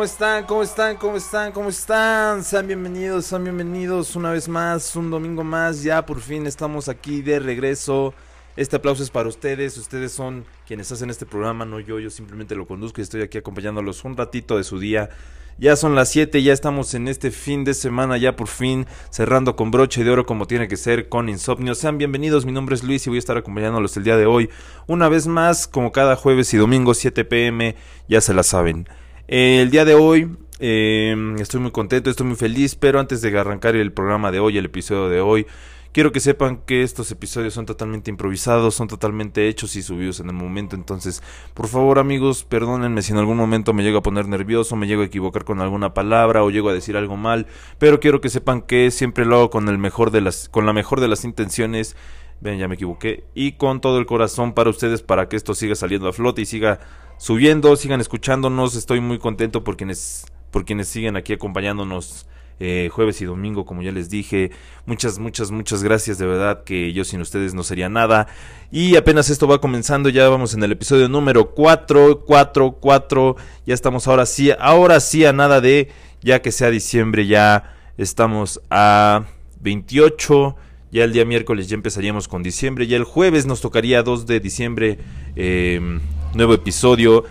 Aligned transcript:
¿Cómo 0.00 0.06
están? 0.06 0.46
¿Cómo 0.46 0.62
están? 0.62 0.96
¿Cómo 0.96 1.16
están? 1.18 1.52
¿Cómo 1.52 1.68
están? 1.68 2.42
Sean 2.42 2.66
bienvenidos, 2.66 3.26
sean 3.26 3.44
bienvenidos 3.44 4.16
una 4.16 4.30
vez 4.30 4.48
más, 4.48 4.96
un 4.96 5.10
domingo 5.10 5.44
más. 5.44 5.82
Ya 5.82 6.06
por 6.06 6.22
fin 6.22 6.46
estamos 6.46 6.88
aquí 6.88 7.20
de 7.20 7.38
regreso. 7.38 8.14
Este 8.56 8.76
aplauso 8.76 9.02
es 9.02 9.10
para 9.10 9.28
ustedes. 9.28 9.76
Ustedes 9.76 10.12
son 10.12 10.46
quienes 10.66 10.90
hacen 10.90 11.10
este 11.10 11.26
programa, 11.26 11.66
no 11.66 11.80
yo. 11.80 12.00
Yo 12.00 12.08
simplemente 12.08 12.54
lo 12.54 12.66
conduzco 12.66 13.02
y 13.02 13.04
estoy 13.04 13.20
aquí 13.20 13.36
acompañándolos 13.36 14.02
un 14.04 14.16
ratito 14.16 14.56
de 14.56 14.64
su 14.64 14.78
día. 14.78 15.10
Ya 15.58 15.76
son 15.76 15.94
las 15.94 16.08
7, 16.08 16.42
ya 16.42 16.54
estamos 16.54 16.94
en 16.94 17.06
este 17.06 17.30
fin 17.30 17.64
de 17.64 17.74
semana, 17.74 18.16
ya 18.16 18.36
por 18.36 18.48
fin 18.48 18.86
cerrando 19.10 19.54
con 19.54 19.70
broche 19.70 20.02
de 20.02 20.08
oro 20.08 20.24
como 20.24 20.46
tiene 20.46 20.66
que 20.66 20.78
ser 20.78 21.10
con 21.10 21.28
insomnio. 21.28 21.74
Sean 21.74 21.98
bienvenidos, 21.98 22.46
mi 22.46 22.52
nombre 22.52 22.74
es 22.74 22.82
Luis 22.82 23.06
y 23.06 23.10
voy 23.10 23.18
a 23.18 23.18
estar 23.18 23.36
acompañándolos 23.36 23.94
el 23.98 24.04
día 24.04 24.16
de 24.16 24.24
hoy. 24.24 24.48
Una 24.86 25.10
vez 25.10 25.26
más, 25.26 25.68
como 25.68 25.92
cada 25.92 26.16
jueves 26.16 26.54
y 26.54 26.56
domingo 26.56 26.94
7 26.94 27.26
pm, 27.26 27.76
ya 28.08 28.22
se 28.22 28.32
la 28.32 28.42
saben. 28.42 28.88
El 29.30 29.70
día 29.70 29.84
de 29.84 29.94
hoy 29.94 30.28
eh, 30.58 31.34
estoy 31.38 31.60
muy 31.60 31.70
contento, 31.70 32.10
estoy 32.10 32.26
muy 32.26 32.36
feliz, 32.36 32.74
pero 32.74 33.00
antes 33.00 33.22
de 33.22 33.38
arrancar 33.38 33.76
el 33.76 33.92
programa 33.92 34.30
de 34.30 34.40
hoy, 34.40 34.58
el 34.58 34.66
episodio 34.66 35.08
de 35.08 35.20
hoy, 35.20 35.46
Quiero 35.92 36.12
que 36.12 36.20
sepan 36.20 36.58
que 36.58 36.84
estos 36.84 37.10
episodios 37.10 37.52
son 37.52 37.66
totalmente 37.66 38.12
improvisados, 38.12 38.76
son 38.76 38.86
totalmente 38.86 39.48
hechos 39.48 39.74
y 39.74 39.82
subidos 39.82 40.20
en 40.20 40.28
el 40.28 40.34
momento. 40.34 40.76
Entonces, 40.76 41.20
por 41.52 41.66
favor, 41.66 41.98
amigos, 41.98 42.44
perdónenme 42.44 43.02
si 43.02 43.10
en 43.10 43.18
algún 43.18 43.36
momento 43.36 43.72
me 43.72 43.82
llego 43.82 43.98
a 43.98 44.02
poner 44.02 44.28
nervioso, 44.28 44.76
me 44.76 44.86
llego 44.86 45.02
a 45.02 45.06
equivocar 45.06 45.44
con 45.44 45.60
alguna 45.60 45.92
palabra 45.92 46.44
o 46.44 46.50
llego 46.50 46.68
a 46.68 46.74
decir 46.74 46.96
algo 46.96 47.16
mal. 47.16 47.48
Pero 47.78 47.98
quiero 47.98 48.20
que 48.20 48.28
sepan 48.28 48.62
que 48.62 48.92
siempre 48.92 49.24
lo 49.24 49.34
hago 49.34 49.50
con 49.50 49.68
el 49.68 49.78
mejor 49.78 50.12
de 50.12 50.20
las, 50.20 50.48
con 50.48 50.64
la 50.64 50.72
mejor 50.72 51.00
de 51.00 51.08
las 51.08 51.24
intenciones. 51.24 51.96
Ven, 52.40 52.60
ya 52.60 52.68
me 52.68 52.76
equivoqué. 52.76 53.24
Y 53.34 53.52
con 53.52 53.80
todo 53.80 53.98
el 53.98 54.06
corazón 54.06 54.52
para 54.54 54.70
ustedes, 54.70 55.02
para 55.02 55.28
que 55.28 55.34
esto 55.34 55.54
siga 55.54 55.74
saliendo 55.74 56.06
a 56.06 56.12
flote 56.12 56.42
y 56.42 56.46
siga 56.46 56.78
subiendo, 57.20 57.76
sigan 57.76 58.00
escuchándonos. 58.00 58.74
Estoy 58.74 59.00
muy 59.00 59.18
contento 59.18 59.62
por 59.62 59.76
quienes, 59.76 60.26
por 60.50 60.64
quienes 60.64 60.88
siguen 60.88 61.16
aquí 61.16 61.34
acompañándonos 61.34 62.26
eh, 62.58 62.88
jueves 62.92 63.20
y 63.20 63.26
domingo, 63.26 63.64
como 63.64 63.82
ya 63.82 63.92
les 63.92 64.08
dije. 64.08 64.50
Muchas, 64.86 65.18
muchas, 65.18 65.50
muchas 65.50 65.82
gracias, 65.82 66.18
de 66.18 66.26
verdad 66.26 66.64
que 66.64 66.92
yo 66.92 67.04
sin 67.04 67.20
ustedes 67.20 67.54
no 67.54 67.62
sería 67.62 67.88
nada. 67.88 68.26
Y 68.72 68.96
apenas 68.96 69.28
esto 69.30 69.46
va 69.46 69.60
comenzando, 69.60 70.08
ya 70.08 70.28
vamos 70.28 70.54
en 70.54 70.62
el 70.62 70.72
episodio 70.72 71.08
número 71.08 71.50
4, 71.50 72.24
4, 72.26 72.72
4. 72.80 73.36
Ya 73.66 73.74
estamos 73.74 74.08
ahora 74.08 74.24
sí, 74.26 74.50
ahora 74.58 74.98
sí 74.98 75.24
a 75.26 75.32
nada 75.32 75.60
de, 75.60 75.90
ya 76.22 76.40
que 76.40 76.52
sea 76.52 76.70
diciembre, 76.70 77.26
ya 77.26 77.76
estamos 77.98 78.60
a 78.70 79.26
28. 79.60 80.56
Ya 80.92 81.04
el 81.04 81.12
día 81.12 81.24
miércoles 81.24 81.68
ya 81.68 81.76
empezaríamos 81.76 82.26
con 82.26 82.42
diciembre. 82.42 82.86
Ya 82.88 82.96
el 82.96 83.04
jueves 83.04 83.46
nos 83.46 83.60
tocaría 83.60 84.02
2 84.02 84.26
de 84.26 84.40
diciembre. 84.40 84.98
Em, 85.36 86.00
nuevo 86.34 86.54
episodio. 86.54 87.24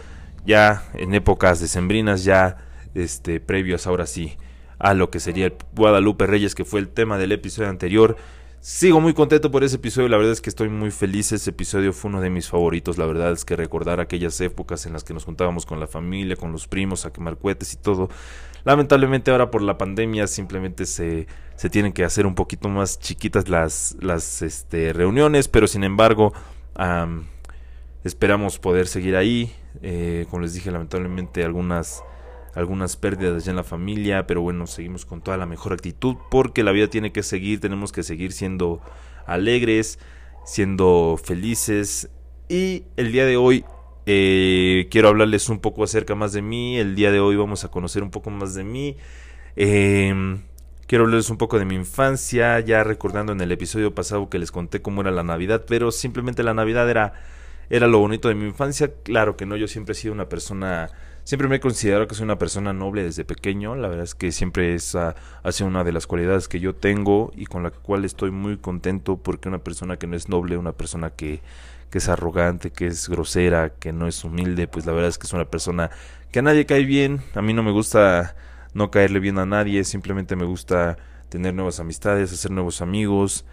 Ya 0.46 0.84
en 0.94 1.14
épocas 1.14 1.60
decembrinas. 1.60 2.24
Ya 2.24 2.58
este, 2.96 3.40
previos 3.40 3.88
ahora 3.88 4.06
sí 4.06 4.38
a 4.80 4.94
lo 4.94 5.12
que 5.12 5.20
sería 5.20 5.48
el 5.48 5.54
Guadalupe 5.76 6.26
Reyes, 6.26 6.56
que 6.56 6.66
fue 6.66 6.80
el 6.80 6.90
tema 6.90 7.18
del 7.18 7.32
episodio 7.34 7.70
anterior. 7.70 8.16
Sigo 8.62 9.00
muy 9.00 9.14
contento 9.14 9.52
por 9.52 9.64
ese 9.64 9.78
episodio, 9.78 10.10
la 10.10 10.18
verdad 10.18 10.34
es 10.34 10.42
que 10.42 10.50
estoy 10.50 10.68
muy 10.68 10.92
feliz, 10.92 11.32
ese 11.32 11.52
episodio 11.52 11.94
fue 11.94 12.10
uno 12.10 12.20
de 12.20 12.30
mis 12.30 12.50
favoritos, 12.50 12.98
la 12.98 13.06
verdad 13.06 13.32
es 13.32 13.46
que 13.46 13.56
recordar 13.56 14.02
aquellas 14.02 14.40
épocas 14.42 14.86
en 14.86 14.92
las 14.92 15.06
que 15.06 15.14
nos 15.14 15.24
juntábamos 15.24 15.66
con 15.66 15.80
la 15.80 15.88
familia, 15.88 16.36
con 16.36 16.52
los 16.52 16.68
primos, 16.68 17.06
a 17.06 17.14
quemar 17.14 17.38
cohetes 17.38 17.74
y 17.74 17.78
todo. 17.78 18.10
Lamentablemente 18.66 19.32
ahora 19.32 19.50
por 19.50 19.62
la 19.62 19.78
pandemia 19.78 20.28
simplemente 20.28 20.86
se, 20.86 21.28
se 21.56 21.70
tienen 21.70 21.94
que 21.94 22.04
hacer 22.04 22.26
un 22.26 22.36
poquito 22.36 22.68
más 22.68 23.00
chiquitas 23.00 23.48
las, 23.48 23.96
las 24.02 24.42
este, 24.42 24.92
reuniones, 24.92 25.48
pero 25.48 25.66
sin 25.66 25.86
embargo 25.86 26.34
esperamos 28.04 28.60
poder 28.60 28.88
seguir 28.88 29.16
ahí. 29.16 29.54
Eh, 29.82 30.26
como 30.30 30.44
les 30.44 30.54
dije, 30.54 30.72
lamentablemente 30.72 31.44
algunas 31.44 32.04
algunas 32.56 32.98
pérdidas 32.98 33.46
ya 33.46 33.52
en 33.52 33.58
la 33.58 33.64
familia, 33.64 34.26
pero 34.26 34.42
bueno, 34.42 34.66
seguimos 34.68 35.06
con 35.06 35.22
toda 35.22 35.38
la 35.38 35.46
mejor 35.46 35.74
actitud 35.74 36.16
porque 36.32 36.64
la 36.64 36.72
vida 36.72 36.88
tiene 36.88 37.12
que 37.12 37.24
seguir, 37.24 37.60
tenemos 37.60 37.92
que 37.92 38.04
seguir 38.04 38.32
siendo 38.32 38.82
alegres, 39.28 40.00
siendo 40.46 41.20
felices 41.24 42.10
y 42.50 42.86
el 42.98 43.12
día 43.12 43.26
de 43.26 43.38
hoy 43.38 43.64
eh, 44.08 44.88
quiero 44.90 45.10
hablarles 45.10 45.50
un 45.50 45.60
poco 45.60 45.84
acerca 45.84 46.16
más 46.16 46.34
de 46.34 46.42
mí, 46.42 46.78
el 46.80 46.96
día 46.96 47.12
de 47.12 47.20
hoy 47.20 47.36
vamos 47.36 47.64
a 47.64 47.70
conocer 47.70 48.02
un 48.02 48.10
poco 48.10 48.32
más 48.32 48.56
de 48.56 48.64
mí. 48.64 48.98
Em, 49.56 50.42
quiero 50.88 51.04
hablarles 51.04 51.30
un 51.30 51.38
poco 51.38 51.60
de 51.60 51.66
mi 51.66 51.76
infancia, 51.76 52.60
ya 52.60 52.84
recordando 52.84 53.34
en 53.34 53.42
el 53.42 53.52
episodio 53.52 53.94
pasado 53.94 54.28
que 54.28 54.40
les 54.40 54.52
conté 54.52 54.82
cómo 54.82 55.02
era 55.02 55.12
la 55.12 55.22
Navidad, 55.22 55.66
pero 55.68 55.92
simplemente 55.92 56.42
la 56.42 56.56
Navidad 56.56 56.90
era, 56.90 57.14
era 57.70 57.88
lo 57.88 58.00
bonito 58.00 58.28
de 58.28 58.36
mi 58.36 58.46
infancia. 58.46 58.92
Claro 59.04 59.38
que 59.38 59.46
no, 59.46 59.56
yo 59.56 59.68
siempre 59.68 59.94
he 59.94 59.96
sido 59.96 60.14
una 60.14 60.30
persona 60.30 60.90
Siempre 61.30 61.48
me 61.48 61.58
he 61.58 61.60
considerado 61.60 62.08
que 62.08 62.16
soy 62.16 62.24
una 62.24 62.40
persona 62.40 62.74
noble 62.74 63.04
desde 63.04 63.24
pequeño. 63.24 63.76
La 63.76 63.88
verdad 63.88 64.04
es 64.04 64.16
que 64.16 64.32
siempre 64.32 64.74
esa 64.74 65.14
ha 65.44 65.52
sido 65.52 65.68
una 65.68 65.84
de 65.84 65.92
las 65.92 66.08
cualidades 66.08 66.48
que 66.48 66.60
yo 66.60 66.74
tengo 66.74 67.32
y 67.36 67.46
con 67.46 67.62
la 67.62 67.70
cual 67.70 68.04
estoy 68.04 68.32
muy 68.32 68.58
contento 68.58 69.18
porque 69.18 69.48
una 69.48 69.60
persona 69.60 69.98
que 69.98 70.08
no 70.08 70.16
es 70.16 70.28
noble, 70.28 70.58
una 70.58 70.72
persona 70.72 71.12
que, 71.12 71.42
que 71.92 72.00
es 72.00 72.10
arrogante, 72.10 72.72
que 72.72 72.88
es 72.88 73.08
grosera, 73.10 73.76
que 73.76 73.94
no 73.94 74.08
es 74.08 74.24
humilde, 74.24 74.68
pues 74.68 74.88
la 74.88 74.92
verdad 74.92 75.10
es 75.10 75.20
que 75.20 75.28
es 75.28 75.34
una 75.34 75.46
persona 75.46 75.92
que 76.32 76.40
a 76.40 76.42
nadie 76.42 76.66
cae 76.66 76.84
bien. 76.84 77.22
A 77.36 77.44
mí 77.44 77.54
no 77.54 77.62
me 77.62 77.72
gusta 77.72 78.36
no 78.74 78.90
caerle 78.90 79.20
bien 79.20 79.38
a 79.38 79.46
nadie, 79.46 79.84
simplemente 79.84 80.36
me 80.36 80.46
gusta 80.46 80.98
tener 81.30 81.54
nuevas 81.54 81.80
amistades, 81.80 82.34
hacer 82.34 82.50
nuevos 82.50 82.82
amigos. 82.82 83.46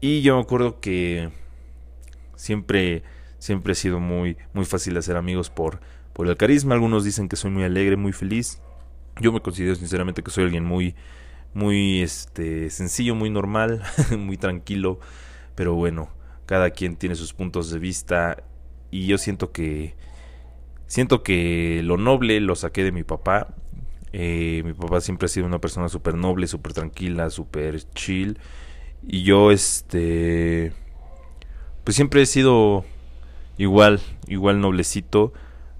Y 0.00 0.22
yo 0.22 0.34
me 0.34 0.42
acuerdo 0.42 0.80
que 0.80 1.30
siempre 2.36 3.02
siempre 3.38 3.72
he 3.72 3.76
sido 3.76 4.00
muy 4.00 4.36
muy 4.52 4.64
fácil 4.64 4.96
hacer 4.96 5.16
amigos 5.16 5.50
por 5.50 5.80
por 6.14 6.28
el 6.28 6.36
carisma. 6.38 6.74
Algunos 6.74 7.04
dicen 7.04 7.28
que 7.28 7.36
soy 7.36 7.50
muy 7.50 7.64
alegre, 7.64 7.96
muy 7.96 8.12
feliz. 8.12 8.62
Yo 9.20 9.32
me 9.32 9.40
considero 9.40 9.74
sinceramente 9.74 10.22
que 10.22 10.30
soy 10.30 10.44
alguien 10.44 10.64
muy, 10.64 10.94
muy 11.52 12.00
este, 12.00 12.70
sencillo, 12.70 13.14
muy 13.14 13.28
normal, 13.28 13.82
muy 14.18 14.38
tranquilo. 14.38 14.98
Pero 15.54 15.74
bueno, 15.74 16.08
cada 16.46 16.70
quien 16.70 16.96
tiene 16.96 17.16
sus 17.16 17.34
puntos 17.34 17.70
de 17.70 17.78
vista 17.78 18.42
y 18.90 19.06
yo 19.06 19.18
siento 19.18 19.52
que 19.52 19.94
siento 20.86 21.22
que 21.22 21.80
lo 21.84 21.96
noble 21.96 22.40
lo 22.40 22.54
saqué 22.54 22.82
de 22.84 22.92
mi 22.92 23.02
papá. 23.02 23.54
Eh, 24.12 24.62
mi 24.64 24.72
papá 24.72 25.00
siempre 25.00 25.26
ha 25.26 25.28
sido 25.28 25.46
una 25.46 25.60
persona 25.60 25.88
súper 25.88 26.14
noble, 26.14 26.46
súper 26.46 26.72
tranquila, 26.72 27.28
súper 27.30 27.82
chill. 27.94 28.38
Y 29.02 29.22
yo, 29.24 29.50
este, 29.50 30.72
pues 31.84 31.96
siempre 31.96 32.22
he 32.22 32.26
sido 32.26 32.84
igual, 33.58 34.00
igual 34.26 34.60
noblecito 34.60 35.32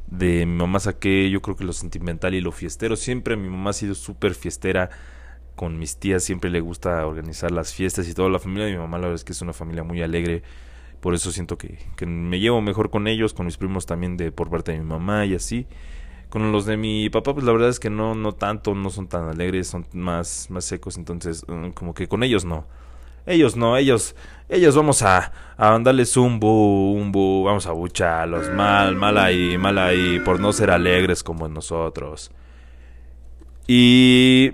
de 0.07 0.47
mi 0.47 0.57
mamá 0.57 0.79
saqué 0.81 1.29
yo 1.31 1.43
creo 1.43 1.57
que 1.57 1.65
lo 1.65 1.73
sentimental 1.73 2.35
y 2.35 2.41
lo 2.41 2.53
fiestero. 2.53 2.97
Siempre 2.97 3.37
mi 3.37 3.49
mamá 3.49 3.71
ha 3.71 3.73
sido 3.73 3.95
súper 3.95 4.35
fiestera 4.35 4.91
con 5.57 5.79
mis 5.79 5.97
tías, 5.97 6.23
siempre 6.25 6.51
le 6.51 6.61
gusta 6.61 7.07
organizar 7.07 7.51
las 7.51 7.73
fiestas 7.73 8.09
y 8.09 8.15
toda 8.15 8.29
la 8.29 8.39
familia 8.39 8.67
mi 8.67 8.77
mamá 8.77 8.99
la 8.99 9.03
verdad 9.03 9.15
es 9.17 9.25
que 9.25 9.33
es 9.33 9.43
una 9.43 9.53
familia 9.53 9.83
muy 9.83 10.03
alegre. 10.03 10.43
Por 11.01 11.15
eso 11.15 11.33
siento 11.33 11.59
que, 11.59 11.79
que 11.97 12.07
me 12.07 12.41
llevo 12.41 12.63
mejor 12.63 12.91
con 12.91 13.07
ellos, 13.07 13.35
con 13.35 13.47
mis 13.47 13.59
primos 13.59 13.85
también 13.87 14.17
de 14.17 14.33
por 14.33 14.51
parte 14.51 14.73
de 14.73 14.79
mi 14.79 14.87
mamá 14.87 15.27
y 15.27 15.35
así. 15.35 15.67
Con 16.31 16.51
los 16.51 16.67
de 16.67 16.77
mi 16.77 17.11
papá, 17.11 17.35
pues 17.35 17.45
la 17.45 17.53
verdad 17.53 17.69
es 17.69 17.79
que 17.79 17.91
no, 17.91 18.15
no 18.15 18.33
tanto, 18.33 18.75
no 18.75 18.91
son 18.91 19.07
tan 19.07 19.29
alegres, 19.29 19.69
son 19.69 19.87
más, 19.93 20.49
más 20.51 20.65
secos, 20.65 20.97
entonces 20.97 21.45
mm, 21.47 21.71
como 21.71 21.95
que 21.95 22.09
con 22.09 22.23
ellos 22.23 22.45
no. 22.45 22.67
Ellos 23.27 23.57
no, 23.57 23.77
ellos, 23.77 24.15
ellos 24.49 24.77
vamos 24.77 25.03
a, 25.03 25.33
a 25.57 25.79
darles 25.79 26.17
un 26.17 26.41
bu, 26.41 26.93
un 26.93 27.11
bu, 27.11 27.45
vamos 27.45 27.67
a 27.67 27.73
bucharlos, 27.73 28.51
mal, 28.51 28.97
mal 28.97 29.17
ahí, 29.19 29.57
mal 29.57 29.79
ahí, 29.79 30.21
por 30.21 30.41
no 30.41 30.53
ser 30.53 30.71
alegres 30.71 31.23
como 31.23 31.49
nosotros. 31.49 32.31
Y... 33.67 34.53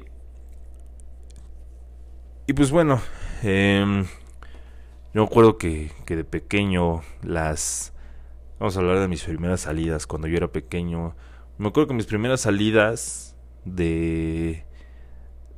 Y 2.46 2.52
pues 2.52 2.70
bueno, 2.70 3.00
eh, 3.44 4.04
yo 5.14 5.24
recuerdo 5.24 5.56
que, 5.56 5.92
que 6.04 6.16
de 6.16 6.24
pequeño 6.24 7.02
las... 7.22 7.92
Vamos 8.58 8.76
a 8.76 8.80
hablar 8.80 8.98
de 8.98 9.08
mis 9.08 9.24
primeras 9.24 9.62
salidas 9.62 10.06
cuando 10.06 10.28
yo 10.28 10.36
era 10.36 10.48
pequeño. 10.48 11.14
Me 11.58 11.68
acuerdo 11.68 11.88
que 11.88 11.94
mis 11.94 12.06
primeras 12.06 12.42
salidas 12.42 13.36
de 13.64 14.64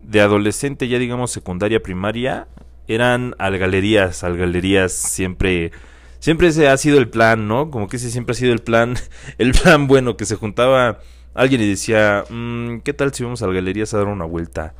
de 0.02 0.20
adolescente, 0.20 0.88
ya 0.88 0.98
digamos 0.98 1.30
secundaria, 1.30 1.82
primaria, 1.82 2.48
eran 2.88 3.34
al 3.38 3.58
galerías, 3.58 4.24
al 4.24 4.36
galerías 4.36 4.92
siempre 4.92 5.72
siempre 6.22 6.48
ese 6.48 6.68
ha 6.68 6.76
sido 6.76 6.98
el 6.98 7.08
plan, 7.08 7.48
¿no? 7.48 7.70
Como 7.70 7.88
que 7.88 7.96
ese 7.96 8.10
siempre 8.10 8.32
ha 8.32 8.36
sido 8.36 8.52
el 8.52 8.60
plan, 8.60 8.96
el 9.38 9.52
plan 9.52 9.88
bueno 9.88 10.16
que 10.16 10.24
se 10.24 10.36
juntaba 10.36 11.00
alguien 11.34 11.60
y 11.60 11.68
decía, 11.68 12.24
mm, 12.30 12.78
¿qué 12.80 12.92
tal 12.92 13.12
si 13.12 13.24
vamos 13.24 13.42
al 13.42 13.52
galerías 13.52 13.92
a 13.92 13.98
dar 13.98 14.06
una 14.06 14.24
vuelta? 14.24 14.74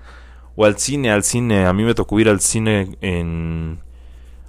O 0.55 0.65
al 0.65 0.79
cine, 0.79 1.11
al 1.11 1.25
cine. 1.25 1.65
A 1.67 1.73
mí 1.73 1.83
me 1.83 1.95
tocó 1.95 2.21
ir 2.21 2.29
al 2.29 2.41
cine 2.41 2.97
en 3.01 3.81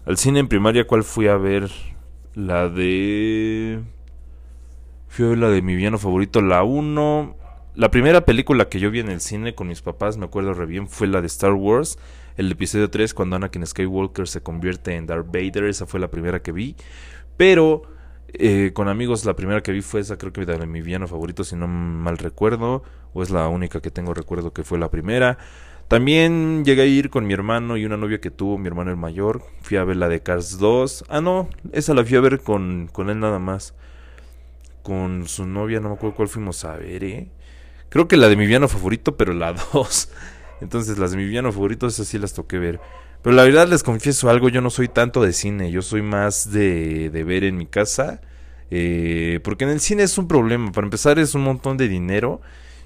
al 0.06 0.18
cine 0.18 0.40
en 0.40 0.48
primaria, 0.48 0.86
¿cuál 0.86 1.04
fui 1.04 1.28
a 1.28 1.38
ver? 1.38 1.72
La 2.36 2.70
de 2.70 3.80
fui 5.08 5.26
a 5.26 5.30
ver 5.30 5.38
la 5.38 5.50
de 5.50 5.62
mi 5.62 5.76
villano 5.76 5.98
favorito, 5.98 6.42
la 6.42 6.64
1. 6.64 7.38
La 7.76 7.90
primera 7.90 8.26
película 8.26 8.70
que 8.70 8.80
yo 8.80 8.92
vi 8.92 9.00
en 9.00 9.10
el 9.10 9.22
cine 9.22 9.56
con 9.56 9.68
mis 9.68 9.82
papás, 9.82 10.18
me 10.18 10.26
acuerdo 10.26 10.54
re 10.54 10.68
bien, 10.68 10.88
fue 10.88 11.08
la 11.08 11.22
de 11.22 11.28
Star 11.28 11.54
Wars 11.54 11.98
el 12.38 12.52
episodio 12.52 12.90
3 12.90 13.14
cuando 13.14 13.36
Anakin 13.36 13.66
Skywalker 13.66 14.28
se 14.28 14.42
convierte 14.42 14.96
en 14.96 15.06
Darth 15.08 15.28
Vader, 15.28 15.66
esa 15.66 15.86
fue 15.86 16.00
la 16.00 16.10
primera 16.10 16.42
que 16.42 16.52
vi. 16.52 16.76
Pero 17.38 17.84
Eh, 18.36 18.72
con 18.74 18.88
amigos, 18.88 19.26
la 19.26 19.36
primera 19.36 19.62
que 19.62 19.72
vi 19.72 19.82
fue 19.82 20.02
esa, 20.02 20.18
creo 20.18 20.34
que 20.34 20.44
de 20.46 20.66
mi 20.66 20.82
villano 20.82 21.08
favorito, 21.08 21.44
si 21.44 21.56
no 21.56 21.68
mal 21.68 22.18
recuerdo, 22.18 22.82
o 23.14 23.22
es 23.22 23.30
la 23.30 23.48
única 23.48 23.80
que 23.80 23.92
tengo 23.92 24.14
recuerdo 24.16 24.54
que 24.54 24.64
fue 24.64 24.80
la 24.80 24.90
primera. 24.90 25.38
También 25.88 26.66
llegué 26.66 26.82
a 26.84 26.86
ir 26.86 27.10
con 27.12 27.28
mi 27.28 27.34
hermano 27.34 27.78
y 27.78 27.86
una 27.86 27.98
novia 27.98 28.20
que 28.20 28.32
tuvo, 28.32 28.58
mi 28.58 28.68
hermano 28.68 28.90
el 28.92 28.98
mayor. 28.98 29.44
Fui 29.62 29.78
a 29.78 29.84
ver 29.84 29.98
la 29.98 30.10
de 30.10 30.22
Cars 30.24 30.58
2. 30.58 31.06
Ah, 31.10 31.22
no, 31.22 31.50
esa 31.74 31.94
la 31.94 32.04
fui 32.04 32.18
a 32.18 32.22
ver 32.22 32.42
con, 32.42 32.90
con 32.92 33.10
él 33.12 33.20
nada 33.20 33.38
más. 33.40 33.76
Con 34.82 35.28
su 35.28 35.46
novia, 35.46 35.80
no 35.80 35.90
me 35.90 35.96
acuerdo 35.96 36.16
cuál 36.16 36.28
fuimos 36.28 36.66
a 36.66 36.76
ver, 36.76 37.04
¿eh? 37.04 37.30
Creo 37.90 38.08
que 38.08 38.18
la 38.18 38.28
de 38.28 38.36
mi 38.36 38.46
villano 38.48 38.68
favorito, 38.68 39.16
pero 39.18 39.34
la 39.34 39.54
2. 39.74 40.10
Entonces 40.63 40.98
las 40.98 41.12
de 41.12 41.18
mi 41.18 41.25
villano 41.25 41.51
favorito, 41.51 41.86
esas 41.86 42.07
sí 42.07 42.18
las 42.18 42.33
toqué 42.33 42.57
ver. 42.57 42.80
Pero 43.21 43.36
la 43.36 43.44
verdad 43.44 43.68
les 43.68 43.83
confieso 43.83 44.30
algo, 44.30 44.50
yo 44.50 44.62
no 44.62 44.69
soy 44.69 44.88
tanto 44.88 45.21
de 45.21 45.33
cine, 45.33 45.71
yo 45.71 45.81
soy 45.81 46.01
más 46.01 46.51
de, 46.51 47.10
de 47.10 47.24
ver 47.24 47.44
en 47.44 47.57
mi 47.57 47.68
casa. 47.68 48.21
Eh, 48.71 49.39
porque 49.44 49.65
en 49.65 49.69
el 49.69 49.80
cine 49.80 50.04
es 50.04 50.18
un 50.18 50.27
problema. 50.27 50.71
Para 50.71 50.86
empezar 50.86 51.19
es 51.19 51.36
un 51.36 51.44
montón 51.44 51.77
de 51.77 51.88
dinero. 51.88 52.42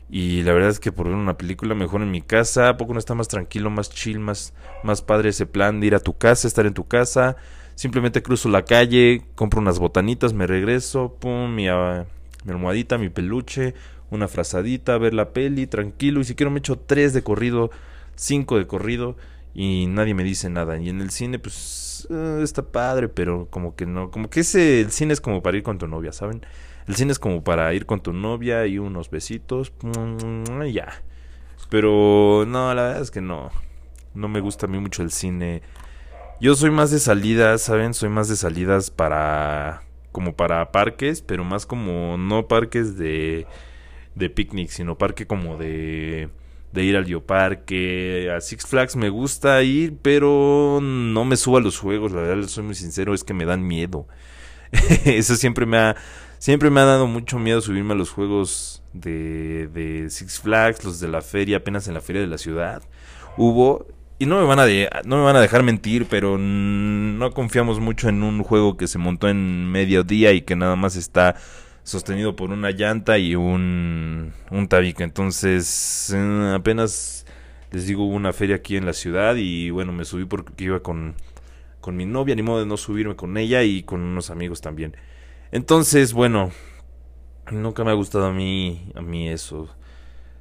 Y 0.10 0.44
la 0.44 0.54
verdad 0.54 0.70
es 0.70 0.80
que 0.80 0.92
por 0.92 1.08
ver 1.08 1.16
una 1.16 1.38
película 1.38 1.76
mejor 1.76 2.02
en 2.02 2.12
mi 2.12 2.22
casa, 2.22 2.70
¿a 2.70 2.78
poco 2.78 2.94
no 2.94 3.00
está 3.00 3.14
más 3.14 3.28
tranquilo, 3.28 3.70
más 3.70 3.90
chill, 3.90 4.20
más, 4.20 4.54
más 4.84 5.02
padre 5.02 5.30
ese 5.30 5.46
plan 5.46 5.80
de 5.80 5.88
ir 5.88 5.96
a 5.96 6.00
tu 6.00 6.18
casa, 6.18 6.48
estar 6.48 6.66
en 6.66 6.74
tu 6.74 6.88
casa? 6.88 7.36
Simplemente 7.76 8.24
cruzo 8.24 8.50
la 8.50 8.64
calle, 8.64 9.24
compro 9.36 9.60
unas 9.60 9.80
botanitas, 9.80 10.34
me 10.34 10.48
regreso, 10.48 11.16
pum, 11.20 11.54
mi, 11.54 11.68
ah, 11.68 12.06
mi 12.46 12.52
almohadita, 12.52 12.98
mi 12.98 13.10
peluche, 13.10 13.74
una 14.10 14.28
frazadita, 14.28 14.98
ver 14.98 15.14
la 15.14 15.30
peli, 15.30 15.68
tranquilo. 15.68 16.22
Y 16.22 16.24
si 16.24 16.36
quiero 16.36 16.52
me 16.52 16.60
echo 16.60 16.78
tres 16.78 17.14
de 17.14 17.24
corrido, 17.24 17.72
cinco 18.16 18.58
de 18.58 18.68
corrido 18.68 19.16
y 19.54 19.88
nadie 19.88 20.14
me 20.14 20.24
dice 20.24 20.50
nada. 20.50 20.78
Y 20.78 20.90
en 20.90 21.02
el 21.02 21.10
cine, 21.10 21.40
pues, 21.40 22.08
eh, 22.10 22.42
está 22.44 22.62
padre, 22.62 23.10
pero 23.10 23.48
como 23.50 23.76
que 23.76 23.86
no, 23.86 24.12
como 24.12 24.30
que 24.30 24.42
ese, 24.42 24.82
el 24.82 24.92
cine 24.92 25.14
es 25.14 25.22
como 25.22 25.42
para 25.42 25.58
ir 25.58 25.64
con 25.64 25.78
tu 25.78 25.88
novia, 25.88 26.12
¿saben? 26.12 26.46
El 26.88 26.96
cine 26.96 27.12
es 27.12 27.20
como 27.20 27.44
para 27.44 27.74
ir 27.74 27.86
con 27.86 28.02
tu 28.02 28.14
novia 28.14 28.66
y 28.68 28.78
unos 28.78 29.10
besitos, 29.10 29.74
y 30.66 30.74
ya. 30.74 31.02
Pero 31.70 32.46
no, 32.48 32.74
la 32.74 32.84
verdad 32.84 33.02
es 33.02 33.12
que 33.12 33.20
no. 33.20 33.50
No 34.14 34.28
me 34.28 34.40
gusta 34.40 34.68
a 34.68 34.70
mí 34.70 34.80
mucho 34.80 35.04
el 35.04 35.12
cine. 35.12 35.64
Yo 36.40 36.56
soy 36.56 36.70
más 36.70 36.92
de 36.92 37.00
salidas, 37.00 37.64
¿saben? 37.64 37.94
Soy 37.94 38.10
más 38.10 38.30
de 38.30 38.36
salidas 38.36 38.92
para 38.92 39.82
como 40.12 40.34
para 40.34 40.72
parques, 40.72 41.22
pero 41.22 41.44
más 41.44 41.66
como 41.66 42.18
no 42.18 42.48
parques 42.48 42.98
de 42.98 43.48
de 44.18 44.30
picnic, 44.30 44.70
sino 44.70 44.98
parque 44.98 45.28
como 45.28 45.58
de 45.58 46.30
de 46.74 46.84
ir 46.84 46.98
al 46.98 47.06
Geoparque, 47.06 48.30
a 48.36 48.42
Six 48.42 48.68
Flags 48.68 48.96
me 48.98 49.10
gusta 49.10 49.64
ir, 49.64 49.98
pero 50.02 50.80
no 50.82 51.26
me 51.26 51.38
subo 51.38 51.58
a 51.58 51.62
los 51.62 51.80
juegos, 51.80 52.12
la 52.12 52.22
verdad, 52.22 52.48
soy 52.48 52.66
muy 52.66 52.76
sincero, 52.76 53.14
es 53.14 53.24
que 53.24 53.34
me 53.34 53.46
dan 53.46 53.66
miedo. 53.66 54.08
Eso 55.06 55.36
siempre 55.38 55.66
me 55.66 55.78
ha 55.78 55.96
Siempre 56.40 56.70
me 56.70 56.80
ha 56.82 56.86
dado 56.86 57.08
mucho 57.08 57.40
miedo 57.40 57.62
subirme 57.62 57.94
a 57.94 57.98
los 57.98 58.12
juegos 58.12 58.84
de, 58.94 59.68
de 59.68 60.10
Six 60.10 60.40
Flags, 60.40 60.84
los 60.84 61.00
de 61.00 61.08
la 61.08 61.22
feria, 61.22 61.58
apenas 61.58 61.88
en 61.88 61.96
la 61.96 62.02
feria 62.02 62.22
de 62.22 62.28
la 62.28 62.38
ciudad. 62.38 62.84
Hubo, 63.38 63.88
y 64.20 64.28
no 64.28 64.40
me 64.40 64.46
van 64.46 64.60
a, 64.60 64.66
no 65.04 65.18
me 65.18 65.24
van 65.24 65.36
a 65.36 65.42
dejar 65.42 65.64
mentir, 65.64 66.06
pero 66.08 66.38
no 66.38 67.32
confiamos 67.32 67.80
mucho 67.80 68.08
en 68.08 68.22
un 68.22 68.44
juego 68.44 68.78
que 68.78 68.88
se 68.88 69.00
montó 69.00 69.30
en 69.30 69.72
mediodía 69.72 70.32
y 70.32 70.42
que 70.42 70.56
nada 70.56 70.76
más 70.76 70.96
está 70.96 71.36
sostenido 71.88 72.36
por 72.36 72.52
una 72.52 72.72
llanta 72.72 73.18
y 73.18 73.36
un, 73.36 74.34
un 74.52 74.68
tabique. 74.68 75.04
Entonces, 75.04 76.12
eh, 76.14 76.54
apenas 76.54 77.26
les 77.72 77.88
digo, 77.88 78.04
hubo 78.04 78.14
una 78.14 78.34
feria 78.34 78.58
aquí 78.58 78.76
en 78.76 78.86
la 78.86 78.92
ciudad 78.92 79.36
y 79.38 79.70
bueno, 79.70 79.94
me 79.94 80.04
subí 80.04 80.26
porque 80.26 80.66
iba 80.66 80.82
con, 80.82 81.16
con 81.80 81.96
mi 81.96 82.06
novia, 82.06 82.36
ni 82.36 82.44
modo 82.44 82.60
de 82.60 82.66
no 82.66 82.76
subirme 82.76 83.16
con 83.16 83.38
ella 83.38 83.64
y 83.64 83.84
con 83.84 84.02
unos 84.02 84.30
amigos 84.30 84.60
también. 84.60 84.98
Entonces, 85.54 86.12
bueno, 86.12 86.52
nunca 87.52 87.86
me 87.86 87.92
ha 87.92 87.94
gustado 87.94 88.26
a 88.26 88.34
mí, 88.34 88.92
a 88.94 89.02
mí 89.02 89.30
eso. 89.30 89.70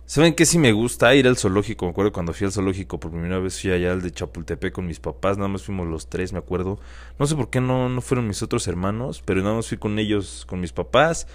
¿Saben 0.06 0.34
qué 0.34 0.46
sí 0.46 0.60
me 0.60 0.70
gusta? 0.70 1.12
Ir 1.16 1.26
al 1.26 1.36
zoológico. 1.36 1.84
Me 1.84 1.90
acuerdo 1.90 2.12
cuando 2.12 2.32
fui 2.32 2.46
al 2.46 2.52
zoológico 2.52 3.00
por 3.00 3.10
primera 3.10 3.40
vez 3.40 3.60
fui 3.60 3.72
allá 3.72 3.90
al 3.92 4.02
de 4.02 4.12
Chapultepec 4.12 4.72
con 4.72 4.86
mis 4.86 5.00
papás. 5.00 5.36
Nada 5.36 5.48
más 5.48 5.64
fuimos 5.64 5.88
los 5.88 6.08
tres, 6.08 6.32
me 6.32 6.38
acuerdo. 6.38 6.78
No 7.18 7.26
sé 7.26 7.34
por 7.34 7.50
qué 7.50 7.60
no, 7.60 7.88
no 7.88 8.00
fueron 8.00 8.28
mis 8.28 8.40
otros 8.40 8.68
hermanos, 8.68 9.20
pero 9.24 9.42
nada 9.42 9.56
más 9.56 9.66
fui 9.66 9.78
con 9.78 9.98
ellos, 9.98 10.44
con 10.46 10.60
mis 10.60 10.72
papás. 10.72 11.26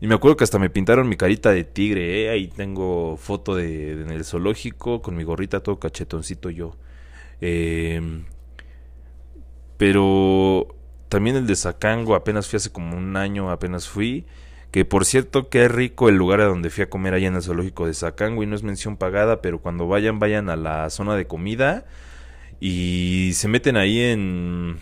Y 0.00 0.06
me 0.06 0.14
acuerdo 0.14 0.36
que 0.36 0.44
hasta 0.44 0.60
me 0.60 0.70
pintaron 0.70 1.08
mi 1.08 1.16
carita 1.16 1.50
de 1.50 1.64
tigre, 1.64 2.24
¿eh? 2.24 2.30
Ahí 2.30 2.46
tengo 2.46 3.16
foto 3.16 3.56
de, 3.56 3.92
en 3.92 4.10
el 4.10 4.24
zoológico 4.24 5.02
con 5.02 5.16
mi 5.16 5.24
gorrita 5.24 5.60
todo 5.60 5.80
cachetoncito 5.80 6.50
yo. 6.50 6.76
Eh, 7.40 8.22
pero 9.76 10.68
también 11.08 11.34
el 11.34 11.48
de 11.48 11.56
Zacango, 11.56 12.14
apenas 12.14 12.48
fui 12.48 12.58
hace 12.58 12.70
como 12.70 12.96
un 12.96 13.16
año, 13.16 13.50
apenas 13.50 13.88
fui. 13.88 14.24
Que 14.70 14.84
por 14.84 15.04
cierto, 15.04 15.48
qué 15.48 15.68
rico 15.68 16.08
el 16.08 16.16
lugar 16.16 16.40
a 16.40 16.44
donde 16.44 16.70
fui 16.70 16.84
a 16.84 16.90
comer 16.90 17.14
allá 17.14 17.28
en 17.28 17.34
el 17.34 17.42
zoológico 17.42 17.86
de 17.86 17.94
Zacango 17.94 18.42
y 18.42 18.46
no 18.46 18.54
es 18.54 18.62
mención 18.62 18.96
pagada, 18.96 19.42
pero 19.42 19.58
cuando 19.58 19.88
vayan, 19.88 20.18
vayan 20.18 20.48
a 20.48 20.56
la 20.56 20.90
zona 20.90 21.16
de 21.16 21.26
comida 21.26 21.84
y 22.60 23.32
se 23.34 23.48
meten 23.48 23.76
ahí 23.76 24.00
en, 24.00 24.78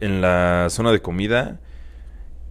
en 0.00 0.20
la 0.20 0.68
zona 0.70 0.92
de 0.92 1.00
comida 1.00 1.58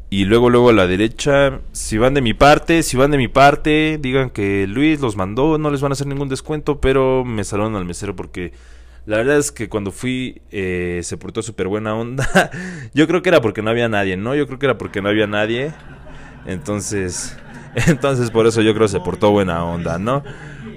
y 0.09 0.25
luego 0.25 0.49
luego 0.49 0.69
a 0.69 0.73
la 0.73 0.87
derecha, 0.87 1.61
si 1.71 1.97
van 1.97 2.13
de 2.13 2.21
mi 2.21 2.33
parte, 2.33 2.83
si 2.83 2.95
van 2.95 3.11
de 3.11 3.17
mi 3.17 3.27
parte, 3.27 3.97
digan 3.99 4.29
que 4.29 4.67
Luis 4.67 5.01
los 5.01 5.15
mandó, 5.15 5.57
no 5.57 5.71
les 5.71 5.81
van 5.81 5.91
a 5.91 5.93
hacer 5.93 6.07
ningún 6.07 6.29
descuento, 6.29 6.79
pero 6.79 7.25
me 7.25 7.43
saludan 7.43 7.75
al 7.75 7.85
mesero 7.85 8.15
porque 8.15 8.53
la 9.05 9.17
verdad 9.17 9.37
es 9.37 9.51
que 9.51 9.67
cuando 9.67 9.91
fui 9.91 10.41
eh, 10.51 11.01
se 11.03 11.17
portó 11.17 11.41
súper 11.41 11.67
buena 11.67 11.95
onda. 11.95 12.27
Yo 12.93 13.07
creo 13.07 13.21
que 13.21 13.29
era 13.29 13.41
porque 13.41 13.61
no 13.61 13.71
había 13.71 13.89
nadie, 13.89 14.15
¿no? 14.15 14.35
Yo 14.35 14.47
creo 14.47 14.57
que 14.57 14.65
era 14.67 14.77
porque 14.77 15.01
no 15.01 15.09
había 15.09 15.27
nadie. 15.27 15.73
Entonces, 16.45 17.37
entonces 17.87 18.31
por 18.31 18.47
eso 18.47 18.61
yo 18.61 18.73
creo 18.73 18.87
se 18.87 18.99
portó 18.99 19.31
buena 19.31 19.63
onda, 19.65 19.97
¿no? 19.97 20.23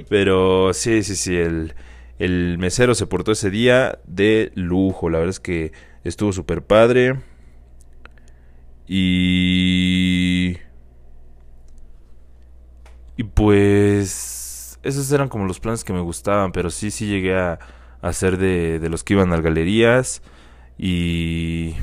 Pero 0.09 0.73
sí, 0.73 1.03
sí, 1.03 1.17
sí, 1.17 1.37
el, 1.37 1.75
el 2.19 2.57
mesero 2.59 2.95
se 2.95 3.07
portó 3.07 3.33
ese 3.33 3.51
día 3.51 3.99
de 4.07 4.53
lujo. 4.55 5.11
La 5.11 5.19
verdad 5.19 5.31
es 5.31 5.41
que 5.41 5.73
estuvo 6.05 6.33
súper 6.33 6.63
padre. 6.63 7.21
Y... 8.87 10.57
Y 13.17 13.25
pues... 13.25 14.79
Esos 14.83 15.11
eran 15.13 15.29
como 15.29 15.45
los 15.45 15.61
planes 15.61 15.85
que 15.85 15.93
me 15.93 16.01
gustaban, 16.01 16.53
pero 16.53 16.71
sí, 16.71 16.91
sí 16.91 17.07
llegué 17.07 17.37
a 17.37 17.59
hacer 18.01 18.39
de, 18.39 18.79
de 18.79 18.89
los 18.89 19.03
que 19.03 19.15
iban 19.15 19.33
a 19.33 19.41
galerías 19.41 20.23
y 20.79 21.75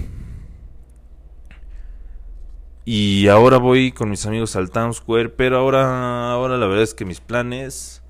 y 2.86 3.27
ahora 3.27 3.58
voy 3.58 3.92
con 3.92 4.10
mis 4.10 4.25
amigos 4.25 4.56
al 4.56 4.70
Town 4.70 4.94
Square, 4.94 5.30
pero 5.30 5.58
ahora 5.58 6.32
ahora 6.32 6.58
la 6.58 6.68
verdad 6.68 6.84
es 6.84 6.94
que 6.94 7.06
mis 7.06 7.20
planes 7.20 8.04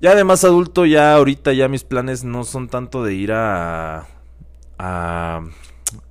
ya 0.00 0.14
de 0.14 0.24
más 0.24 0.44
adulto 0.44 0.84
ya 0.84 1.14
ahorita 1.14 1.52
ya 1.52 1.68
mis 1.68 1.84
planes 1.84 2.22
no 2.22 2.44
son 2.44 2.68
tanto 2.68 3.02
de 3.02 3.14
ir 3.14 3.32
a 3.32 4.06
a, 4.78 5.40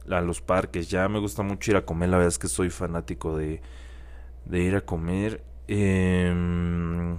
a 0.09 0.21
los 0.21 0.41
parques, 0.41 0.89
ya 0.89 1.07
me 1.07 1.19
gusta 1.19 1.43
mucho 1.43 1.71
ir 1.71 1.77
a 1.77 1.85
comer, 1.85 2.09
la 2.09 2.17
verdad 2.17 2.29
es 2.29 2.39
que 2.39 2.47
soy 2.47 2.69
fanático 2.69 3.37
de 3.37 3.61
de 4.45 4.59
ir 4.61 4.75
a 4.75 4.81
comer 4.81 5.43
eh, 5.67 7.15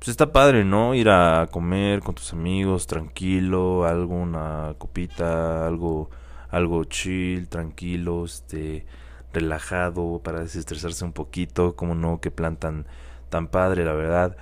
pues 0.00 0.08
está 0.08 0.32
padre, 0.32 0.64
¿no? 0.64 0.94
Ir 0.94 1.10
a 1.10 1.48
comer 1.50 2.00
con 2.00 2.14
tus 2.14 2.32
amigos, 2.32 2.86
tranquilo, 2.86 3.84
algo, 3.84 4.14
una 4.14 4.74
copita, 4.78 5.66
algo, 5.66 6.08
algo 6.48 6.84
chill, 6.84 7.48
tranquilo, 7.48 8.24
este, 8.24 8.86
relajado, 9.32 10.20
para 10.22 10.40
desestresarse 10.40 11.04
un 11.04 11.12
poquito, 11.12 11.76
como 11.76 11.94
no, 11.94 12.20
qué 12.20 12.30
plan 12.30 12.56
tan, 12.56 12.86
tan 13.28 13.48
padre, 13.48 13.84
la 13.84 13.92
verdad. 13.92 14.36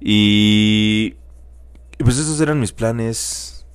Y, 0.00 1.16
pues 1.98 2.18
esos 2.18 2.40
eran 2.40 2.60
mis 2.60 2.72
planes. 2.72 3.66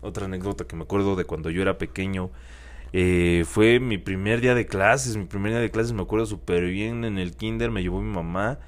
Otra 0.00 0.26
anécdota 0.26 0.64
que 0.64 0.76
me 0.76 0.82
acuerdo 0.82 1.16
de 1.16 1.24
cuando 1.24 1.50
yo 1.50 1.62
era 1.62 1.78
pequeño. 1.78 2.30
Eh, 2.92 3.44
fue 3.46 3.80
mi 3.80 3.98
primer 3.98 4.40
día 4.40 4.54
de 4.54 4.66
clases, 4.66 5.16
mi 5.16 5.26
primer 5.26 5.52
día 5.52 5.60
de 5.60 5.70
clases 5.70 5.92
me 5.92 6.02
acuerdo 6.02 6.26
súper 6.26 6.64
bien 6.64 7.04
en 7.04 7.18
el 7.18 7.36
kinder, 7.36 7.70
me 7.70 7.82
llevó 7.82 8.00
mi 8.00 8.12
mamá 8.12 8.58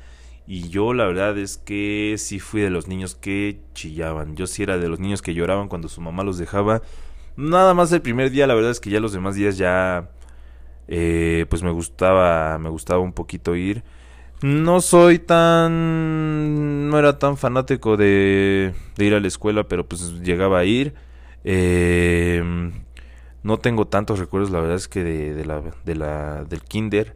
y 0.47 0.69
yo 0.69 0.93
la 0.93 1.07
verdad 1.07 1.39
es 1.39 1.57
que 1.57 2.17
sí 2.19 2.41
fui 2.41 2.61
de 2.61 2.71
los 2.71 2.89
niños 2.89 3.15
que 3.15 3.61
chillaban. 3.75 4.37
Yo 4.37 4.47
sí 4.47 4.63
era 4.63 4.79
de 4.79 4.89
los 4.89 4.99
niños 5.01 5.23
que 5.23 5.35
lloraban 5.35 5.69
cuando 5.69 5.89
su 5.89 6.01
mamá 6.01 6.25
los 6.25 6.39
dejaba. 6.39 6.83
Nada 7.37 7.75
más 7.75 7.93
el 7.93 8.03
primer 8.03 8.31
día, 8.31 8.47
la 8.47 8.55
verdad 8.55 8.73
es 8.73 8.81
que 8.81 8.91
ya 8.91 9.01
los 9.01 9.13
demás 9.13 9.35
días 9.35 9.57
ya... 9.57 10.11
Eh, 10.89 11.47
pues 11.49 11.63
me 11.63 11.71
gustaba, 11.71 12.59
me 12.59 12.69
gustaba 12.71 13.01
un 13.01 13.13
poquito 13.13 13.57
ir. 13.57 13.83
No 14.43 14.81
soy 14.81 15.19
tan... 15.19 16.91
No 16.91 16.99
era 16.99 17.19
tan 17.19 17.37
fanático 17.37 17.97
de, 17.97 18.75
de 18.97 19.05
ir 19.05 19.15
a 19.15 19.21
la 19.21 19.29
escuela, 19.29 19.65
pero 19.65 19.87
pues 19.87 20.21
llegaba 20.21 20.61
a 20.61 20.65
ir. 20.65 20.95
Eh, 21.45 22.43
no 23.43 23.59
tengo 23.59 23.87
tantos 23.87 24.19
recuerdos, 24.19 24.51
la 24.51 24.61
verdad 24.61 24.77
es 24.77 24.89
que 24.89 25.03
de, 25.03 25.35
de 25.35 25.45
la, 25.45 25.63
de 25.85 25.95
la, 25.95 26.45
del 26.45 26.63
kinder 26.63 27.15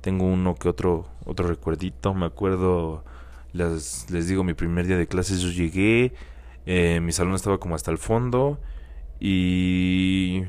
tengo 0.00 0.24
uno 0.26 0.54
que 0.54 0.68
otro 0.68 1.08
otro 1.24 1.48
recuerdito 1.48 2.14
me 2.14 2.26
acuerdo 2.26 3.04
les, 3.52 4.10
les 4.10 4.28
digo 4.28 4.44
mi 4.44 4.54
primer 4.54 4.86
día 4.86 4.96
de 4.96 5.06
clases 5.08 5.40
yo 5.40 5.50
llegué 5.50 6.12
eh, 6.66 7.00
mi 7.00 7.12
salón 7.12 7.34
estaba 7.34 7.58
como 7.58 7.74
hasta 7.74 7.90
el 7.90 7.98
fondo 7.98 8.58
y 9.20 10.44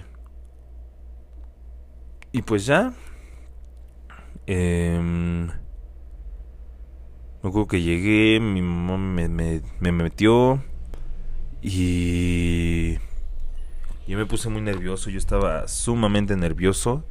y 2.32 2.42
pues 2.42 2.66
ya 2.66 2.94
me 7.42 7.50
acuerdo 7.50 7.68
que 7.68 7.82
llegué, 7.82 8.40
mi 8.40 8.62
mamá 8.62 8.98
me, 8.98 9.30
me, 9.30 9.62
me 9.80 9.92
metió 9.92 10.62
y 11.62 12.96
yo 14.08 14.18
me 14.18 14.26
puse 14.26 14.50
muy 14.50 14.62
nervioso, 14.62 15.10
yo 15.10 15.18
estaba 15.20 15.68
sumamente 15.68 16.36
nervioso. 16.36 17.06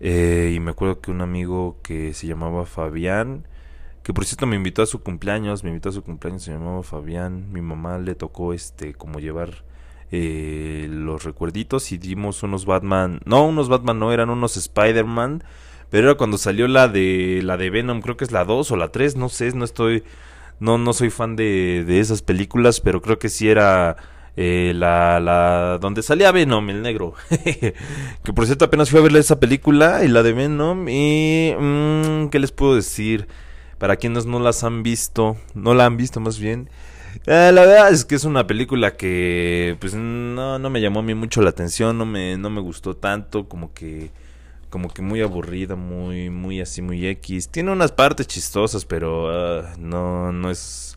Eh, 0.00 0.52
y 0.54 0.60
me 0.60 0.72
acuerdo 0.72 1.00
que 1.00 1.12
un 1.12 1.20
amigo 1.20 1.78
que 1.82 2.12
se 2.12 2.26
llamaba 2.26 2.66
Fabián, 2.66 3.46
que 4.02 4.12
por 4.12 4.24
cierto 4.24 4.46
me 4.46 4.56
invitó 4.56 4.82
a 4.82 4.86
su 4.86 5.02
cumpleaños, 5.02 5.62
me 5.62 5.70
invitó 5.70 5.90
a 5.90 5.92
su 5.92 6.02
cumpleaños, 6.02 6.42
se 6.42 6.52
llamaba 6.52 6.82
Fabián, 6.82 7.52
mi 7.52 7.62
mamá 7.62 7.98
le 7.98 8.14
tocó 8.16 8.52
este 8.52 8.94
como 8.94 9.20
llevar 9.20 9.64
eh, 10.16 10.86
los 10.88 11.24
recuerditos 11.24 11.90
y 11.90 11.98
dimos 11.98 12.44
unos 12.44 12.66
Batman, 12.66 13.20
no, 13.24 13.44
unos 13.46 13.68
Batman 13.68 13.98
no, 13.98 14.12
eran 14.12 14.30
unos 14.30 14.56
Spider-Man, 14.56 15.42
pero 15.90 16.10
era 16.10 16.16
cuando 16.16 16.38
salió 16.38 16.68
la 16.68 16.86
de 16.86 17.40
la 17.42 17.56
de 17.56 17.68
Venom, 17.70 18.00
creo 18.00 18.16
que 18.16 18.24
es 18.24 18.30
la 18.30 18.44
2 18.44 18.70
o 18.70 18.76
la 18.76 18.92
3, 18.92 19.16
no 19.16 19.28
sé, 19.28 19.52
no 19.54 19.64
estoy 19.64 20.04
no 20.60 20.78
no 20.78 20.92
soy 20.92 21.10
fan 21.10 21.34
de, 21.34 21.84
de 21.84 21.98
esas 21.98 22.22
películas, 22.22 22.80
pero 22.80 23.02
creo 23.02 23.18
que 23.18 23.28
sí 23.28 23.48
era 23.48 23.96
eh, 24.36 24.72
la, 24.76 25.18
la 25.18 25.78
donde 25.80 26.02
salía 26.04 26.30
Venom, 26.30 26.70
el 26.70 26.82
negro. 26.82 27.14
que 27.28 28.32
por 28.32 28.46
cierto 28.46 28.66
apenas 28.66 28.90
fui 28.90 29.00
a 29.00 29.02
verle 29.02 29.18
esa 29.18 29.40
película 29.40 30.04
y 30.04 30.08
la 30.08 30.22
de 30.22 30.32
Venom 30.32 30.88
y 30.88 31.54
mmm, 31.58 32.28
¿qué 32.28 32.38
les 32.38 32.52
puedo 32.52 32.76
decir? 32.76 33.26
Para 33.78 33.96
quienes 33.96 34.26
no 34.26 34.38
las 34.38 34.62
han 34.62 34.84
visto, 34.84 35.36
no 35.54 35.74
la 35.74 35.86
han 35.86 35.96
visto 35.96 36.20
más 36.20 36.38
bien. 36.38 36.70
Eh, 37.26 37.50
la 37.52 37.62
verdad 37.62 37.92
es 37.92 38.04
que 38.04 38.14
es 38.14 38.24
una 38.24 38.46
película 38.46 38.96
que 38.96 39.76
pues 39.80 39.94
no, 39.94 40.58
no 40.58 40.70
me 40.70 40.80
llamó 40.80 41.00
a 41.00 41.02
mí 41.02 41.14
mucho 41.14 41.42
la 41.42 41.50
atención, 41.50 41.96
no 41.98 42.06
me, 42.06 42.36
no 42.36 42.50
me 42.50 42.60
gustó 42.60 42.96
tanto, 42.96 43.48
como 43.48 43.72
que 43.72 44.10
como 44.70 44.92
que 44.92 45.02
muy 45.02 45.20
aburrida, 45.20 45.76
muy 45.76 46.30
muy 46.30 46.60
así 46.60 46.82
muy 46.82 47.06
X. 47.06 47.48
Tiene 47.48 47.70
unas 47.70 47.92
partes 47.92 48.26
chistosas, 48.26 48.84
pero 48.84 49.60
uh, 49.60 49.64
no 49.78 50.32
no 50.32 50.50
es 50.50 50.96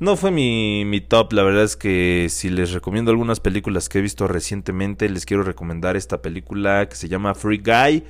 no 0.00 0.16
fue 0.16 0.30
mi, 0.30 0.84
mi 0.84 1.00
top, 1.00 1.32
la 1.32 1.42
verdad 1.42 1.64
es 1.64 1.76
que 1.76 2.28
si 2.30 2.50
les 2.50 2.72
recomiendo 2.72 3.10
algunas 3.10 3.40
películas 3.40 3.88
que 3.88 3.98
he 3.98 4.02
visto 4.02 4.28
recientemente, 4.28 5.08
les 5.08 5.26
quiero 5.26 5.42
recomendar 5.42 5.96
esta 5.96 6.22
película 6.22 6.88
que 6.88 6.94
se 6.94 7.08
llama 7.08 7.34
Free 7.34 7.58
Guy 7.58 8.04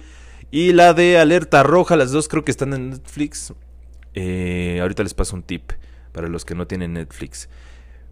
y 0.50 0.72
la 0.72 0.92
de 0.92 1.18
Alerta 1.18 1.62
Roja, 1.62 1.96
las 1.96 2.10
dos 2.10 2.28
creo 2.28 2.44
que 2.44 2.50
están 2.50 2.74
en 2.74 2.90
Netflix. 2.90 3.54
Eh, 4.14 4.78
ahorita 4.82 5.02
les 5.02 5.14
paso 5.14 5.36
un 5.36 5.42
tip 5.42 5.72
para 6.12 6.28
los 6.28 6.44
que 6.44 6.54
no 6.54 6.66
tienen 6.66 6.94
Netflix. 6.94 7.48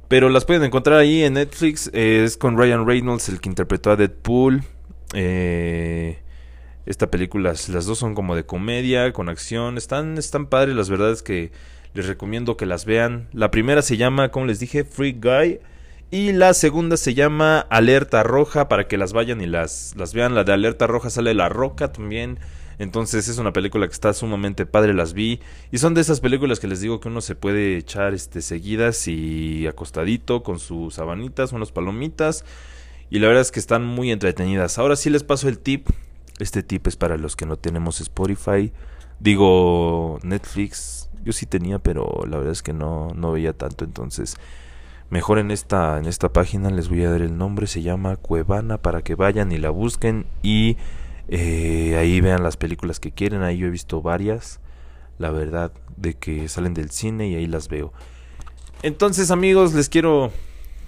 Pero 0.09 0.29
las 0.29 0.45
pueden 0.45 0.63
encontrar 0.65 0.99
ahí 0.99 1.23
en 1.23 1.35
Netflix. 1.35 1.91
Es 1.93 2.37
con 2.37 2.57
Ryan 2.57 2.87
Reynolds, 2.87 3.29
el 3.29 3.41
que 3.41 3.49
interpretó 3.49 3.91
a 3.91 3.97
Deadpool. 3.97 4.63
Eh, 5.15 6.19
esta 6.87 7.11
película, 7.11 7.51
las 7.51 7.87
dos 7.87 7.99
son 7.99 8.15
como 8.15 8.37
de 8.37 8.47
comedia, 8.47 9.13
con 9.13 9.29
acción. 9.29 9.77
Están, 9.77 10.19
están 10.19 10.47
padres, 10.47 10.77
las 10.77 10.89
verdades 10.89 11.23
que 11.23 11.51
les 11.95 12.07
recomiendo 12.07 12.57
que 12.57 12.67
las 12.67 12.85
vean. 12.85 13.29
La 13.33 13.51
primera 13.51 13.83
se 13.83 13.97
llama, 13.97 14.31
como 14.31 14.47
les 14.47 14.61
dije, 14.61 14.85
Free 14.85 15.13
Guy. 15.21 15.59
Y 16.13 16.31
la 16.31 16.55
segunda 16.55 16.97
se 16.97 17.15
llama 17.15 17.59
Alerta 17.59 18.23
Roja 18.23 18.69
para 18.69 18.87
que 18.87 18.97
las 18.97 19.13
vayan 19.13 19.41
y 19.41 19.47
las, 19.47 19.95
las 19.97 20.15
vean. 20.15 20.37
La 20.37 20.45
de 20.45 20.53
Alerta 20.53 20.87
Roja 20.87 21.11
sale 21.11 21.35
La 21.35 21.49
Roca 21.49 21.91
también. 21.91 22.39
Entonces 22.79 23.29
es 23.29 23.39
una 23.39 23.53
película 23.53 23.87
que 23.87 23.93
está 23.93 24.13
sumamente 24.13 24.67
padre, 24.67 24.95
las 24.95 25.15
vi. 25.15 25.41
Y 25.73 25.79
son 25.79 25.95
de 25.95 26.01
esas 26.01 26.21
películas 26.21 26.61
que 26.61 26.67
les 26.67 26.81
digo 26.81 27.01
que 27.01 27.09
uno 27.09 27.21
se 27.21 27.35
puede 27.35 27.77
echar 27.77 28.15
este, 28.15 28.43
seguidas 28.43 29.09
y 29.09 29.67
acostadito 29.67 30.43
con 30.43 30.59
sus 30.59 30.95
sabanitas, 30.95 31.53
unas 31.53 31.73
palomitas. 31.73 32.45
Y 33.09 33.19
la 33.19 33.29
verdad 33.29 33.43
es 33.43 33.53
que 33.53 33.61
están 33.61 33.85
muy 33.85 34.11
entretenidas. 34.11 34.79
Ahora 34.79 34.97
sí 34.97 35.11
les 35.11 35.25
paso 35.25 35.49
el 35.49 35.59
tip. 35.59 35.89
Este 36.39 36.63
tip 36.63 36.87
es 36.87 36.97
para 36.97 37.17
los 37.17 37.37
que 37.37 37.47
no 37.47 37.57
tenemos 37.57 38.01
Spotify. 38.01 38.73
Digo 39.21 40.19
Netflix, 40.23 41.09
yo 41.25 41.33
sí 41.33 41.47
tenía, 41.47 41.79
pero 41.79 42.25
la 42.29 42.37
verdad 42.37 42.53
es 42.53 42.63
que 42.63 42.73
no, 42.73 43.09
no 43.15 43.33
veía 43.33 43.53
tanto, 43.53 43.85
entonces 43.85 44.37
mejor 45.11 45.39
en 45.39 45.51
esta, 45.51 45.99
en 45.99 46.07
esta 46.07 46.33
página 46.33 46.71
les 46.71 46.89
voy 46.89 47.05
a 47.05 47.11
dar 47.11 47.23
el 47.23 47.37
nombre, 47.37 47.67
se 47.67 47.83
llama 47.83 48.17
Cuevana 48.17 48.79
para 48.79 49.03
que 49.03 49.15
vayan 49.15 49.53
y 49.53 49.59
la 49.59 49.71
busquen 49.71 50.27
y 50.43 50.77
eh, 51.29 51.97
ahí 51.99 52.21
vean 52.21 52.43
las 52.43 52.57
películas 52.57 53.01
que 53.01 53.13
quieren, 53.13 53.43
ahí 53.43 53.59
yo 53.59 53.67
he 53.67 53.71
visto 53.71 54.03
varias, 54.03 54.61
la 55.19 55.31
verdad, 55.31 55.73
de 55.97 56.15
que 56.15 56.49
salen 56.49 56.75
del 56.75 56.91
cine 56.91 57.29
y 57.29 57.35
ahí 57.35 57.47
las 57.47 57.69
veo. 57.69 57.93
Entonces 58.83 59.31
amigos, 59.31 59.75
les 59.75 59.89
quiero 59.89 60.31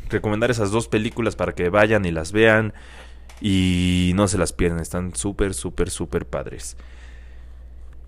recomendar 0.08 0.50
esas 0.50 0.70
dos 0.70 0.88
películas 0.88 1.36
para 1.36 1.54
que 1.54 1.68
vayan 1.70 2.04
y 2.04 2.12
las 2.12 2.32
vean 2.32 2.72
y 3.40 4.12
no 4.14 4.28
se 4.28 4.38
las 4.38 4.52
pierdan, 4.52 4.80
están 4.80 5.14
súper, 5.14 5.54
súper, 5.54 5.90
súper 5.90 6.26
padres. 6.26 6.76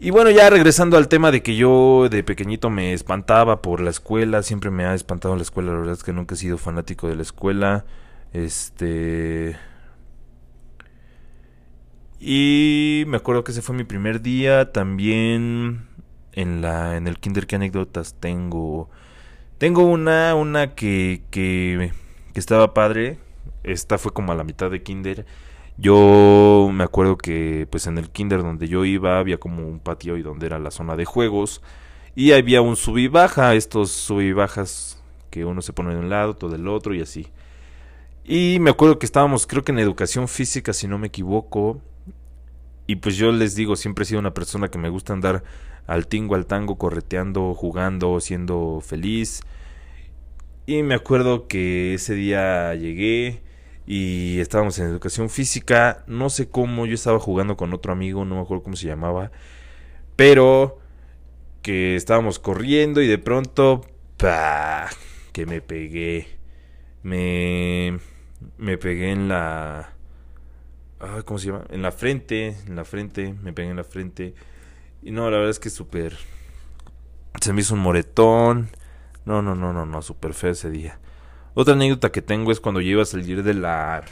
Y 0.03 0.11
bueno, 0.11 0.31
ya 0.31 0.49
regresando 0.49 0.97
al 0.97 1.09
tema 1.09 1.31
de 1.31 1.43
que 1.43 1.57
yo 1.57 2.09
de 2.11 2.25
pequeñito 2.25 2.71
me 2.71 2.95
espantaba 2.95 3.61
por 3.61 3.81
la 3.81 3.91
escuela, 3.91 4.43
siempre 4.43 4.71
me 4.71 4.87
ha 4.87 4.95
espantado 4.95 5.37
la 5.37 5.43
escuela, 5.43 5.73
la 5.73 5.79
verdad 5.79 5.95
es 5.95 6.05
que 6.05 6.15
nunca 6.15 6.35
he 6.35 6.39
sido 6.39 6.57
fanático 6.57 7.07
de 7.09 7.17
la 7.17 7.23
escuela. 7.23 7.85
Este 8.33 9.57
y 12.21 13.05
me 13.07 13.17
acuerdo 13.17 13.45
que 13.45 13.53
ese 13.53 13.63
fue 13.63 13.75
mi 13.75 13.85
primer 13.85 14.23
día, 14.23 14.73
también 14.73 15.87
en 16.33 16.63
la 16.63 16.97
en 16.97 17.07
el 17.07 17.19
kinder 17.19 17.47
qué 17.47 17.57
anécdotas 17.57 18.15
tengo. 18.21 18.91
Tengo 19.59 19.85
una 19.87 20.35
una 20.35 20.75
que 20.75 21.23
que 21.31 21.91
estaba 22.35 22.75
padre. 22.75 23.19
Esta 23.65 23.99
fue 23.99 24.13
como 24.13 24.33
a 24.33 24.35
la 24.35 24.45
mitad 24.45 24.71
de 24.71 24.83
kinder 24.83 25.27
yo 25.81 26.69
me 26.73 26.85
acuerdo 26.85 27.17
que 27.17 27.67
pues 27.71 27.87
en 27.87 27.97
el 27.97 28.11
kinder 28.11 28.43
donde 28.43 28.69
yo 28.69 28.85
iba 28.85 29.19
había 29.19 29.39
como 29.39 29.67
un 29.67 29.79
patio 29.79 30.19
y 30.19 30.23
donde 30.23 30.45
era 30.45 30.59
la 30.59 30.71
zona 30.71 30.95
de 30.95 31.07
juegos 31.07 31.63
y 32.15 32.33
había 32.33 32.61
un 32.61 32.77
sub 32.77 32.99
y 32.99 33.09
baja, 33.09 33.55
estos 33.55 33.91
sub 33.91 34.21
y 34.21 34.35
bajas 34.35 35.03
que 35.31 35.47
uno 35.47 35.63
se 35.63 35.73
pone 35.73 35.95
de 35.95 36.01
un 36.01 36.11
lado, 36.11 36.35
todo 36.35 36.51
del 36.51 36.69
otro 36.69 36.95
y 36.95 37.01
así. 37.01 37.29
Y 38.25 38.59
me 38.61 38.69
acuerdo 38.69 38.99
que 38.99 39.07
estábamos 39.07 39.47
creo 39.47 39.65
que 39.65 39.73
en 39.73 39.79
educación 39.79 40.29
física 40.29 40.75
si 40.75 40.87
no 40.87 40.99
me 40.99 41.07
equivoco 41.07 41.81
y 42.91 42.97
pues 42.97 43.17
yo 43.17 43.31
les 43.31 43.55
digo, 43.55 43.77
siempre 43.77 44.03
he 44.03 44.07
sido 44.07 44.19
una 44.19 44.35
persona 44.35 44.69
que 44.69 44.77
me 44.77 44.89
gusta 44.89 45.13
andar 45.13 45.45
al 45.87 46.09
tingo, 46.09 46.35
al 46.35 46.47
tango, 46.47 46.77
correteando, 46.77 47.55
jugando, 47.55 48.19
siendo 48.19 48.81
feliz. 48.85 49.43
Y 50.67 50.83
me 50.83 50.97
acuerdo 50.97 51.47
que 51.47 51.95
ese 51.95 52.15
día 52.17 52.75
llegué 52.75 53.45
y 53.87 54.41
estábamos 54.41 54.77
en 54.81 54.87
educación 54.87 55.31
física, 55.31 56.03
no 56.09 56.31
sé 56.31 56.49
cómo, 56.49 56.85
yo 56.85 56.95
estaba 56.95 57.21
jugando 57.21 57.57
con 57.57 57.73
otro 57.73 57.93
amigo, 57.93 58.25
no 58.25 58.35
me 58.35 58.41
acuerdo 58.41 58.65
cómo 58.65 58.75
se 58.75 58.89
llamaba, 58.89 59.31
pero 60.17 60.81
que 61.63 61.95
estábamos 61.95 62.41
corriendo 62.41 63.01
y 63.03 63.07
de 63.07 63.19
pronto, 63.19 63.83
¡pah! 64.17 64.89
que 65.33 65.47
me 65.47 65.61
pegué, 65.61 66.27
me, 67.05 68.01
me 68.59 68.79
pegué 68.79 69.13
en 69.13 69.29
la, 69.29 69.95
¿cómo 71.25 71.39
se 71.39 71.47
llama? 71.47 71.65
En 71.71 71.83
la 71.83 71.93
frente, 71.93 72.57
en 72.67 72.77
la 72.77 72.85
frente, 72.85 73.35
me 73.43 73.53
pegué 73.53 73.71
en 73.71 73.77
la 73.77 73.85
frente 73.85 74.35
y 75.03 75.11
no, 75.11 75.31
la 75.31 75.39
verdad 75.39 75.51
es 75.51 75.59
que 75.59 75.71
súper, 75.71 76.17
se 77.41 77.53
me 77.53 77.63
hizo 77.63 77.75
un 77.75 77.81
moretón, 77.81 78.71
no, 79.25 79.43
no, 79.43 79.55
no, 79.55 79.73
no, 79.73 79.87
no, 79.87 80.03
súper 80.03 80.35
feo 80.35 80.51
ese 80.51 80.71
día. 80.71 80.99
Otra 81.55 81.75
anécdota 81.75 82.13
que 82.13 82.23
tengo 82.23 82.53
es 82.53 82.61
cuando 82.61 82.81
yo 82.81 82.91
iba 82.91 83.03
a 83.03 83.07
salir 83.07 83.43
de 83.43 83.55
la 83.55 84.05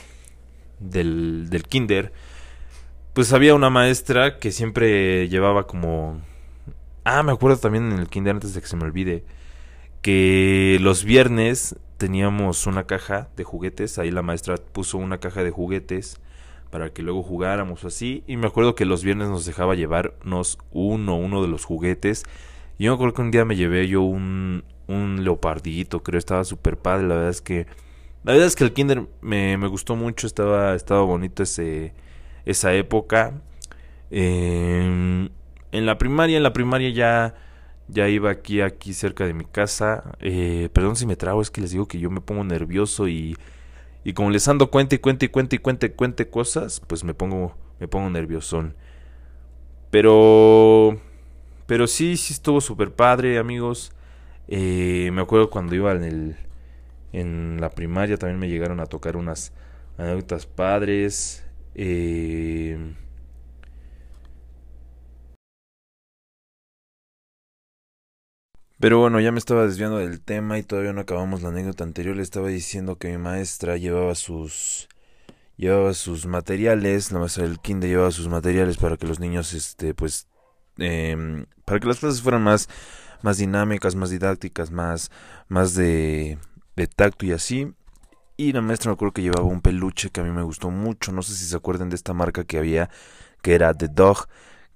del, 0.81 1.49
del 1.51 1.63
kinder, 1.65 2.13
pues 3.15 3.33
había 3.33 3.55
una 3.55 3.71
maestra 3.71 4.39
que 4.39 4.53
siempre 4.53 5.29
llevaba 5.29 5.67
como 5.67 6.21
Ah, 7.11 7.23
me 7.23 7.33
acuerdo 7.33 7.57
también 7.59 7.91
en 7.91 7.99
el 7.99 8.09
kinder 8.09 8.35
antes 8.35 8.53
de 8.53 8.61
que 8.61 8.67
se 8.67 8.77
me 8.77 8.85
olvide 8.85 9.25
que 10.03 10.79
los 10.83 11.05
viernes 11.05 11.77
teníamos 11.97 12.67
una 12.67 12.85
caja 12.85 13.31
de 13.35 13.45
juguetes, 13.45 13.99
ahí 13.99 14.11
la 14.11 14.21
maestra 14.21 14.57
puso 14.57 14.99
una 14.99 15.19
caja 15.19 15.43
de 15.43 15.51
juguetes 15.51 16.21
para 16.71 16.91
que 16.91 17.03
luego 17.03 17.23
jugáramos 17.23 17.85
así 17.85 18.25
y 18.27 18.37
me 18.37 18.47
acuerdo 18.47 18.75
que 18.75 18.85
los 18.85 19.03
viernes 19.03 19.29
nos 19.29 19.47
dejaba 19.47 19.75
llevarnos 19.75 20.59
uno 20.71 21.17
uno 21.17 21.43
de 21.43 21.49
los 21.49 21.65
juguetes 21.65 22.25
y 22.79 22.85
yo 22.85 22.93
me 22.93 22.95
acuerdo 22.97 23.15
que 23.15 23.23
un 23.23 23.31
día 23.31 23.45
me 23.45 23.57
llevé 23.57 23.89
yo 23.89 24.03
un 24.03 24.65
un 24.89 25.23
leopardito, 25.23 26.03
creo, 26.03 26.19
estaba 26.19 26.45
súper 26.45 26.79
padre, 26.79 27.07
la 27.07 27.15
verdad 27.15 27.31
es 27.31 27.43
que 27.43 27.67
la 28.25 28.33
verdad 28.33 28.49
es 28.49 28.57
que 28.57 28.65
el 28.65 28.73
kinder 28.73 29.07
me, 29.21 29.57
me 29.57 29.69
gustó 29.69 29.97
mucho, 29.97 30.27
estaba, 30.27 30.75
estaba 30.75 31.03
bonito 31.03 31.43
ese, 31.45 31.95
esa 32.45 32.75
época. 32.75 33.41
Em, 34.11 35.29
en 35.73 35.87
la 35.87 35.99
primaria, 35.99 36.37
en 36.37 36.43
la 36.43 36.53
primaria 36.53 36.91
ya, 36.91 37.35
ya 37.89 38.09
iba 38.09 38.31
aquí, 38.31 38.61
aquí 38.61 38.93
cerca 38.93 39.25
de 39.27 39.35
mi 39.35 39.45
casa. 39.45 40.17
Eh, 40.21 40.69
perdón 40.73 40.97
si 40.97 41.07
me 41.07 41.17
trago, 41.17 41.41
es 41.41 41.51
que 41.51 41.61
les 41.61 41.71
digo 41.71 41.87
que 41.87 42.01
yo 42.01 42.11
me 42.11 42.21
pongo 42.21 42.45
nervioso 42.45 43.09
y, 43.09 43.37
y 44.05 44.13
como 44.13 44.31
les 44.31 44.49
ando 44.49 44.71
cuente 44.71 44.97
y 44.97 44.99
cuente 44.99 45.27
y 45.27 45.29
cuente 45.29 45.57
y 45.57 45.59
cuente, 45.59 45.93
cuente 45.93 46.29
cosas, 46.29 46.81
pues 46.87 47.05
me 47.05 47.15
pongo, 47.15 47.57
me 47.81 47.89
pongo 47.89 48.11
nerviosón. 48.11 48.75
Pero, 49.91 50.99
pero 51.67 51.87
sí, 51.87 52.17
sí 52.17 52.33
estuvo 52.33 52.61
súper 52.61 52.93
padre, 52.93 53.39
amigos. 53.39 53.93
Eh, 54.49 55.11
me 55.13 55.23
acuerdo 55.23 55.51
cuando 55.51 55.75
iba 55.75 55.93
en, 55.93 56.05
el, 56.05 56.37
en 57.13 57.61
la 57.61 57.71
primaria 57.71 58.17
también 58.17 58.39
me 58.39 58.49
llegaron 58.49 58.81
a 58.81 58.87
tocar 58.87 59.17
unas 59.17 59.53
anécdotas 59.99 60.47
padres. 60.47 61.45
Eh, 61.75 62.79
Pero 68.81 69.01
bueno, 69.01 69.19
ya 69.21 69.33
me 69.33 69.39
estaba 69.39 69.67
desviando 69.67 69.99
del 69.99 70.21
tema 70.21 70.59
y 70.59 70.63
todavía 70.63 70.93
no 70.93 71.01
acabamos 71.01 71.43
la 71.43 71.49
anécdota 71.49 71.85
anterior. 71.85 72.15
Le 72.17 72.23
estaba 72.23 72.49
diciendo 72.49 72.97
que 72.97 73.09
mi 73.09 73.19
maestra 73.19 73.77
llevaba 73.77 74.15
sus 74.15 74.89
llevaba 75.57 75.93
sus 75.93 76.27
materiales, 76.27 77.11
la 77.13 77.19
maestra 77.19 77.45
del 77.45 77.59
kinder 77.59 77.91
llevaba 77.91 78.13
sus 78.13 78.29
materiales 78.29 78.77
para 78.79 78.97
que 78.97 79.07
los 79.09 79.21
niños, 79.21 79.53
este, 79.55 79.93
pues, 79.93 80.29
eh, 80.79 81.45
para 81.65 81.81
que 81.81 81.89
las 81.89 81.99
clases 81.99 82.23
fueran 82.23 82.45
más, 82.45 82.69
más 83.23 83.39
dinámicas, 83.39 83.97
más 83.97 84.11
didácticas, 84.11 84.71
más, 84.71 85.11
más 85.49 85.75
de, 85.75 86.39
de 86.77 86.87
tacto 86.87 87.27
y 87.27 87.33
así. 87.33 87.75
Y 88.37 88.53
la 88.53 88.61
maestra 88.61 88.91
me 88.91 88.95
acuerdo 88.95 89.15
que 89.15 89.23
llevaba 89.23 89.49
un 89.49 89.61
peluche 89.61 90.11
que 90.11 90.21
a 90.21 90.25
mí 90.25 90.31
me 90.31 90.43
gustó 90.43 90.71
mucho. 90.71 91.11
No 91.11 91.23
sé 91.23 91.35
si 91.35 91.45
se 91.45 91.57
acuerdan 91.57 91.91
de 91.91 91.97
esta 91.97 92.15
marca 92.15 92.45
que 92.45 92.59
había, 92.59 92.89
que 93.43 93.55
era 93.55 93.75
The 93.75 93.89
Dog 93.89 94.29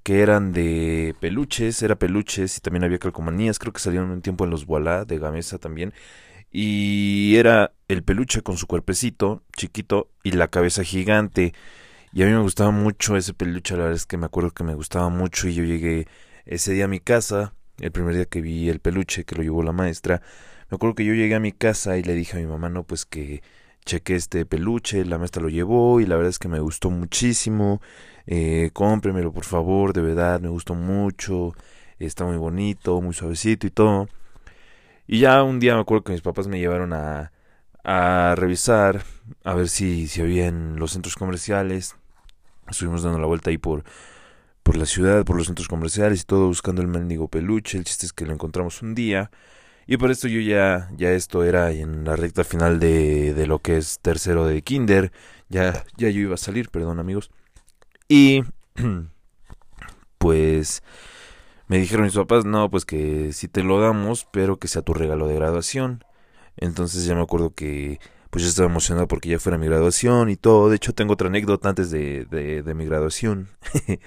que 0.03 0.21
eran 0.21 0.53
de 0.53 1.15
peluches, 1.21 1.83
era 1.83 1.97
peluches 1.97 2.59
y 2.59 2.61
también 2.61 2.85
había 2.85 2.99
calcomanías, 2.99 3.59
creo 3.59 3.73
que 3.73 3.81
salieron 3.81 4.11
un 4.11 4.23
tiempo 4.23 4.45
en 4.45 4.51
los 4.51 4.67
Voilà 4.67 5.05
de 5.05 5.19
Gamesa 5.19 5.59
también. 5.59 5.93
Y 6.51 7.37
era 7.37 7.73
el 7.89 8.03
peluche 8.03 8.43
con 8.43 8.57
su 8.57 8.67
cuerpecito 8.67 9.43
chiquito 9.57 10.11
y 10.23 10.33
la 10.33 10.49
cabeza 10.49 10.85
gigante. 10.85 11.55
Y 12.13 12.23
a 12.23 12.27
mí 12.27 12.33
me 12.33 12.41
gustaba 12.41 12.71
mucho 12.71 13.17
ese 13.17 13.33
peluche, 13.35 13.75
la 13.75 13.85
verdad 13.85 13.97
es 13.97 14.07
que 14.07 14.19
me 14.19 14.27
acuerdo 14.27 14.51
que 14.51 14.65
me 14.65 14.75
gustaba 14.75 15.09
mucho 15.09 15.49
y 15.49 15.55
yo 15.55 15.65
llegué 15.65 16.07
ese 16.45 16.73
día 16.73 16.85
a 16.87 16.89
mi 16.89 17.01
casa, 17.01 17.55
el 17.79 17.91
primer 17.93 18.15
día 18.15 18.27
que 18.27 18.43
vi 18.43 18.69
el 18.69 18.81
peluche 18.81 19.25
que 19.25 19.35
lo 19.35 19.43
llevó 19.43 19.63
la 19.63 19.73
maestra, 19.73 20.21
me 20.71 20.77
acuerdo 20.77 20.95
que 20.95 21.05
yo 21.05 21.15
llegué 21.15 21.35
a 21.35 21.41
mi 21.41 21.53
casa 21.53 21.97
y 21.97 22.03
le 22.03 22.15
dije 22.15 22.37
a 22.37 22.41
mi 22.41 22.47
mamá, 22.47 22.69
no, 22.69 22.85
pues 22.85 23.07
que 23.07 23.43
cheque 23.85 24.15
este 24.15 24.47
peluche, 24.47 25.05
la 25.05 25.19
maestra 25.19 25.43
lo 25.43 25.49
llevó 25.49 26.01
y 26.01 26.07
la 26.07 26.17
verdad 26.17 26.31
es 26.31 26.39
que 26.39 26.49
me 26.49 26.61
gustó 26.61 26.91
muchísimo 26.91 27.81
eh, 28.27 28.71
cómpremelo 28.73 29.33
por 29.33 29.45
favor, 29.45 29.93
de 29.93 30.03
verdad, 30.03 30.41
me 30.41 30.49
gustó 30.49 30.75
mucho, 30.75 31.55
está 31.99 32.25
muy 32.25 32.37
bonito, 32.37 33.01
muy 33.01 33.15
suavecito 33.15 33.67
y 33.67 33.71
todo. 33.71 34.09
Y 35.07 35.21
ya 35.21 35.43
un 35.43 35.61
día 35.61 35.75
me 35.75 35.81
acuerdo 35.81 36.05
que 36.05 36.13
mis 36.13 36.23
papás 36.23 36.47
me 36.49 36.59
llevaron 36.59 36.93
a, 36.93 37.33
a 37.85 38.35
revisar, 38.37 39.03
a 39.45 39.55
ver 39.55 39.69
si, 39.69 40.07
si 40.09 40.21
había 40.21 40.47
en 40.47 40.77
los 40.79 40.93
centros 40.93 41.17
comerciales. 41.17 41.97
Estuvimos 42.71 43.03
dando 43.03 43.19
la 43.19 43.27
vuelta 43.27 43.51
ahí 43.51 43.59
por, 43.59 43.85
por 44.63 44.77
la 44.77 44.87
ciudad, 44.87 45.25
por 45.25 45.37
los 45.37 45.47
centros 45.47 45.69
comerciales 45.69 46.23
y 46.23 46.25
todo, 46.25 46.47
buscando 46.47 46.83
el 46.83 46.89
mendigo 46.89 47.29
peluche. 47.29 47.79
El 47.79 47.85
chiste 47.85 48.07
es 48.07 48.13
que 48.13 48.27
lo 48.27 48.33
encontramos 48.33 48.83
un 48.83 48.95
día. 48.95 49.31
Y 49.87 49.97
por 49.97 50.11
esto 50.11 50.29
yo 50.29 50.41
ya, 50.41 50.89
ya 50.97 51.11
esto 51.13 51.45
era 51.45 51.73
en 51.73 52.05
la 52.05 52.17
recta 52.17 52.45
final 52.45 52.79
de, 52.79 53.35
de 53.35 53.47
lo 53.47 53.59
que 53.59 53.77
es 53.77 53.99
tercero 54.01 54.47
de 54.47 54.63
kinder. 54.63 55.13
Ya, 55.49 55.85
ya 55.97 56.09
yo 56.09 56.21
iba 56.21 56.35
a 56.35 56.39
salir, 56.39 56.71
perdón 56.71 57.01
amigos. 57.01 57.31
Y 58.13 58.45
pues 60.19 60.83
me 61.67 61.79
dijeron 61.79 62.05
mis 62.05 62.15
papás, 62.15 62.45
no, 62.45 62.69
pues 62.69 62.85
que 62.85 63.33
si 63.33 63.49
te 63.49 63.63
lo 63.63 63.81
damos, 63.81 64.27
pero 64.31 64.59
que 64.59 64.69
sea 64.69 64.83
tu 64.83 64.93
regalo 64.93 65.27
de 65.27 65.37
graduación. 65.37 66.05
Entonces 66.59 67.07
ya 67.07 67.15
me 67.15 67.23
acuerdo 67.23 67.55
que 67.55 68.01
pues 68.29 68.45
yo 68.45 68.51
estaba 68.51 68.69
emocionado 68.69 69.09
porque 69.09 69.31
ya 69.31 69.39
fuera 69.39 69.57
mi 69.57 69.67
graduación 69.67 70.29
y 70.29 70.37
todo. 70.37 70.69
De 70.69 70.77
hecho 70.77 70.93
tengo 70.93 71.15
otra 71.15 71.29
anécdota 71.29 71.71
antes 71.71 71.91
de, 71.91 72.27
de, 72.27 72.75
mi 72.75 72.85
graduación. 72.85 73.49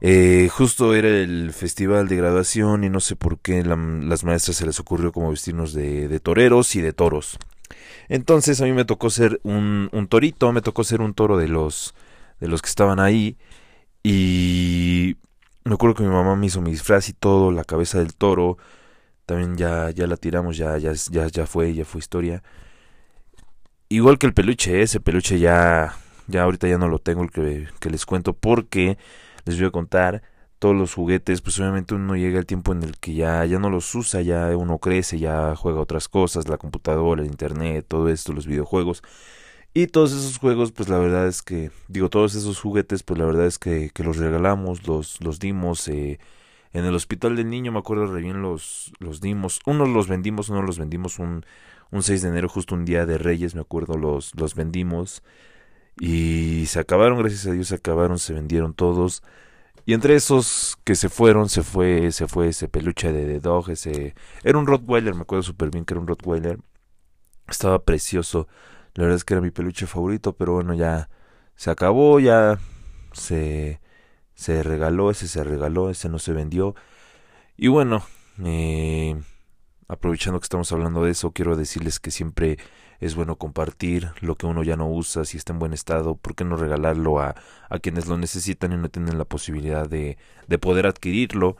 eh, 0.00 0.48
justo 0.50 0.94
era 0.94 1.08
el 1.08 1.52
festival 1.52 2.08
de 2.08 2.16
graduación 2.16 2.82
y 2.82 2.88
no 2.88 3.00
sé 3.00 3.14
por 3.14 3.40
qué 3.40 3.62
las 3.62 4.24
maestras 4.24 4.56
se 4.56 4.64
les 4.64 4.80
ocurrió 4.80 5.12
como 5.12 5.28
vestirnos 5.28 5.74
de, 5.74 6.08
de, 6.08 6.18
toreros 6.18 6.74
y 6.76 6.80
de 6.80 6.94
toros. 6.94 7.38
Entonces 8.08 8.62
a 8.62 8.64
mí 8.64 8.72
me 8.72 8.86
tocó 8.86 9.10
ser 9.10 9.38
un, 9.42 9.90
un 9.92 10.08
torito, 10.08 10.50
me 10.50 10.62
tocó 10.62 10.82
ser 10.82 11.02
un 11.02 11.12
toro 11.12 11.36
de 11.36 11.48
los 11.48 11.94
de 12.40 12.48
los 12.48 12.62
que 12.62 12.68
estaban 12.68 13.00
ahí. 13.00 13.36
Y 14.02 15.16
me 15.64 15.74
acuerdo 15.74 15.96
que 15.96 16.02
mi 16.04 16.10
mamá 16.10 16.36
me 16.36 16.46
hizo 16.46 16.60
mi 16.60 16.70
disfraz 16.70 17.08
y 17.08 17.12
todo, 17.12 17.52
la 17.52 17.64
cabeza 17.64 17.98
del 17.98 18.14
toro. 18.14 18.58
También 19.26 19.56
ya, 19.56 19.90
ya 19.90 20.06
la 20.06 20.16
tiramos, 20.16 20.56
ya, 20.56 20.78
ya, 20.78 20.92
ya, 21.10 21.26
ya 21.28 21.46
fue, 21.46 21.74
ya 21.74 21.84
fue 21.84 21.98
historia. 22.00 22.42
Igual 23.90 24.18
que 24.18 24.26
el 24.26 24.34
peluche, 24.34 24.82
ese 24.82 25.00
peluche 25.00 25.38
ya, 25.38 25.96
ya 26.26 26.42
ahorita 26.42 26.68
ya 26.68 26.78
no 26.78 26.88
lo 26.88 26.98
tengo 26.98 27.22
el 27.22 27.30
que, 27.30 27.68
que 27.80 27.90
les 27.90 28.06
cuento 28.06 28.34
porque 28.34 28.98
les 29.44 29.58
voy 29.58 29.68
a 29.68 29.70
contar 29.70 30.22
todos 30.58 30.74
los 30.76 30.94
juguetes, 30.94 31.40
pues 31.40 31.58
obviamente 31.60 31.94
uno 31.94 32.16
llega 32.16 32.38
al 32.38 32.46
tiempo 32.46 32.72
en 32.72 32.82
el 32.82 32.98
que 32.98 33.14
ya, 33.14 33.44
ya 33.44 33.58
no 33.58 33.70
los 33.70 33.94
usa, 33.94 34.22
ya 34.22 34.56
uno 34.56 34.78
crece, 34.78 35.18
ya 35.18 35.54
juega 35.56 35.80
otras 35.80 36.08
cosas, 36.08 36.48
la 36.48 36.58
computadora, 36.58 37.22
el 37.22 37.28
internet, 37.28 37.86
todo 37.88 38.08
esto, 38.08 38.32
los 38.32 38.46
videojuegos. 38.46 39.02
Y 39.74 39.86
todos 39.86 40.12
esos 40.12 40.38
juegos, 40.38 40.72
pues 40.72 40.88
la 40.88 40.98
verdad 40.98 41.28
es 41.28 41.42
que, 41.42 41.70
digo, 41.88 42.08
todos 42.08 42.34
esos 42.34 42.60
juguetes, 42.60 43.02
pues 43.02 43.18
la 43.18 43.26
verdad 43.26 43.46
es 43.46 43.58
que, 43.58 43.90
que 43.90 44.02
los 44.02 44.16
regalamos, 44.16 44.86
los, 44.86 45.20
los 45.20 45.38
dimos. 45.38 45.86
Eh, 45.88 46.18
en 46.72 46.84
el 46.84 46.94
hospital 46.94 47.36
del 47.36 47.48
niño, 47.50 47.72
me 47.72 47.78
acuerdo 47.78 48.06
re 48.06 48.20
bien, 48.20 48.42
los, 48.42 48.92
los 48.98 49.20
dimos. 49.20 49.60
Unos 49.66 49.88
los 49.88 50.08
vendimos, 50.08 50.48
unos 50.48 50.64
los 50.64 50.78
vendimos 50.78 51.18
un, 51.18 51.44
un 51.90 52.02
6 52.02 52.22
de 52.22 52.28
enero, 52.28 52.48
justo 52.48 52.74
un 52.74 52.84
día 52.84 53.06
de 53.06 53.18
Reyes, 53.18 53.54
me 53.54 53.60
acuerdo, 53.62 53.96
los, 53.96 54.34
los 54.34 54.54
vendimos. 54.54 55.22
Y 56.00 56.66
se 56.66 56.80
acabaron, 56.80 57.18
gracias 57.18 57.46
a 57.46 57.52
Dios 57.52 57.68
se 57.68 57.76
acabaron, 57.76 58.18
se 58.18 58.34
vendieron 58.34 58.74
todos. 58.74 59.22
Y 59.86 59.94
entre 59.94 60.14
esos 60.16 60.78
que 60.84 60.94
se 60.96 61.08
fueron, 61.08 61.48
se 61.48 61.62
fue, 61.62 62.12
se 62.12 62.28
fue 62.28 62.48
ese 62.48 62.68
peluche 62.68 63.12
de, 63.12 63.26
de 63.26 63.40
Dog, 63.40 63.70
ese... 63.70 64.14
Era 64.44 64.58
un 64.58 64.66
Rottweiler, 64.66 65.14
me 65.14 65.22
acuerdo 65.22 65.42
súper 65.42 65.70
bien 65.70 65.84
que 65.84 65.94
era 65.94 66.00
un 66.00 66.06
Rottweiler. 66.08 66.58
Estaba 67.48 67.84
precioso. 67.84 68.48
La 68.94 69.04
verdad 69.04 69.16
es 69.16 69.24
que 69.24 69.34
era 69.34 69.40
mi 69.40 69.50
peluche 69.50 69.86
favorito, 69.86 70.34
pero 70.34 70.54
bueno, 70.54 70.74
ya 70.74 71.08
se 71.54 71.70
acabó, 71.70 72.20
ya 72.20 72.58
se, 73.12 73.80
se 74.34 74.62
regaló, 74.62 75.10
ese 75.10 75.28
se 75.28 75.44
regaló, 75.44 75.90
ese 75.90 76.08
no 76.08 76.18
se 76.18 76.32
vendió. 76.32 76.74
Y 77.56 77.68
bueno, 77.68 78.02
eh, 78.44 79.20
aprovechando 79.88 80.38
que 80.40 80.44
estamos 80.44 80.70
hablando 80.72 81.04
de 81.04 81.12
eso, 81.12 81.32
quiero 81.32 81.56
decirles 81.56 82.00
que 82.00 82.10
siempre 82.10 82.58
es 83.00 83.14
bueno 83.14 83.36
compartir 83.36 84.10
lo 84.20 84.36
que 84.36 84.46
uno 84.46 84.62
ya 84.62 84.76
no 84.76 84.90
usa, 84.90 85.24
si 85.24 85.36
está 85.36 85.52
en 85.52 85.58
buen 85.60 85.72
estado, 85.72 86.16
¿por 86.16 86.34
qué 86.34 86.44
no 86.44 86.56
regalarlo 86.56 87.20
a, 87.20 87.36
a 87.68 87.78
quienes 87.78 88.06
lo 88.06 88.18
necesitan 88.18 88.72
y 88.72 88.76
no 88.76 88.88
tienen 88.88 89.18
la 89.18 89.24
posibilidad 89.24 89.88
de, 89.88 90.18
de 90.48 90.58
poder 90.58 90.86
adquirirlo? 90.86 91.56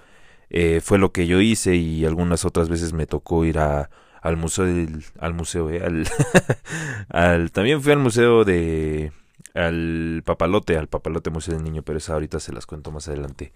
Eh, 0.51 0.81
fue 0.83 0.99
lo 0.99 1.13
que 1.13 1.27
yo 1.27 1.41
hice 1.41 1.77
y 1.77 2.05
algunas 2.07 2.45
otras 2.45 2.69
veces 2.69 2.93
me 2.93 3.07
tocó 3.07 3.45
ir 3.45 3.59
a 3.59 3.91
al 4.23 4.37
museo 4.37 4.65
del, 4.65 5.05
al 5.19 5.35
museo 5.35 5.71
eh, 5.71 5.83
al, 7.09 7.51
también 7.53 7.83
fui 7.83 7.93
al 7.93 7.99
museo 7.99 8.45
de 8.45 9.13
al 9.55 10.23
papalote 10.25 10.77
al 10.77 10.89
papalote 10.89 11.31
museo 11.31 11.55
del 11.55 11.65
niño 11.65 11.83
pero 11.83 11.99
esa 11.99 12.15
ahorita 12.15 12.41
se 12.41 12.53
las 12.53 12.67
cuento 12.67 12.91
más 12.91 13.09
adelante. 13.09 13.53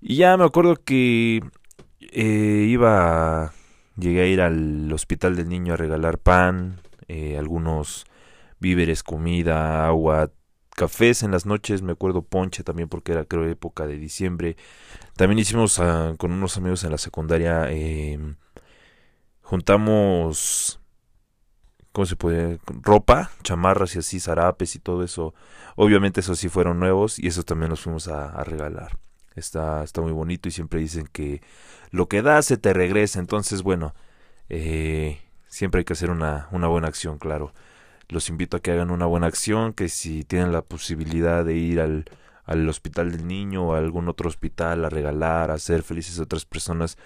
Y 0.00 0.16
ya 0.16 0.36
me 0.36 0.44
acuerdo 0.44 0.76
que 0.76 1.42
eh, 2.00 2.66
iba 2.68 3.52
llegué 3.96 4.22
a 4.22 4.26
ir 4.26 4.40
al 4.40 4.92
hospital 4.92 5.36
del 5.36 5.48
niño 5.48 5.74
a 5.74 5.76
regalar 5.76 6.18
pan 6.18 6.80
eh, 7.08 7.38
algunos 7.38 8.06
víveres 8.60 9.02
comida 9.02 9.86
agua 9.86 10.30
cafés 10.76 11.22
en 11.22 11.32
las 11.32 11.46
noches. 11.46 11.82
Me 11.82 11.92
acuerdo 11.92 12.22
ponche 12.22 12.62
también 12.62 12.88
porque 12.88 13.12
era 13.12 13.24
creo 13.24 13.46
época 13.48 13.86
de 13.86 13.98
diciembre. 13.98 14.56
También 15.16 15.38
hicimos 15.38 15.78
ah, 15.80 16.14
con 16.18 16.32
unos 16.32 16.56
amigos 16.56 16.84
en 16.84 16.90
la 16.92 16.98
secundaria 16.98 17.66
eh, 17.70 18.18
juntamos 19.46 20.80
¿cómo 21.92 22.04
se 22.04 22.16
puede? 22.16 22.58
ropa, 22.82 23.30
chamarras 23.42 23.96
y 23.96 24.00
así, 24.00 24.20
zarapes 24.20 24.76
y 24.76 24.80
todo 24.80 25.02
eso. 25.02 25.34
Obviamente 25.76 26.20
esos 26.20 26.38
sí 26.38 26.50
fueron 26.50 26.78
nuevos 26.78 27.18
y 27.18 27.28
esos 27.28 27.46
también 27.46 27.70
los 27.70 27.80
fuimos 27.80 28.08
a, 28.08 28.44
regalar. 28.44 28.98
Está, 29.34 29.82
está 29.82 30.02
muy 30.02 30.12
bonito 30.12 30.48
y 30.48 30.52
siempre 30.52 30.80
dicen 30.80 31.08
que 31.10 31.40
lo 31.90 32.06
que 32.06 32.20
das 32.20 32.44
se 32.46 32.58
te 32.58 32.74
regresa. 32.74 33.18
Entonces, 33.18 33.62
bueno, 33.62 33.94
eh, 34.50 35.20
siempre 35.48 35.78
hay 35.78 35.84
que 35.86 35.94
hacer 35.94 36.10
una, 36.10 36.48
una 36.50 36.66
buena 36.66 36.88
acción, 36.88 37.18
claro. 37.18 37.54
Los 38.08 38.28
invito 38.28 38.58
a 38.58 38.60
que 38.60 38.72
hagan 38.72 38.90
una 38.90 39.06
buena 39.06 39.28
acción, 39.28 39.72
que 39.72 39.88
si 39.88 40.22
tienen 40.24 40.52
la 40.52 40.60
posibilidad 40.60 41.46
de 41.46 41.54
ir 41.54 41.80
al, 41.80 42.04
al 42.44 42.68
hospital 42.68 43.10
del 43.12 43.26
niño 43.26 43.68
o 43.68 43.74
a 43.74 43.78
algún 43.78 44.08
otro 44.08 44.28
hospital 44.28 44.84
a 44.84 44.90
regalar, 44.90 45.50
a 45.50 45.54
hacer 45.54 45.82
felices 45.82 46.18
a 46.18 46.24
otras 46.24 46.44
personas, 46.44 46.98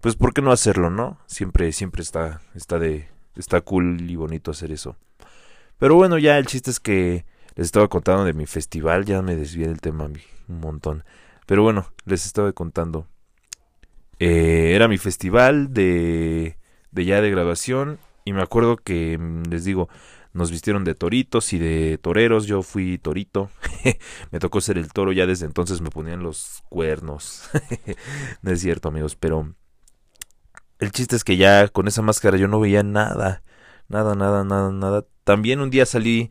pues 0.00 0.16
¿por 0.16 0.32
qué 0.32 0.42
no 0.42 0.52
hacerlo, 0.52 0.90
no? 0.90 1.18
Siempre, 1.26 1.72
siempre 1.72 2.02
está, 2.02 2.40
está 2.54 2.78
de, 2.78 3.08
está 3.36 3.60
cool 3.60 4.00
y 4.08 4.16
bonito 4.16 4.50
hacer 4.50 4.72
eso. 4.72 4.96
Pero 5.78 5.94
bueno, 5.94 6.18
ya 6.18 6.38
el 6.38 6.46
chiste 6.46 6.70
es 6.70 6.80
que 6.80 7.24
les 7.54 7.66
estaba 7.66 7.88
contando 7.88 8.24
de 8.24 8.32
mi 8.32 8.46
festival, 8.46 9.04
ya 9.04 9.22
me 9.22 9.36
desvié 9.36 9.66
del 9.68 9.80
tema 9.80 10.04
un 10.04 10.60
montón. 10.60 11.04
Pero 11.46 11.62
bueno, 11.62 11.92
les 12.04 12.26
estaba 12.26 12.52
contando. 12.52 13.06
Eh, 14.18 14.72
era 14.74 14.88
mi 14.88 14.98
festival 14.98 15.72
de, 15.72 16.58
de 16.90 17.04
ya 17.04 17.20
de 17.20 17.30
graduación 17.30 17.98
y 18.24 18.32
me 18.32 18.42
acuerdo 18.42 18.76
que, 18.76 19.16
mm, 19.18 19.44
les 19.50 19.64
digo, 19.64 19.88
nos 20.32 20.50
vistieron 20.50 20.84
de 20.84 20.94
toritos 20.94 21.52
y 21.52 21.58
de 21.58 21.98
toreros, 21.98 22.46
yo 22.46 22.62
fui 22.62 22.98
torito, 22.98 23.50
me 24.30 24.38
tocó 24.38 24.60
ser 24.60 24.78
el 24.78 24.92
toro, 24.92 25.12
ya 25.12 25.26
desde 25.26 25.46
entonces 25.46 25.80
me 25.80 25.90
ponían 25.90 26.22
los 26.22 26.62
cuernos, 26.68 27.48
no 28.42 28.50
es 28.50 28.60
cierto 28.60 28.88
amigos, 28.88 29.16
pero 29.16 29.54
el 30.78 30.92
chiste 30.92 31.16
es 31.16 31.24
que 31.24 31.36
ya 31.36 31.68
con 31.68 31.88
esa 31.88 32.02
máscara 32.02 32.36
yo 32.36 32.48
no 32.48 32.60
veía 32.60 32.82
nada, 32.82 33.42
nada, 33.88 34.14
nada, 34.14 34.44
nada, 34.44 34.70
nada. 34.72 35.04
También 35.24 35.60
un 35.60 35.70
día 35.70 35.86
salí 35.86 36.30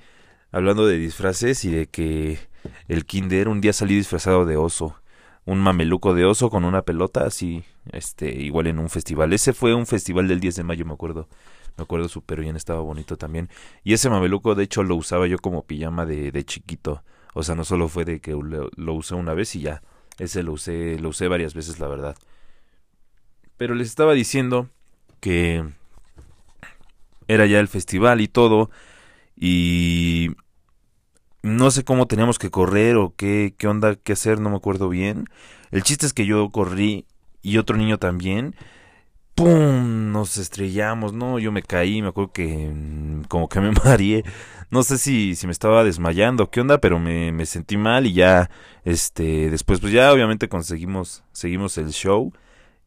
hablando 0.52 0.86
de 0.88 0.98
disfraces 0.98 1.66
y 1.66 1.72
de 1.72 1.88
que 1.88 2.40
el 2.88 3.06
kinder, 3.06 3.48
un 3.48 3.62
día 3.62 3.74
salí 3.74 3.96
disfrazado 3.96 4.46
de 4.46 4.58
oso, 4.58 4.96
un 5.46 5.60
mameluco 5.60 6.14
de 6.14 6.26
oso 6.26 6.50
con 6.50 6.66
una 6.66 6.82
pelota, 6.82 7.26
así, 7.26 7.64
este, 7.92 8.30
igual 8.32 8.68
en 8.68 8.80
un 8.80 8.90
festival. 8.90 9.34
Ese 9.34 9.54
fue 9.54 9.74
un 9.74 9.86
festival 9.86 10.28
del 10.28 10.40
10 10.40 10.56
de 10.56 10.64
mayo, 10.64 10.86
me 10.86 10.94
acuerdo. 10.94 11.28
Me 11.78 11.84
acuerdo 11.84 12.10
súper 12.10 12.42
bien, 12.42 12.56
estaba 12.56 12.80
bonito 12.80 13.18
también. 13.18 13.50
Y 13.84 13.94
ese 13.94 14.10
mameluco, 14.10 14.56
de 14.56 14.64
hecho, 14.64 14.84
lo 14.84 14.96
usaba 14.96 15.28
yo 15.28 15.38
como 15.38 15.64
pijama 15.64 16.06
de, 16.06 16.32
de 16.32 16.44
chiquito. 16.44 17.04
O 17.36 17.44
sea, 17.44 17.54
no 17.54 17.64
solo 17.64 17.88
fue 17.88 18.04
de 18.04 18.20
que 18.20 18.32
lo, 18.32 18.70
lo, 18.76 18.94
usé 18.94 19.14
una 19.14 19.36
vez 19.36 19.56
y 19.56 19.62
ya. 19.62 19.84
Ese 20.18 20.42
lo 20.42 20.54
usé, 20.54 20.98
lo 21.00 21.10
usé 21.10 21.28
varias 21.28 21.54
veces, 21.54 21.80
la 21.80 21.88
verdad. 21.88 22.16
Pero 23.58 23.76
les 23.76 23.88
estaba 23.88 24.14
diciendo 24.14 24.70
que 25.20 25.66
era 27.28 27.46
ya 27.46 27.60
el 27.60 27.68
festival 27.68 28.22
y 28.22 28.28
todo. 28.28 28.70
Y 29.36 30.32
no 31.44 31.72
sé 31.72 31.84
cómo 31.84 32.08
teníamos 32.08 32.40
que 32.40 32.50
correr 32.50 32.98
o 32.98 33.14
qué, 33.16 33.54
qué 33.58 33.68
onda, 33.68 33.96
qué 33.96 34.14
hacer, 34.14 34.40
no 34.40 34.50
me 34.50 34.58
acuerdo 34.58 34.90
bien. 34.90 35.26
El 35.72 35.84
chiste 35.84 36.06
es 36.06 36.14
que 36.14 36.26
yo 36.26 36.50
corrí 36.50 37.06
y 37.42 37.58
otro 37.58 37.78
niño 37.78 37.98
también. 37.98 38.56
¡Pum! 39.36 40.12
Nos 40.12 40.38
estrellamos, 40.38 41.14
no, 41.14 41.38
yo 41.38 41.52
me 41.52 41.62
caí, 41.62 42.02
me 42.02 42.08
acuerdo 42.10 42.32
que 42.32 42.72
mm, 42.74 43.24
como 43.26 43.50
que 43.50 43.60
me 43.60 43.72
mareé. 43.86 44.24
No 44.72 44.84
sé 44.84 44.98
si, 44.98 45.36
si 45.36 45.46
me 45.46 45.52
estaba 45.52 45.84
desmayando, 45.84 46.50
qué 46.50 46.62
onda, 46.62 46.80
pero 46.80 47.00
me, 47.00 47.32
me 47.32 47.46
sentí 47.46 47.78
mal 47.78 48.06
y 48.08 48.14
ya, 48.14 48.50
este, 48.84 49.50
después 49.50 49.80
pues 49.80 49.94
ya 49.94 50.12
obviamente 50.12 50.50
conseguimos, 50.50 51.24
seguimos 51.32 51.78
el 51.78 51.92
show 51.92 52.34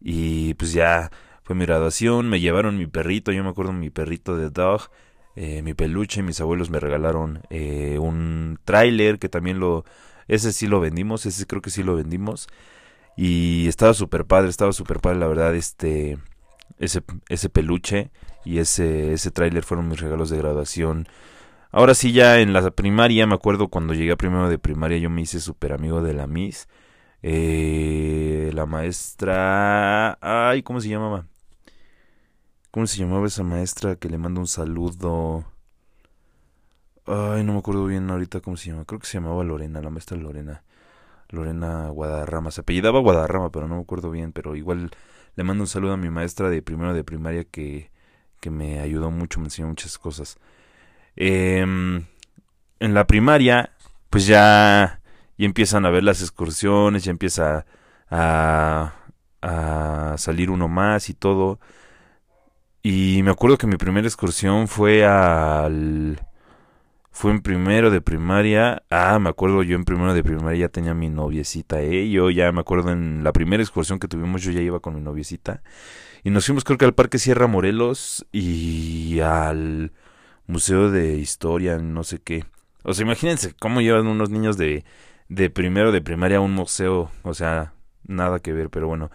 y 0.01 0.55
pues 0.55 0.73
ya 0.73 1.11
fue 1.43 1.55
mi 1.57 1.67
graduación, 1.67 2.29
me 2.29 2.41
llevaron 2.41 2.79
mi 2.79 2.87
perrito, 2.87 3.33
yo 3.33 3.43
me 3.45 3.51
acuerdo 3.51 3.73
mi 3.73 3.91
perrito 3.91 4.37
de 4.37 4.51
dog 4.51 4.91
eh, 5.37 5.63
mi 5.63 5.75
peluche, 5.75 6.23
mis 6.23 6.41
abuelos 6.41 6.71
me 6.71 6.81
regalaron 6.81 7.43
eh, 7.51 7.99
un 7.99 8.59
tráiler 8.65 9.19
que 9.19 9.29
también 9.29 9.61
lo, 9.61 9.85
ese 10.27 10.53
sí 10.53 10.67
lo 10.67 10.81
vendimos, 10.81 11.25
ese 11.25 11.47
creo 11.47 11.63
que 11.63 11.71
sí 11.71 11.83
lo 11.83 11.95
vendimos 11.95 12.49
y 13.17 13.69
estaba 13.69 13.95
súper 13.95 14.27
padre, 14.27 14.51
estaba 14.51 14.73
súper 14.73 14.99
padre 15.01 15.19
la 15.19 15.29
verdad, 15.29 15.55
este, 15.55 16.19
ese, 16.79 17.03
ese 17.29 17.49
peluche 17.49 18.11
y 18.45 18.59
ese, 18.59 19.13
ese 19.13 19.31
tráiler 19.31 19.63
fueron 19.63 19.89
mis 19.89 20.01
regalos 20.01 20.31
de 20.31 20.39
graduación. 20.39 21.07
Ahora 21.71 21.95
sí, 21.95 22.13
ya 22.13 22.41
en 22.41 22.53
la 22.53 22.69
primaria, 22.73 23.27
me 23.27 23.35
acuerdo 23.35 23.69
cuando 23.69 23.95
llegué 23.95 24.13
a 24.13 24.17
primero 24.17 24.49
de 24.49 24.59
primaria, 24.59 24.99
yo 24.99 25.11
me 25.11 25.23
hice 25.23 25.41
súper 25.41 25.73
amigo 25.73 26.03
de 26.03 26.15
la 26.15 26.27
Miss. 26.27 26.69
Eh, 27.23 28.51
la 28.55 28.67
maestra... 28.67 30.19
Ay, 30.21 30.63
¿cómo 30.63 30.81
se 30.81 30.89
llamaba? 30.89 31.27
¿Cómo 32.71 32.87
se 32.87 32.99
llamaba 32.99 33.27
esa 33.27 33.43
maestra 33.43 33.97
que 33.97 34.09
le 34.09 34.19
manda 34.19 34.41
un 34.41 34.47
saludo? 34.47 35.45
Ay, 37.07 37.43
no 37.45 37.55
me 37.55 37.59
acuerdo 37.59 37.87
bien 37.87 38.09
ahorita 38.11 38.41
cómo 38.41 38.57
se 38.57 38.71
llama. 38.71 38.85
Creo 38.85 39.01
que 39.01 39.07
se 39.07 39.19
llamaba 39.19 39.43
Lorena, 39.45 39.83
la 39.83 39.91
maestra 39.91 40.17
Lorena. 40.17 40.63
Lorena 41.29 41.89
Guadarrama. 41.89 42.51
Se 42.51 42.61
apellidaba 42.61 43.01
Guadarrama, 43.01 43.51
pero 43.51 43.69
no 43.69 43.77
me 43.77 43.83
acuerdo 43.83 44.11
bien. 44.11 44.33
Pero 44.33 44.57
igual 44.57 44.91
le 45.37 45.45
mando 45.45 45.65
un 45.65 45.69
saludo 45.69 45.95
a 45.95 45.97
mi 45.97 46.11
maestra 46.11 46.49
de 46.49 46.63
primero 46.63 46.95
de 46.95 47.05
primaria 47.05 47.45
que, 47.45 47.91
que 48.41 48.51
me 48.51 48.81
ayudó 48.81 49.11
mucho, 49.11 49.41
me 49.41 49.47
enseñó 49.47 49.69
muchas 49.69 49.99
cosas. 49.99 50.39
Eh, 51.17 51.61
en 52.81 52.95
la 52.95 53.07
primaria, 53.07 53.73
pues 54.11 54.27
ya, 54.27 55.00
ya 55.41 55.47
empiezan 55.47 55.87
a 55.87 55.91
ver 55.91 56.05
las 56.05 56.21
excursiones, 56.21 57.05
ya 57.05 57.11
empieza 57.11 57.65
a, 58.11 58.93
a 59.41 60.15
salir 60.19 60.51
uno 60.51 60.69
más 60.69 61.09
y 61.09 61.15
todo. 61.15 61.59
Y 62.83 63.23
me 63.25 63.31
acuerdo 63.31 63.57
que 63.59 63.67
mi 63.67 63.77
primera 63.77 64.07
excursión 64.07 64.69
fue 64.69 65.05
al... 65.07 66.21
Fue 67.11 67.31
en 67.33 67.41
primero 67.41 67.91
de 67.91 68.01
primaria. 68.03 68.83
Ah, 68.91 69.19
me 69.19 69.31
acuerdo 69.31 69.63
yo 69.63 69.77
en 69.77 69.85
primero 69.85 70.15
de 70.15 70.23
primaria 70.23 70.61
ya 70.61 70.69
tenía 70.69 70.95
mi 70.95 71.09
noviecita, 71.09 71.81
¿eh? 71.81 72.09
Yo 72.11 72.31
ya 72.31 72.53
me 72.53 72.61
acuerdo 72.61 72.93
en 72.93 73.25
la 73.25 73.33
primera 73.33 73.63
excursión 73.63 73.99
que 73.99 74.09
tuvimos 74.09 74.43
yo 74.43 74.53
ya 74.53 74.61
iba 74.61 74.81
con 74.81 74.95
mi 74.95 75.01
noviecita. 75.01 75.63
Y 76.23 76.31
nos 76.31 76.47
fuimos 76.47 76.65
creo 76.65 76.79
que 76.79 76.85
al 76.85 76.95
Parque 76.95 77.19
Sierra 77.19 77.47
Morelos 77.47 78.27
y 78.31 79.21
al 79.21 79.93
Museo 80.47 80.91
de 80.91 81.17
Historia, 81.17 81.79
no 81.79 82.05
sé 82.05 82.21
qué. 82.21 82.45
O 82.83 82.95
sea, 82.95 83.05
imagínense 83.05 83.55
cómo 83.59 83.81
llevan 83.81 84.07
unos 84.07 84.31
niños 84.31 84.57
de, 84.57 84.85
de 85.31 85.49
primero 85.49 85.93
de 85.93 86.03
primaria 86.03 86.39
a 86.39 86.41
un 86.43 86.53
museo. 86.53 87.11
O 87.23 87.33
sea, 87.35 87.73
nada 88.07 88.41
que 88.41 88.53
ver, 88.53 88.69
pero 88.69 88.89
bueno. 88.89 89.11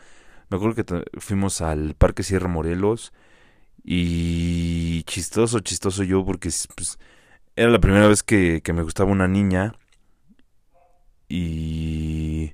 Me 0.49 0.57
acuerdo 0.57 0.75
que 0.75 1.03
fuimos 1.19 1.61
al 1.61 1.95
Parque 1.95 2.23
Sierra 2.23 2.47
Morelos 2.47 3.13
y 3.83 5.03
chistoso, 5.03 5.59
chistoso 5.59 6.03
yo 6.03 6.25
porque 6.25 6.49
pues, 6.75 6.99
era 7.55 7.69
la 7.69 7.79
primera 7.79 8.07
vez 8.07 8.23
que, 8.23 8.61
que 8.63 8.73
me 8.73 8.81
gustaba 8.81 9.11
una 9.11 9.27
niña. 9.27 9.75
Y... 11.27 12.53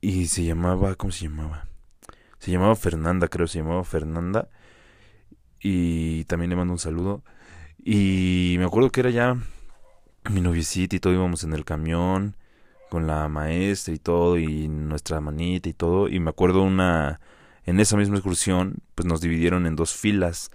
Y 0.00 0.26
se 0.28 0.44
llamaba... 0.44 0.94
¿Cómo 0.94 1.12
se 1.12 1.24
llamaba? 1.24 1.66
Se 2.38 2.52
llamaba 2.52 2.76
Fernanda, 2.76 3.28
creo, 3.28 3.46
se 3.46 3.58
llamaba 3.58 3.84
Fernanda. 3.84 4.48
Y 5.60 6.24
también 6.24 6.50
le 6.50 6.56
mando 6.56 6.72
un 6.72 6.78
saludo. 6.78 7.24
Y 7.78 8.56
me 8.58 8.64
acuerdo 8.64 8.90
que 8.90 9.00
era 9.00 9.10
ya 9.10 9.36
mi 10.30 10.40
noviecita 10.40 10.96
y 10.96 11.00
todo, 11.00 11.12
íbamos 11.12 11.44
en 11.44 11.52
el 11.52 11.64
camión 11.64 12.36
con 12.88 13.06
la 13.06 13.28
maestra 13.28 13.94
y 13.94 13.98
todo, 13.98 14.38
y 14.38 14.68
nuestra 14.68 15.20
manita 15.20 15.68
y 15.68 15.72
todo. 15.74 16.08
Y 16.08 16.20
me 16.20 16.30
acuerdo 16.30 16.62
una 16.62 17.20
en 17.66 17.80
esa 17.80 17.96
misma 17.96 18.16
excursión, 18.16 18.76
pues 18.94 19.06
nos 19.06 19.20
dividieron 19.20 19.66
en 19.66 19.76
dos 19.76 19.94
filas. 19.94 20.50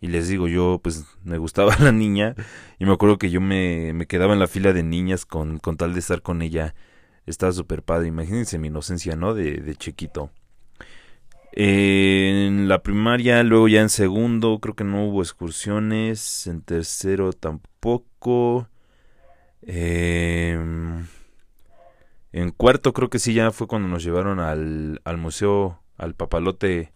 Y 0.00 0.08
les 0.08 0.28
digo, 0.28 0.48
yo 0.48 0.80
pues 0.82 1.04
me 1.24 1.38
gustaba 1.38 1.76
la 1.80 1.92
niña 1.92 2.34
y 2.78 2.84
me 2.84 2.92
acuerdo 2.92 3.18
que 3.18 3.30
yo 3.30 3.40
me, 3.40 3.92
me 3.94 4.06
quedaba 4.06 4.32
en 4.34 4.40
la 4.40 4.48
fila 4.48 4.72
de 4.72 4.82
niñas 4.82 5.24
con, 5.24 5.58
con 5.58 5.76
tal 5.76 5.94
de 5.94 6.00
estar 6.00 6.22
con 6.22 6.42
ella. 6.42 6.74
Estaba 7.24 7.52
súper 7.52 7.82
padre, 7.82 8.08
imagínense 8.08 8.58
mi 8.58 8.68
inocencia, 8.68 9.16
¿no? 9.16 9.34
De, 9.34 9.58
de 9.58 9.76
chiquito. 9.76 10.30
En 11.52 12.68
la 12.68 12.82
primaria, 12.82 13.42
luego 13.42 13.68
ya 13.68 13.80
en 13.80 13.88
segundo, 13.88 14.58
creo 14.60 14.74
que 14.74 14.84
no 14.84 15.06
hubo 15.06 15.22
excursiones. 15.22 16.46
En 16.46 16.62
tercero 16.62 17.32
tampoco. 17.32 18.68
Em, 19.66 21.06
en 22.32 22.50
cuarto 22.52 22.92
creo 22.92 23.10
que 23.10 23.18
sí, 23.18 23.34
ya 23.34 23.50
fue 23.50 23.66
cuando 23.66 23.88
nos 23.88 24.02
llevaron 24.04 24.40
al, 24.40 25.00
al 25.04 25.16
museo 25.18 25.80
al 25.98 26.14
papalote, 26.14 26.92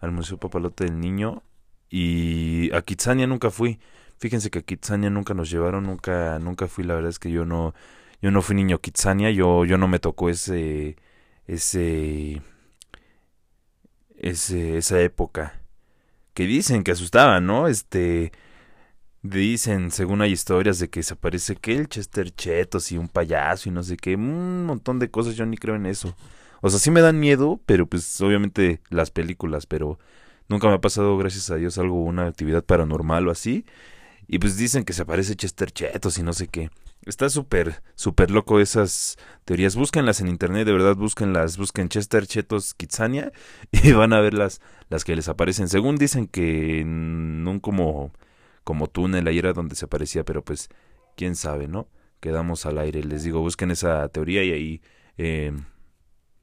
al 0.00 0.12
Museo 0.12 0.38
Papalote 0.38 0.84
del 0.84 1.00
Niño. 1.00 1.42
Y 1.90 2.72
a 2.74 2.82
Kitsania 2.82 3.26
nunca 3.26 3.50
fui. 3.50 3.80
Fíjense 4.18 4.50
que 4.50 4.60
a 4.60 4.62
Kitsania 4.62 5.10
nunca 5.10 5.34
nos 5.34 5.50
llevaron, 5.50 5.84
nunca, 5.84 6.38
nunca 6.38 6.66
fui. 6.68 6.84
La 6.84 6.94
verdad 6.94 7.10
es 7.10 7.18
que 7.18 7.30
yo 7.30 7.44
no, 7.44 7.74
yo 8.20 8.30
no 8.30 8.42
fui 8.42 8.56
niño 8.56 8.80
Kitsania, 8.80 9.30
yo, 9.30 9.64
yo 9.64 9.78
no 9.78 9.88
me 9.88 9.98
tocó 9.98 10.28
ese, 10.28 10.96
ese, 11.46 12.42
ese, 14.16 14.78
esa 14.78 15.00
época. 15.00 15.60
Que 16.34 16.46
dicen 16.46 16.84
que 16.84 16.92
asustaban, 16.92 17.46
¿no? 17.46 17.68
Este, 17.68 18.32
dicen, 19.22 19.90
según 19.90 20.22
hay 20.22 20.32
historias 20.32 20.78
de 20.78 20.88
que 20.90 21.02
se 21.02 21.14
aparece 21.14 21.56
que 21.56 21.76
el 21.76 21.88
Chester 21.88 22.30
Chetos 22.34 22.92
y 22.92 22.98
un 22.98 23.08
payaso 23.08 23.68
y 23.68 23.72
no 23.72 23.82
sé 23.82 23.96
qué, 23.96 24.14
un 24.14 24.66
montón 24.66 24.98
de 24.98 25.10
cosas, 25.10 25.36
yo 25.36 25.46
ni 25.46 25.56
creo 25.56 25.76
en 25.76 25.86
eso. 25.86 26.14
O 26.60 26.70
sea, 26.70 26.78
sí 26.78 26.90
me 26.90 27.00
dan 27.00 27.20
miedo, 27.20 27.60
pero 27.66 27.86
pues 27.86 28.20
obviamente 28.20 28.80
las 28.90 29.10
películas, 29.10 29.66
pero 29.66 29.98
nunca 30.48 30.68
me 30.68 30.74
ha 30.74 30.80
pasado, 30.80 31.16
gracias 31.18 31.50
a 31.50 31.56
Dios, 31.56 31.78
algo, 31.78 32.02
una 32.04 32.26
actividad 32.26 32.64
paranormal 32.64 33.28
o 33.28 33.30
así. 33.30 33.64
Y 34.26 34.38
pues 34.38 34.56
dicen 34.56 34.84
que 34.84 34.92
se 34.92 35.02
aparece 35.02 35.36
Chester 35.36 35.70
Chetos 35.70 36.18
y 36.18 36.22
no 36.22 36.32
sé 36.32 36.48
qué. 36.48 36.70
Está 37.06 37.30
súper, 37.30 37.82
súper 37.94 38.30
loco 38.30 38.60
esas 38.60 39.16
teorías. 39.46 39.76
Búsquenlas 39.76 40.20
en 40.20 40.28
internet, 40.28 40.66
de 40.66 40.72
verdad, 40.72 40.96
búsquenlas. 40.96 41.56
Busquen 41.56 41.88
Chester 41.88 42.26
Chetos 42.26 42.74
Kitsania 42.74 43.32
y 43.72 43.92
van 43.92 44.12
a 44.12 44.20
ver 44.20 44.34
las, 44.34 44.60
las 44.90 45.04
que 45.04 45.16
les 45.16 45.28
aparecen. 45.28 45.68
Según 45.68 45.96
dicen 45.96 46.26
que 46.26 46.80
en 46.80 47.60
como, 47.62 48.12
como 48.68 48.86
túnel 48.86 49.26
ahí 49.26 49.38
era 49.38 49.54
donde 49.54 49.74
se 49.74 49.86
aparecía, 49.86 50.24
pero 50.26 50.44
pues 50.44 50.68
quién 51.16 51.36
sabe, 51.36 51.68
¿no? 51.68 51.88
Quedamos 52.20 52.66
al 52.66 52.76
aire. 52.76 53.02
Les 53.02 53.24
digo, 53.24 53.40
busquen 53.40 53.70
esa 53.70 54.06
teoría 54.10 54.44
y 54.44 54.52
ahí 54.52 54.82
eh, 55.16 55.52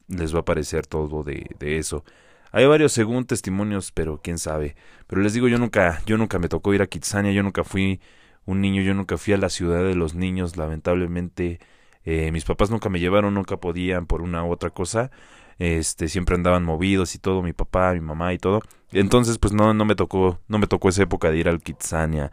les 0.07 0.33
va 0.33 0.39
a 0.39 0.41
aparecer 0.41 0.87
todo 0.87 1.21
de, 1.21 1.45
de 1.59 1.77
eso. 1.77 2.03
Hay 2.51 2.65
varios 2.65 2.93
según 2.93 3.25
testimonios, 3.25 3.91
pero 3.91 4.21
quién 4.23 4.39
sabe. 4.39 4.75
Pero 5.05 5.21
les 5.21 5.33
digo, 5.33 5.47
yo 5.47 5.59
nunca, 5.59 6.01
yo 6.07 6.17
nunca 6.17 6.39
me 6.39 6.49
tocó 6.49 6.73
ir 6.73 6.81
a 6.81 6.87
Kitsania, 6.87 7.31
yo 7.31 7.43
nunca 7.43 7.63
fui 7.63 8.01
un 8.45 8.59
niño, 8.59 8.81
yo 8.81 8.95
nunca 8.95 9.17
fui 9.17 9.35
a 9.35 9.37
la 9.37 9.49
ciudad 9.49 9.83
de 9.83 9.93
los 9.93 10.15
niños, 10.15 10.57
lamentablemente. 10.57 11.59
Eh, 12.05 12.31
mis 12.31 12.43
papás 12.43 12.71
nunca 12.71 12.89
me 12.89 12.99
llevaron, 12.99 13.35
nunca 13.35 13.57
podían 13.57 14.07
por 14.07 14.23
una 14.23 14.43
u 14.43 14.51
otra 14.51 14.71
cosa. 14.71 15.11
Este, 15.59 16.09
siempre 16.09 16.35
andaban 16.35 16.63
movidos 16.63 17.15
y 17.15 17.19
todo, 17.19 17.41
mi 17.41 17.53
papá, 17.53 17.93
mi 17.93 18.01
mamá 18.01 18.33
y 18.33 18.37
todo. 18.37 18.61
Entonces, 18.91 19.37
pues 19.37 19.53
no, 19.53 19.73
no 19.73 19.85
me 19.85 19.95
tocó, 19.95 20.39
no 20.47 20.57
me 20.57 20.67
tocó 20.67 20.89
esa 20.89 21.03
época 21.03 21.31
de 21.31 21.37
ir 21.37 21.49
al 21.49 21.61
Kitsania. 21.61 22.31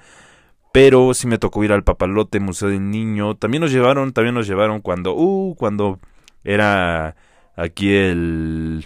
Pero 0.72 1.14
sí 1.14 1.26
me 1.26 1.38
tocó 1.38 1.64
ir 1.64 1.72
al 1.72 1.85
Papalote, 1.85 2.40
Museo 2.40 2.68
del 2.68 2.90
Niño. 2.90 3.37
También 3.37 3.61
nos 3.61 3.72
llevaron, 3.72 4.12
también 4.12 4.35
nos 4.35 4.46
llevaron 4.46 4.80
cuando, 4.80 5.14
uh, 5.14 5.54
cuando 5.56 6.00
era 6.44 7.16
aquí 7.56 7.92
el 7.94 8.85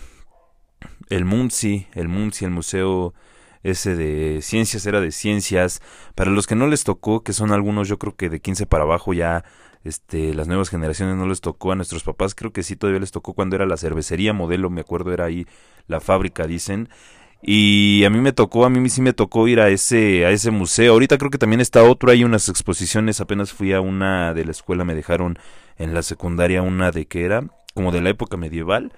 el 1.09 1.25
MUNCI, 1.25 1.89
el 1.95 2.09
MUNCI, 2.09 2.45
el 2.47 2.51
museo 2.51 3.15
ese 3.63 3.97
de 3.97 4.41
ciencias 4.43 4.87
era 4.87 5.01
de 5.01 5.11
ciencias. 5.11 5.81
Para 6.15 6.31
los 6.31 6.47
que 6.47 6.55
no 6.55 6.67
les 6.67 6.85
tocó, 6.85 7.23
que 7.23 7.33
son 7.33 7.53
algunos, 7.53 7.89
yo 7.89 7.99
creo 7.99 8.17
que 8.17 8.29
de 8.29 8.41
15 8.41 8.67
para 8.67 8.85
abajo 8.85 9.13
ya 9.13 9.45
este, 9.87 10.35
las 10.35 10.49
nuevas 10.49 10.69
generaciones 10.69 11.17
no 11.17 11.27
les 11.27 11.41
tocó, 11.41 11.73
a 11.73 11.77
nuestros 11.77 12.03
papás 12.03 12.35
creo 12.35 12.53
que 12.53 12.63
sí 12.63 12.77
todavía 12.77 13.01
les 13.01 13.13
tocó 13.13 13.35
cuando 13.35 13.57
era 13.57 13.67
la 13.67 13.77
cervecería 13.77 14.33
modelo, 14.33 14.71
me 14.71 14.81
acuerdo 14.81 15.13
era 15.13 15.27
ahí 15.27 15.47
la 15.87 16.01
fábrica, 16.01 16.47
dicen. 16.47 16.89
Y 17.43 18.05
a 18.05 18.11
mí 18.11 18.19
me 18.19 18.33
tocó, 18.33 18.65
a 18.65 18.71
mí 18.71 18.89
sí 18.89 19.03
me 19.03 19.13
tocó 19.13 19.47
ir 19.47 19.61
a 19.61 19.69
ese, 19.69 20.27
a 20.27 20.31
ese 20.31 20.51
museo. 20.51 20.95
Ahorita 20.95 21.19
creo 21.19 21.31
que 21.31 21.39
también 21.39 21.61
está 21.61 21.83
otro, 21.85 22.11
hay 22.11 22.25
unas 22.25 22.49
exposiciones, 22.49 23.21
apenas 23.21 23.53
fui 23.53 23.73
a 23.73 23.81
una 23.81 24.35
de 24.35 24.45
la 24.45 24.51
escuela, 24.51 24.85
me 24.85 24.95
dejaron 24.95 25.39
en 25.79 25.95
la 25.95 26.03
secundaria 26.03 26.63
una 26.63 26.91
de 26.91 27.07
que 27.07 27.25
era, 27.25 27.45
como 27.75 27.93
de 27.93 28.01
la 28.01 28.11
época 28.11 28.37
medieval, 28.37 28.93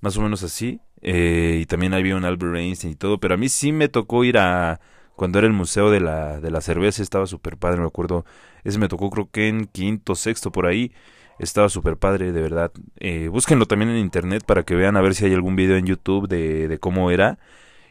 más 0.00 0.16
o 0.18 0.22
menos 0.22 0.42
así. 0.42 0.80
Eh, 1.02 1.58
y 1.62 1.66
también 1.66 1.94
había 1.94 2.16
un 2.16 2.24
Albert 2.24 2.56
Einstein 2.56 2.92
y 2.94 2.96
todo, 2.96 3.20
pero 3.20 3.34
a 3.34 3.36
mí 3.36 3.48
sí 3.48 3.72
me 3.72 3.88
tocó 3.88 4.24
ir 4.24 4.38
a, 4.38 4.80
cuando 5.16 5.38
era 5.38 5.46
el 5.46 5.52
museo 5.54 5.90
de 5.90 6.00
la, 6.00 6.40
de 6.40 6.50
la 6.50 6.60
cerveza, 6.60 7.02
estaba 7.02 7.26
súper 7.26 7.56
padre, 7.56 7.80
me 7.80 7.86
acuerdo, 7.86 8.24
ese 8.66 8.78
me 8.78 8.88
tocó 8.88 9.10
creo 9.10 9.30
que 9.30 9.48
en 9.48 9.66
quinto, 9.66 10.14
sexto, 10.14 10.50
por 10.50 10.66
ahí, 10.66 10.92
estaba 11.38 11.68
súper 11.68 11.96
padre, 11.96 12.32
de 12.32 12.42
verdad. 12.42 12.72
Eh, 12.98 13.28
búsquenlo 13.28 13.66
también 13.66 13.90
en 13.90 13.98
internet 13.98 14.44
para 14.44 14.64
que 14.64 14.74
vean 14.74 14.96
a 14.96 15.00
ver 15.00 15.14
si 15.14 15.24
hay 15.24 15.34
algún 15.34 15.56
video 15.56 15.76
en 15.76 15.86
YouTube 15.86 16.28
de, 16.28 16.78
cómo 16.80 17.10
era. 17.10 17.38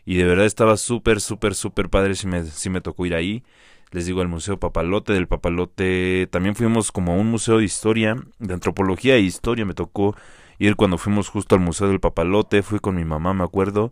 Y 0.06 0.18
de 0.18 0.26
verdad 0.26 0.46
estaba 0.46 0.78
súper, 0.78 1.22
súper, 1.22 1.56
súper 1.56 1.90
padre 1.90 2.16
si 2.16 2.28
me, 2.28 2.44
si 2.44 2.70
me 2.70 2.82
tocó 2.82 3.06
ir 3.06 3.16
ahí. 3.16 3.44
Les 3.92 4.06
digo, 4.06 4.22
al 4.22 4.28
Museo 4.28 4.60
Papalote, 4.60 5.14
del 5.14 5.28
Papalote 5.28 6.28
también 6.32 6.56
fuimos 6.56 6.92
como 6.92 7.14
a 7.14 7.16
un 7.16 7.28
museo 7.32 7.60
de 7.60 7.66
historia, 7.66 8.18
de 8.40 8.54
antropología 8.54 9.16
e 9.16 9.22
historia, 9.22 9.66
me 9.66 9.74
tocó 9.74 10.16
ir 10.60 10.76
cuando 10.76 10.98
fuimos 10.98 11.30
justo 11.30 11.56
al 11.56 11.62
Museo 11.62 11.88
del 11.88 12.00
Papalote, 12.00 12.64
fui 12.64 12.80
con 12.80 12.96
mi 12.96 13.06
mamá, 13.06 13.34
me 13.34 13.44
acuerdo. 13.44 13.92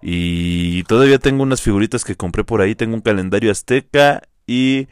Y 0.00 0.82
todavía 0.84 1.18
tengo 1.18 1.42
unas 1.42 1.62
figuritas 1.62 2.04
que 2.04 2.16
compré 2.16 2.44
por 2.44 2.60
ahí, 2.60 2.74
tengo 2.74 2.94
un 2.94 3.00
calendario 3.00 3.50
azteca 3.50 4.22
y 4.46 4.88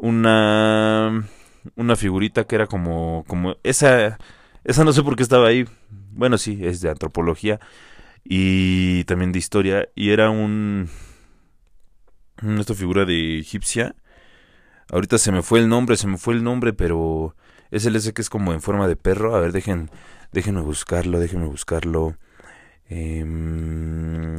una 0.00 1.24
una 1.76 1.96
figurita 1.96 2.44
que 2.44 2.54
era 2.56 2.66
como 2.66 3.24
como 3.28 3.56
esa 3.62 4.18
esa 4.64 4.84
no 4.84 4.92
sé 4.92 5.02
por 5.02 5.16
qué 5.16 5.22
estaba 5.22 5.48
ahí. 5.48 5.66
Bueno, 6.12 6.38
sí, 6.38 6.58
es 6.62 6.80
de 6.80 6.90
antropología 6.90 7.60
y 8.24 9.04
también 9.04 9.32
de 9.32 9.38
historia 9.38 9.88
y 9.94 10.10
era 10.10 10.30
un 10.30 10.88
esta 12.42 12.74
figura 12.74 13.04
de 13.04 13.38
egipcia. 13.38 13.94
Ahorita 14.90 15.18
se 15.18 15.32
me 15.32 15.42
fue 15.42 15.60
el 15.60 15.68
nombre, 15.68 15.96
se 15.96 16.06
me 16.08 16.18
fue 16.18 16.34
el 16.34 16.42
nombre, 16.42 16.72
pero 16.72 17.36
es 17.70 17.86
el 17.86 17.96
ese 17.96 18.12
que 18.12 18.22
es 18.22 18.30
como 18.30 18.52
en 18.52 18.62
forma 18.62 18.88
de 18.88 18.96
perro. 18.96 19.36
A 19.36 19.40
ver, 19.40 19.52
dejen 19.52 19.90
déjenme 20.32 20.62
buscarlo, 20.62 21.20
déjenme 21.20 21.46
buscarlo. 21.46 22.16
Em, 22.88 24.36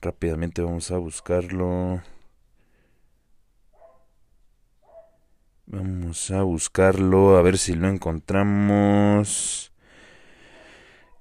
rápidamente 0.00 0.62
vamos 0.62 0.90
a 0.90 0.98
buscarlo. 0.98 2.02
Vamos 5.70 6.30
a 6.30 6.44
buscarlo, 6.44 7.36
a 7.36 7.42
ver 7.42 7.58
si 7.58 7.74
lo 7.74 7.88
encontramos. 7.88 9.70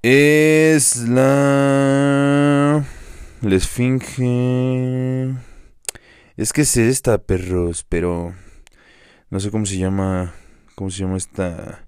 Es 0.02 0.96
la... 1.10 2.86
La 3.42 3.56
esfinge... 3.56 5.36
Es 6.38 6.54
que 6.54 6.62
es 6.62 6.78
esta, 6.78 7.18
perros, 7.18 7.86
pero... 7.90 8.36
No 9.30 9.42
sé 9.42 9.52
cómo 9.52 9.66
se 9.66 9.80
llama... 9.80 10.34
¿Cómo 10.76 10.92
se 10.92 11.00
llama 11.00 11.18
esta? 11.18 11.86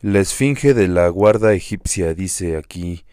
La 0.00 0.20
esfinge 0.20 0.72
de 0.72 0.88
la 0.88 1.08
guarda 1.08 1.52
egipcia, 1.52 2.14
dice 2.14 2.56
aquí. 2.56 3.04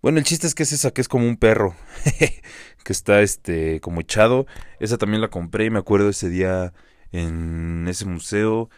Bueno, 0.00 0.18
el 0.18 0.24
chiste 0.24 0.46
es 0.46 0.54
que 0.54 0.62
es 0.62 0.72
esa, 0.72 0.92
que 0.92 1.00
es 1.00 1.08
como 1.08 1.26
un 1.26 1.36
perro, 1.36 1.74
que 2.86 2.92
está 2.92 3.20
este 3.20 3.80
como 3.80 4.00
echado. 4.00 4.46
Esa 4.78 4.96
también 4.96 5.20
la 5.20 5.28
compré 5.28 5.64
y 5.66 5.70
me 5.70 5.80
acuerdo 5.80 6.08
ese 6.08 6.30
día 6.30 6.72
en 7.12 7.86
ese 7.88 8.06
museo. 8.06 8.70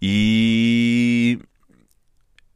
Y 0.00 1.40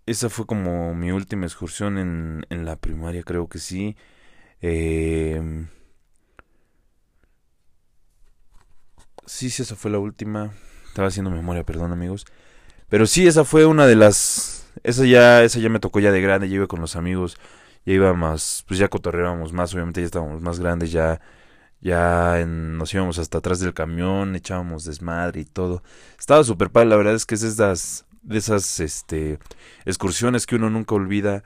esa 0.07 0.31
fue 0.31 0.47
como 0.47 0.95
mi 0.95 1.13
última 1.13 1.45
excursión 1.47 1.99
en, 1.99 2.47
en 2.49 2.65
la 2.65 2.77
primaria, 2.77 3.23
creo 3.23 3.49
que 3.49 3.59
sí. 3.59 3.97
Eh, 4.63 5.67
sí, 9.27 9.51
sí, 9.51 9.63
esa 9.63 9.77
fue 9.77 9.91
la 9.91 9.99
última. 9.99 10.55
Estaba 10.89 11.09
haciendo 11.09 11.31
memoria, 11.31 11.65
perdón 11.65 11.93
amigos. 11.93 12.25
Pero 12.89 13.07
sí, 13.07 13.27
esa 13.27 13.45
fue 13.45 13.67
una 13.67 13.87
de 13.87 13.97
las... 13.97 14.67
Esa 14.83 15.05
ya, 15.05 15.43
esa 15.45 15.59
ya 15.61 15.69
me 15.69 15.81
tocó 15.81 16.01
ya 16.01 16.11
de 16.11 16.23
grande, 16.23 16.47
iba 16.47 16.67
con 16.67 16.81
los 16.81 16.97
amigos 16.97 17.37
ya 17.85 17.93
iba 17.95 18.13
más, 18.15 18.65
pues 18.69 18.79
ya 18.79 18.89
cotorreábamos 18.89 19.53
más, 19.53 19.75
obviamente 19.75 20.01
ya 20.01 20.07
estábamos 20.07 20.43
más 20.43 20.61
grandes, 20.61 20.93
ya, 20.93 21.21
ya 21.81 22.45
nos 22.47 22.93
íbamos 22.95 23.19
hasta 23.19 23.39
atrás 23.39 23.61
del 23.61 23.75
camión, 23.75 24.37
echábamos 24.37 24.85
desmadre 24.85 25.41
y 25.41 25.45
todo. 25.45 25.83
Estaba 26.19 26.45
súper 26.45 26.71
padre, 26.71 26.89
la 26.91 26.97
verdad 26.97 27.15
es 27.15 27.27
que 27.27 27.35
es 27.37 27.43
esas, 27.43 28.07
de 28.23 28.39
esas, 28.39 28.81
este, 28.81 29.39
excursiones 29.85 30.47
que 30.47 30.57
uno 30.57 30.71
nunca 30.71 30.95
olvida. 30.95 31.43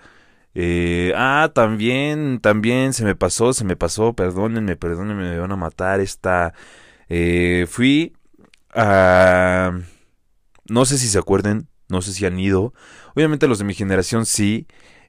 Eh, 0.55 1.13
ah, 1.17 1.51
también, 1.55 2.41
también 2.41 2.93
se 2.93 3.05
me 3.05 3.17
pasó, 3.17 3.53
se 3.53 3.65
me 3.65 3.77
pasó, 3.77 4.15
perdónenme, 4.15 4.77
perdónenme, 4.77 5.31
me 5.31 5.39
van 5.39 5.53
a 5.53 5.57
matar 5.57 6.01
esta... 6.01 6.55
Eh, 7.09 7.67
fui 7.69 8.17
a... 8.75 9.73
No 10.69 10.85
sé 10.85 10.99
si 10.99 11.09
se 11.09 11.19
acuerden, 11.19 11.69
no 11.89 12.03
sé 12.03 12.13
si 12.13 12.25
han 12.27 12.39
ido. 12.39 12.73
Obviamente 13.15 13.49
los 13.49 13.59
de 13.59 13.65
mi 13.65 13.75
generación 13.75 14.27
sí. 14.27 14.67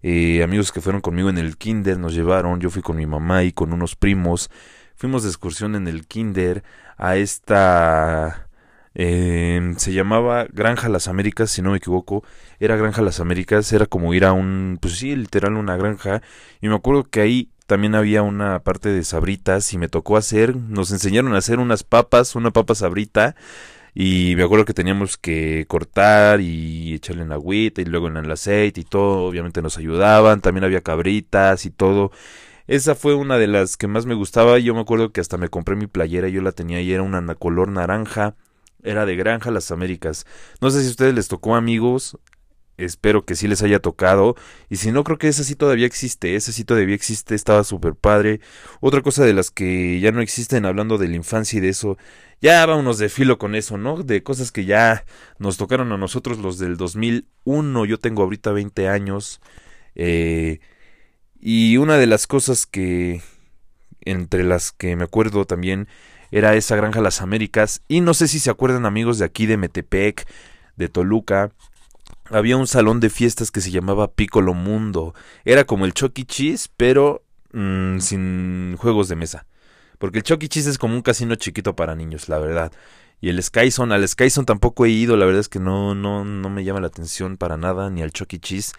Eh, 0.08 0.44
amigos 0.44 0.72
que 0.72 0.82
fueron 0.82 1.02
conmigo 1.02 1.32
en 1.32 1.40
el 1.40 1.58
kinder 1.58 1.98
nos 1.98 2.14
llevaron, 2.14 2.60
yo 2.60 2.70
fui 2.70 2.84
con 2.84 2.96
mi 2.96 3.08
mamá 3.08 3.44
y 3.44 3.52
con 3.52 3.74
unos 3.74 3.96
primos, 3.96 4.52
fuimos 4.96 5.24
de 5.24 5.30
excursión 5.30 5.74
en 5.74 5.88
el 5.88 6.06
kinder 6.06 6.64
a 6.96 7.16
esta... 7.16 8.48
Eh, 8.94 9.74
se 9.78 9.94
llamaba 9.94 10.46
Granja 10.54 10.90
Las 10.90 11.08
Américas, 11.08 11.50
si 11.50 11.64
no 11.64 11.72
me 11.72 11.78
equivoco, 11.78 12.24
era 12.60 12.76
Granja 12.76 13.02
Las 13.02 13.20
Américas, 13.20 13.74
era 13.74 13.88
como 13.88 14.14
ir 14.14 14.26
a 14.26 14.32
un, 14.32 14.78
pues 14.80 15.00
sí, 15.00 15.16
literal 15.16 15.56
una 15.56 15.76
granja, 15.76 16.22
y 16.62 16.70
me 16.70 16.76
acuerdo 16.76 17.06
que 17.06 17.22
ahí 17.22 17.50
también 17.66 17.96
había 17.96 18.22
una 18.22 18.60
parte 18.60 18.90
de 18.90 19.04
sabritas 19.04 19.74
y 19.74 19.80
me 19.80 19.88
tocó 19.88 20.18
hacer, 20.18 20.56
nos 20.56 20.92
enseñaron 20.92 21.34
a 21.34 21.40
hacer 21.40 21.58
unas 21.58 21.84
papas, 21.84 22.36
una 22.36 22.52
papa 22.52 22.76
sabrita, 22.76 23.36
y 23.98 24.36
me 24.36 24.44
acuerdo 24.44 24.66
que 24.66 24.74
teníamos 24.74 25.18
que 25.18 25.66
cortar 25.70 26.42
y 26.42 26.94
echarle 26.94 27.24
en 27.24 27.32
agüita 27.32 27.82
y 27.82 27.86
luego 27.86 28.10
en 28.10 28.18
el 28.18 28.30
aceite 28.30 28.82
y 28.82 28.84
todo. 28.84 29.24
Obviamente 29.24 29.62
nos 29.62 29.78
ayudaban. 29.78 30.42
También 30.42 30.66
había 30.66 30.82
cabritas 30.82 31.66
y 31.66 31.70
todo. 31.70 32.12
Esa 32.68 32.94
fue 32.96 33.16
una 33.16 33.38
de 33.38 33.48
las 33.48 33.78
que 33.78 33.88
más 33.88 34.06
me 34.06 34.14
gustaba. 34.14 34.60
Yo 34.60 34.76
me 34.76 34.82
acuerdo 34.82 35.14
que 35.14 35.22
hasta 35.22 35.38
me 35.38 35.48
compré 35.48 35.78
mi 35.78 35.88
playera. 35.88 36.28
Yo 36.28 36.42
la 36.42 36.52
tenía 36.52 36.82
y 36.82 36.92
era 36.92 37.04
una 37.04 37.36
color 37.36 37.70
naranja. 37.70 38.36
Era 38.84 39.06
de 39.06 39.16
Granja 39.16 39.50
Las 39.50 39.72
Américas. 39.72 40.26
No 40.60 40.72
sé 40.72 40.82
si 40.82 40.88
a 40.88 40.92
ustedes 40.92 41.16
les 41.16 41.30
tocó 41.30 41.56
amigos. 41.56 42.18
Espero 42.78 43.26
que 43.26 43.36
sí 43.36 43.48
les 43.48 43.62
haya 43.64 43.80
tocado. 43.80 44.36
Y 44.70 44.78
si 44.78 44.92
no, 44.92 45.04
creo 45.04 45.18
que 45.18 45.28
esa 45.28 45.44
sí 45.44 45.56
todavía 45.56 45.86
existe. 45.86 46.36
Esa 46.36 46.52
sí 46.52 46.64
todavía 46.66 46.96
existe. 46.96 47.36
Estaba 47.36 47.64
súper 47.64 47.96
padre. 47.96 48.42
Otra 48.82 49.02
cosa 49.02 49.24
de 49.24 49.34
las 49.34 49.52
que 49.52 50.00
ya 50.00 50.12
no 50.12 50.22
existen, 50.22 50.66
hablando 50.66 50.98
de 50.98 51.08
la 51.08 51.16
infancia 51.16 51.58
y 51.58 51.62
de 51.62 51.70
eso, 51.70 51.98
ya 52.42 52.66
vámonos 52.66 52.98
de 52.98 53.10
filo 53.10 53.38
con 53.38 53.56
eso, 53.56 53.78
¿no? 53.78 54.04
De 54.04 54.24
cosas 54.24 54.52
que 54.52 54.66
ya 54.66 55.06
nos 55.40 55.58
tocaron 55.58 55.92
a 55.92 55.98
nosotros 55.98 56.38
los 56.40 56.60
del 56.60 56.78
2001. 56.78 57.86
Yo 57.86 57.98
tengo 58.00 58.24
ahorita 58.24 58.52
20 58.52 58.90
años. 58.90 59.42
Eh, 59.96 60.60
y 61.40 61.78
una 61.78 61.98
de 61.98 62.08
las 62.08 62.28
cosas 62.28 62.66
que, 62.66 63.22
entre 64.02 64.44
las 64.44 64.72
que 64.72 64.96
me 64.96 65.04
acuerdo 65.04 65.46
también, 65.46 65.88
era 66.32 66.56
esa 66.56 66.76
granja 66.76 67.02
Las 67.02 67.22
Américas. 67.22 67.82
Y 67.88 68.02
no 68.02 68.14
sé 68.14 68.28
si 68.28 68.40
se 68.40 68.50
acuerdan 68.50 68.86
amigos 68.86 69.20
de 69.20 69.26
aquí, 69.26 69.46
de 69.46 69.58
Metepec, 69.58 70.28
de 70.76 70.90
Toluca. 70.90 71.52
Había 72.32 72.58
un 72.58 72.68
salón 72.68 73.00
de 73.00 73.10
fiestas 73.10 73.52
que 73.52 73.62
se 73.62 73.72
llamaba 73.72 74.12
Piccolo 74.12 74.54
Mundo. 74.54 75.14
Era 75.44 75.66
como 75.66 75.86
el 75.86 75.94
Chucky 75.94 76.24
e. 76.24 76.26
Cheese, 76.26 76.70
pero 76.76 77.24
mm, 77.54 78.00
sin 78.00 78.76
juegos 78.78 79.08
de 79.08 79.16
mesa. 79.16 79.46
Porque 80.00 80.20
el 80.20 80.24
Chucky 80.24 80.48
e. 80.48 80.50
Cheese 80.50 80.70
es 80.72 80.78
como 80.78 80.96
un 80.96 81.02
casino 81.02 81.36
chiquito 81.36 81.76
para 81.76 81.96
niños, 81.96 82.28
la 82.28 82.40
verdad. 82.40 82.72
Y 83.22 83.30
el 83.30 83.42
Skyzone, 83.42 83.94
al 83.94 84.08
Skyzone 84.08 84.46
tampoco 84.46 84.86
he 84.86 84.90
ido, 84.90 85.18
la 85.18 85.26
verdad 85.26 85.42
es 85.42 85.50
que 85.50 85.60
no, 85.60 85.94
no, 85.94 86.26
no 86.26 86.50
me 86.50 86.64
llama 86.64 86.82
la 86.82 86.88
atención 86.88 87.38
para 87.38 87.58
nada, 87.58 87.90
ni 87.90 88.02
al 88.02 88.12
Chucky 88.12 88.38
e. 88.38 88.40
Cheese. 88.40 88.74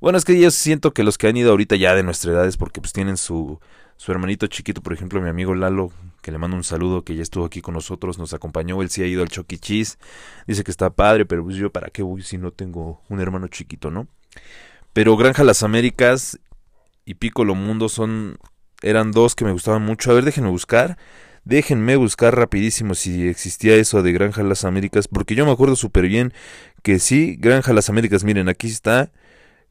Bueno, 0.00 0.16
es 0.16 0.24
que 0.24 0.38
yo 0.38 0.50
siento 0.50 0.92
que 0.94 1.02
los 1.02 1.18
que 1.18 1.26
han 1.26 1.36
ido 1.36 1.50
ahorita 1.50 1.76
ya 1.76 1.94
de 1.94 2.02
nuestra 2.02 2.32
edad 2.32 2.46
es 2.46 2.56
porque 2.56 2.80
pues 2.80 2.92
tienen 2.92 3.16
su, 3.16 3.60
su 3.96 4.12
hermanito 4.12 4.46
chiquito, 4.46 4.80
por 4.80 4.92
ejemplo, 4.92 5.20
mi 5.20 5.28
amigo 5.28 5.54
Lalo, 5.54 5.90
que 6.22 6.32
le 6.32 6.38
mando 6.38 6.56
un 6.56 6.64
saludo, 6.64 7.04
que 7.04 7.14
ya 7.14 7.22
estuvo 7.22 7.44
aquí 7.44 7.60
con 7.60 7.74
nosotros, 7.74 8.18
nos 8.18 8.34
acompañó, 8.34 8.82
él 8.82 8.90
sí 8.90 9.02
ha 9.02 9.06
ido 9.06 9.22
al 9.22 9.28
Chucky 9.28 9.58
Cheese, 9.58 9.98
dice 10.46 10.64
que 10.64 10.70
está 10.70 10.90
padre, 10.90 11.26
pero 11.26 11.44
pues 11.44 11.56
yo 11.56 11.70
para 11.70 11.88
qué 11.88 12.02
voy 12.02 12.22
si 12.22 12.38
no 12.38 12.50
tengo 12.50 13.00
un 13.08 13.20
hermano 13.20 13.48
chiquito, 13.48 13.90
¿no? 13.90 14.08
Pero 14.92 15.16
Granja 15.16 15.44
Las 15.44 15.62
Américas 15.62 16.38
y 17.04 17.14
Piccolo 17.14 17.54
Mundo 17.54 17.88
son 17.88 18.38
eran 18.82 19.12
dos 19.12 19.34
que 19.34 19.44
me 19.44 19.52
gustaban 19.52 19.82
mucho. 19.82 20.10
A 20.10 20.14
ver, 20.14 20.24
déjenme 20.24 20.50
buscar. 20.50 20.98
Déjenme 21.44 21.96
buscar 21.96 22.36
rapidísimo 22.36 22.94
si 22.94 23.26
existía 23.26 23.74
eso 23.76 24.02
de 24.02 24.12
Granja 24.12 24.42
Las 24.42 24.64
Américas, 24.64 25.08
porque 25.08 25.34
yo 25.34 25.46
me 25.46 25.52
acuerdo 25.52 25.76
súper 25.76 26.06
bien 26.06 26.34
que 26.82 26.98
sí, 26.98 27.36
Granja 27.38 27.72
Las 27.72 27.88
Américas, 27.88 28.22
miren, 28.22 28.48
aquí 28.48 28.66
está. 28.66 29.10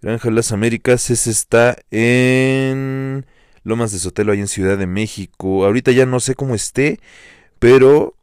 Granja 0.02 0.32
Las 0.32 0.52
Américas, 0.52 1.10
ese 1.12 1.30
está 1.30 1.78
en 1.92 3.28
Lomas 3.68 3.92
de 3.92 4.00
Sotelo, 4.00 4.32
ahí 4.32 4.40
en 4.40 4.48
Ciudad 4.48 4.78
de 4.78 4.88
México. 4.88 5.66
Ahorita 5.66 5.92
ya 5.92 6.06
no 6.06 6.20
sé 6.22 6.36
cómo 6.36 6.56
esté, 6.56 7.00
Pero, 7.60 8.16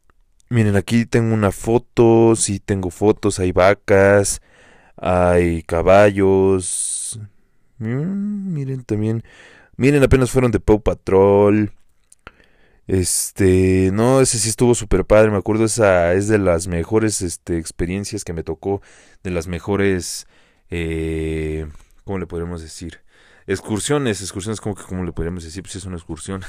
miren, 0.49 0.75
aquí 0.75 1.05
tengo 1.05 1.33
una 1.33 1.51
foto, 1.51 2.35
sí 2.35 2.59
tengo 2.59 2.89
fotos, 2.91 3.39
hay 3.39 3.51
vacas, 3.51 4.41
hay 4.97 5.63
caballos. 5.63 7.19
Mm, 7.79 8.53
miren 8.53 8.83
también, 8.85 9.23
miren, 9.77 10.03
apenas 10.03 10.31
fueron 10.31 10.51
de 10.51 10.59
Pau 10.59 10.81
Patrol. 10.81 11.71
Este, 12.87 13.91
no, 13.93 14.21
ese 14.21 14.39
sí 14.39 14.49
estuvo 14.49 14.75
súper 14.75 15.05
padre, 15.05 15.31
me 15.31 15.37
acuerdo, 15.37 15.65
esa 15.65 16.13
es 16.13 16.27
de 16.27 16.37
las 16.39 16.67
mejores 16.67 17.21
este, 17.21 17.57
experiencias 17.57 18.23
que 18.23 18.33
me 18.33 18.43
tocó, 18.43 18.81
de 19.23 19.31
las 19.31 19.47
mejores, 19.47 20.27
eh, 20.69 21.67
¿cómo 22.03 22.19
le 22.19 22.27
podríamos 22.27 22.61
decir? 22.61 23.04
Excursiones, 23.47 24.21
excursiones, 24.21 24.59
como 24.59 24.75
que, 24.75 24.83
¿cómo 24.83 25.03
le 25.03 25.11
podríamos 25.11 25.43
decir? 25.43 25.61
Pues 25.61 25.75
es 25.75 25.85
una 25.85 25.97
excursión. 25.97 26.41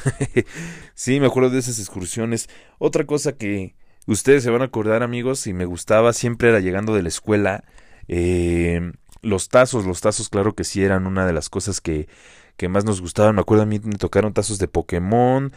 sí, 0.95 1.21
me 1.21 1.27
acuerdo 1.27 1.51
de 1.51 1.59
esas 1.59 1.79
excursiones. 1.79 2.49
Otra 2.79 3.05
cosa 3.05 3.33
que 3.33 3.75
ustedes 4.07 4.43
se 4.43 4.51
van 4.51 4.63
a 4.63 4.67
acordar, 4.67 5.03
amigos, 5.03 5.47
y 5.47 5.53
me 5.53 5.67
gustaba 5.67 6.13
siempre 6.13 6.49
era 6.49 6.61
llegando 6.61 6.95
de 6.95 7.03
la 7.03 7.09
escuela, 7.09 7.65
eh, 8.09 8.93
los 9.21 9.49
tazos, 9.49 9.85
los 9.85 10.01
tazos, 10.01 10.29
claro 10.29 10.55
que 10.55 10.65
sí 10.65 10.83
eran 10.83 11.07
una 11.07 11.27
de 11.27 11.33
las 11.33 11.51
cosas 11.51 11.81
que, 11.81 12.09
que 12.57 12.69
más 12.69 12.85
nos 12.85 13.01
gustaban. 13.01 13.35
Me 13.35 13.43
acuerdo 13.43 13.65
a 13.65 13.67
mí 13.67 13.79
me 13.83 13.97
tocaron 13.97 14.33
tazos 14.33 14.59
de 14.59 14.69
Pokémon, 14.69 15.53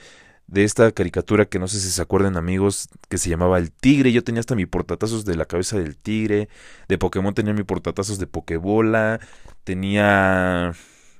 de 0.47 0.63
esta 0.63 0.91
caricatura 0.91 1.45
que 1.45 1.60
no 1.60 1.67
sé 1.67 1.80
si 1.80 1.89
se 1.89 2.02
acuerdan 2.02 2.36
amigos, 2.36 2.89
que 3.08 3.17
se 3.17 3.30
llamaba 3.30 3.60
El 3.60 3.71
Tigre. 3.71 4.12
Yo 4.12 4.23
tenía 4.23 4.39
hasta 4.39 4.56
mi 4.56 4.65
portatazos 4.65 5.23
de 5.23 5.36
la 5.36 5.45
cabeza 5.45 5.78
del 5.78 5.95
tigre. 5.95 6.49
De 6.88 6.97
Pokémon 6.97 7.34
tenía 7.34 7.54
mi 7.54 7.63
portatazos 7.63 8.17
de 8.19 8.28
Pokébola. 8.28 9.19
Tenía 9.63 10.73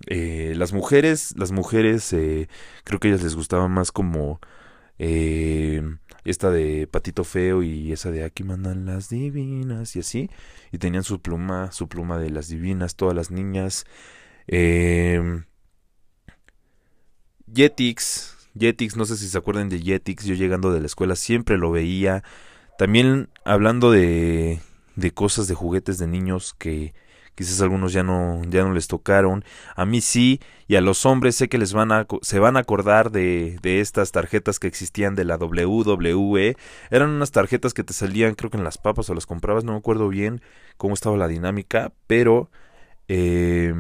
eh, 0.08 0.54
las 0.56 0.74
mujeres, 0.74 1.34
las 1.38 1.52
mujeres, 1.52 2.12
eh, 2.14 2.48
creo 2.84 3.00
que 3.00 3.10
a 3.10 3.12
ellas 3.12 3.24
les 3.24 3.36
gustaba 3.36 3.68
más 3.68 3.92
como 3.92 4.40
eh, 5.00 5.82
esta 6.26 6.52
de 6.52 6.88
Patito 6.88 7.24
Feo 7.24 7.64
y 7.64 7.92
esa 7.92 8.12
de 8.12 8.24
Aquí 8.24 8.44
mandan 8.44 8.86
las 8.86 9.10
divinas 9.10 9.96
y 9.96 10.00
así. 10.00 10.30
Y 10.72 10.78
tenían 10.78 11.04
su 11.04 11.22
pluma, 11.22 11.72
su 11.72 11.88
pluma 11.88 12.20
de 12.20 12.30
las 12.30 12.50
divinas, 12.50 12.96
todas 12.96 13.16
las 13.16 13.32
niñas. 13.32 13.86
Eh, 14.48 15.44
Jetix, 17.54 18.38
Jetix, 18.58 18.96
no 18.96 19.06
sé 19.06 19.18
si 19.18 19.28
se 19.28 19.38
acuerdan 19.38 19.70
de 19.70 19.80
Jetix, 19.80 20.26
yo 20.26 20.36
llegando 20.36 20.72
de 20.72 20.82
la 20.82 20.86
escuela 20.86 21.16
siempre 21.16 21.58
lo 21.58 21.72
veía. 21.72 22.24
También 22.78 23.30
hablando 23.46 23.92
de, 23.92 24.60
de 24.96 25.12
cosas, 25.12 25.48
de 25.48 25.56
juguetes 25.56 25.98
de 25.98 26.08
niños 26.08 26.54
que 26.58 26.94
quizás 27.40 27.62
algunos 27.62 27.94
ya 27.94 28.04
no, 28.04 28.42
ya 28.50 28.64
no 28.64 28.74
les 28.74 28.88
tocaron. 28.88 29.44
A 29.76 29.86
mí 29.86 30.02
sí, 30.02 30.40
y 30.68 30.76
a 30.76 30.82
los 30.82 31.06
hombres 31.06 31.36
sé 31.36 31.50
que 31.50 31.58
les 31.58 31.74
van 31.74 31.92
a, 31.92 32.06
se 32.22 32.40
van 32.40 32.58
a 32.58 32.60
acordar 32.60 33.12
de, 33.12 33.58
de 33.62 33.80
estas 33.80 34.12
tarjetas 34.12 34.60
que 34.60 34.68
existían 34.68 35.16
de 35.16 35.26
la 35.26 35.38
WWE. 35.38 36.56
Eran 36.92 37.10
unas 37.10 37.32
tarjetas 37.32 37.74
que 37.74 37.84
te 37.84 37.94
salían, 37.94 38.36
creo 38.36 38.52
que 38.52 38.58
en 38.58 38.64
las 38.64 38.78
papas 38.78 39.10
o 39.10 39.14
las 39.16 39.26
comprabas, 39.26 39.64
no 39.64 39.72
me 39.72 39.80
acuerdo 39.80 40.10
bien 40.10 40.42
cómo 40.78 40.94
estaba 40.94 41.18
la 41.18 41.28
dinámica, 41.28 41.94
pero 42.08 42.52
eh, 43.08 43.74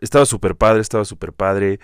estaba 0.00 0.24
súper 0.24 0.56
padre, 0.56 0.80
estaba 0.80 1.04
súper 1.04 1.32
padre 1.32 1.80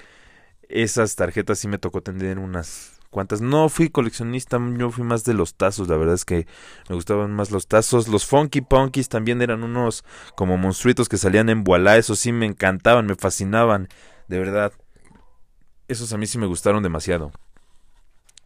esas 0.68 1.16
tarjetas 1.16 1.58
sí 1.58 1.68
me 1.68 1.78
tocó 1.78 2.02
tener 2.02 2.38
unas 2.38 2.97
cuantas. 3.10 3.40
No 3.40 3.68
fui 3.68 3.88
coleccionista, 3.88 4.58
yo 4.76 4.90
fui 4.90 5.04
más 5.04 5.24
de 5.24 5.34
los 5.34 5.54
tazos, 5.54 5.88
la 5.88 5.96
verdad 5.96 6.14
es 6.14 6.24
que 6.24 6.46
me 6.88 6.94
gustaban 6.94 7.32
más 7.32 7.50
los 7.50 7.66
tazos. 7.66 8.08
Los 8.08 8.26
Funky 8.26 8.60
Punkies 8.60 9.08
también 9.08 9.42
eran 9.42 9.62
unos 9.62 10.04
como 10.36 10.56
monstruitos 10.56 11.08
que 11.08 11.16
salían 11.16 11.48
en 11.48 11.64
Voilà, 11.64 11.96
esos 11.96 12.18
sí 12.18 12.32
me 12.32 12.46
encantaban, 12.46 13.06
me 13.06 13.14
fascinaban, 13.14 13.88
de 14.28 14.38
verdad. 14.38 14.72
Esos 15.88 16.12
a 16.12 16.18
mí 16.18 16.26
sí 16.26 16.38
me 16.38 16.46
gustaron 16.46 16.82
demasiado. 16.82 17.32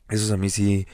Esos 0.08 0.30
a 0.30 0.36
mí 0.36 0.50
sí... 0.50 0.86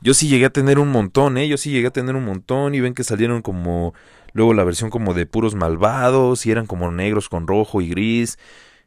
Yo 0.00 0.14
sí 0.14 0.26
llegué 0.26 0.46
a 0.46 0.50
tener 0.50 0.80
un 0.80 0.88
montón, 0.88 1.38
¿eh? 1.38 1.46
Yo 1.46 1.56
sí 1.56 1.70
llegué 1.70 1.86
a 1.86 1.92
tener 1.92 2.16
un 2.16 2.24
montón 2.24 2.74
y 2.74 2.80
ven 2.80 2.94
que 2.94 3.04
salieron 3.04 3.40
como... 3.40 3.94
Luego 4.32 4.54
la 4.54 4.64
versión 4.64 4.90
como 4.90 5.14
de 5.14 5.26
puros 5.26 5.54
malvados 5.54 6.46
y 6.46 6.50
eran 6.50 6.66
como 6.66 6.90
negros 6.90 7.28
con 7.28 7.46
rojo 7.46 7.80
y 7.80 7.88
gris. 7.88 8.38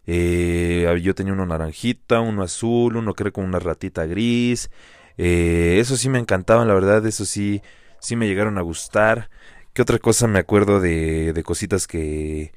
Eh, 0.08 1.00
yo 1.02 1.16
tenía 1.16 1.34
uno 1.34 1.46
naranjita, 1.46 2.20
uno 2.22 2.44
azul, 2.44 2.96
uno 2.98 3.14
era 3.18 3.32
como 3.32 3.48
una 3.48 3.60
ratita 3.60 4.06
gris. 4.06 4.70
Eh, 5.18 5.78
eso 5.80 5.98
sí 5.98 6.10
me 6.10 6.20
encantaban, 6.20 6.68
la 6.68 6.74
verdad, 6.74 7.06
eso 7.06 7.26
sí, 7.26 7.62
sí 8.00 8.16
me 8.16 8.28
llegaron 8.28 8.58
a 8.58 8.62
gustar. 8.62 9.30
¿Qué 9.74 9.82
otra 9.82 10.00
cosa 10.00 10.28
me 10.28 10.40
acuerdo 10.40 10.80
de, 10.80 11.34
de 11.34 11.44
cositas 11.44 11.88
que... 11.88 12.54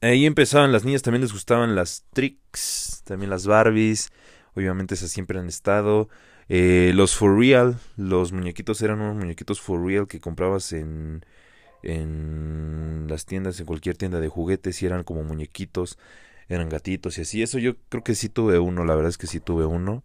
Ahí 0.00 0.26
empezaban, 0.26 0.70
las 0.72 0.84
niñas 0.84 1.02
también 1.02 1.22
les 1.22 1.32
gustaban 1.32 1.74
las 1.74 2.04
tricks, 2.12 3.02
también 3.06 3.30
las 3.30 3.46
Barbies, 3.46 4.10
obviamente 4.54 4.94
esas 4.94 5.10
siempre 5.10 5.38
han 5.38 5.46
estado. 5.48 6.08
Eh, 6.48 6.92
los 6.94 7.16
for 7.16 7.38
real, 7.38 7.78
los 7.96 8.32
muñequitos 8.32 8.82
eran 8.82 9.00
unos 9.00 9.16
muñequitos 9.16 9.60
for 9.62 9.82
real 9.82 10.06
que 10.06 10.20
comprabas 10.20 10.72
en, 10.72 11.24
en 11.84 13.06
las 13.08 13.26
tiendas, 13.26 13.60
en 13.60 13.66
cualquier 13.66 13.96
tienda 13.96 14.20
de 14.20 14.28
juguetes, 14.28 14.82
y 14.82 14.86
eran 14.86 15.04
como 15.04 15.22
muñequitos, 15.24 15.98
eran 16.48 16.68
gatitos 16.68 17.18
y 17.18 17.22
así. 17.22 17.42
Eso 17.42 17.58
yo 17.58 17.76
creo 17.88 18.04
que 18.04 18.14
sí 18.14 18.28
tuve 18.28 18.58
uno, 18.58 18.84
la 18.84 18.94
verdad 18.94 19.10
es 19.10 19.18
que 19.18 19.26
sí 19.26 19.40
tuve 19.40 19.64
uno. 19.66 20.04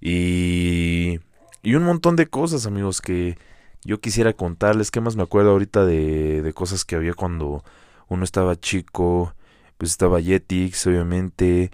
Y, 0.00 1.20
y 1.62 1.74
un 1.74 1.84
montón 1.84 2.16
de 2.16 2.26
cosas, 2.28 2.66
amigos, 2.66 3.00
que 3.00 3.38
yo 3.84 4.00
quisiera 4.00 4.32
contarles. 4.32 4.90
¿Qué 4.90 5.00
más 5.00 5.16
me 5.16 5.22
acuerdo 5.22 5.50
ahorita 5.52 5.84
de, 5.86 6.42
de 6.42 6.52
cosas 6.52 6.84
que 6.84 6.96
había 6.96 7.14
cuando 7.14 7.64
uno 8.08 8.24
estaba 8.24 8.56
chico? 8.56 9.34
Pues 9.78 9.90
estaba 9.92 10.20
Jetix, 10.22 10.86
obviamente. 10.86 11.70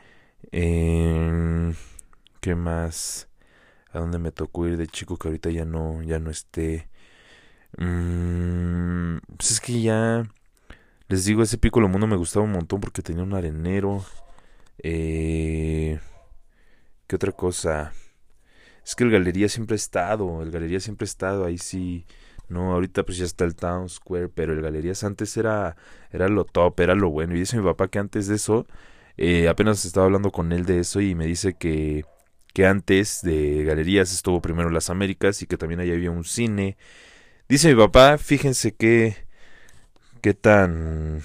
Eh, 0.53 1.75
¿Qué 2.41 2.55
más? 2.55 3.29
¿A 3.93 3.99
dónde 4.01 4.19
me 4.19 4.33
tocó 4.33 4.67
ir 4.69 4.77
de 4.77 4.87
chico 4.87 5.17
que 5.19 5.29
ahorita 5.29 5.51
ya 5.51 5.65
no, 5.65 6.03
ya 6.03 6.19
no 6.19 6.31
esté? 6.31 6.89
Mm, 7.79 9.19
pues 9.37 9.53
es 9.53 9.61
que 9.61 9.81
ya. 9.83 10.25
Les 11.09 11.25
digo, 11.27 11.43
ese 11.43 11.59
Piccolo 11.59 11.89
Mundo 11.89 12.07
me 12.07 12.17
gustaba 12.17 12.45
un 12.45 12.53
montón 12.53 12.81
porque 12.81 13.03
tenía 13.03 13.23
un 13.25 13.35
arenero. 13.35 14.05
Eh, 14.79 15.99
¿Qué 17.07 17.17
otra 17.17 17.33
cosa? 17.33 17.93
Es 18.85 18.95
que 18.95 19.05
el 19.05 19.11
Galería 19.11 19.49
siempre 19.49 19.75
ha 19.75 19.77
estado. 19.77 20.43
El 20.43 20.51
Galería 20.51 20.81
siempre 20.81 21.05
ha 21.05 21.07
estado. 21.09 21.45
Ahí 21.45 21.59
sí. 21.59 22.07
No, 22.49 22.73
ahorita 22.75 23.05
pues 23.05 23.19
ya 23.19 23.25
está 23.25 23.45
el 23.45 23.55
Town 23.57 23.89
Square. 23.89 24.29
Pero 24.31 24.53
el 24.55 24.63
Galerías 24.63 25.05
antes 25.05 25.37
era, 25.37 25.77
era 26.13 26.29
lo 26.29 26.45
top, 26.45 26.81
era 26.81 26.95
lo 26.95 27.11
bueno. 27.11 27.35
Y 27.35 27.41
dice 27.41 27.57
mi 27.59 27.65
papá 27.65 27.89
que 27.89 27.99
antes 27.99 28.29
de 28.29 28.37
eso. 28.37 28.67
Eh, 29.17 29.49
apenas 29.49 29.85
estaba 29.85 30.07
hablando 30.07 30.31
con 30.33 30.53
él 30.53 30.67
de 30.67 30.81
eso. 30.81 31.01
Y 31.01 31.15
me 31.15 31.27
dice 31.27 31.55
que, 31.55 32.05
que 32.55 32.67
antes 32.67 33.23
de 33.23 33.65
Galerías 33.65 34.13
estuvo 34.13 34.41
primero 34.43 34.71
las 34.71 34.91
Américas. 34.91 35.43
Y 35.43 35.47
que 35.47 35.57
también 35.59 35.81
ahí 35.81 35.93
había 35.93 36.11
un 36.11 36.25
cine. 36.25 36.77
Dice 37.55 37.69
mi 37.69 37.81
papá, 37.81 38.19
fíjense 38.19 38.75
que 38.75 39.15
qué 40.23 40.35
tan 40.35 41.23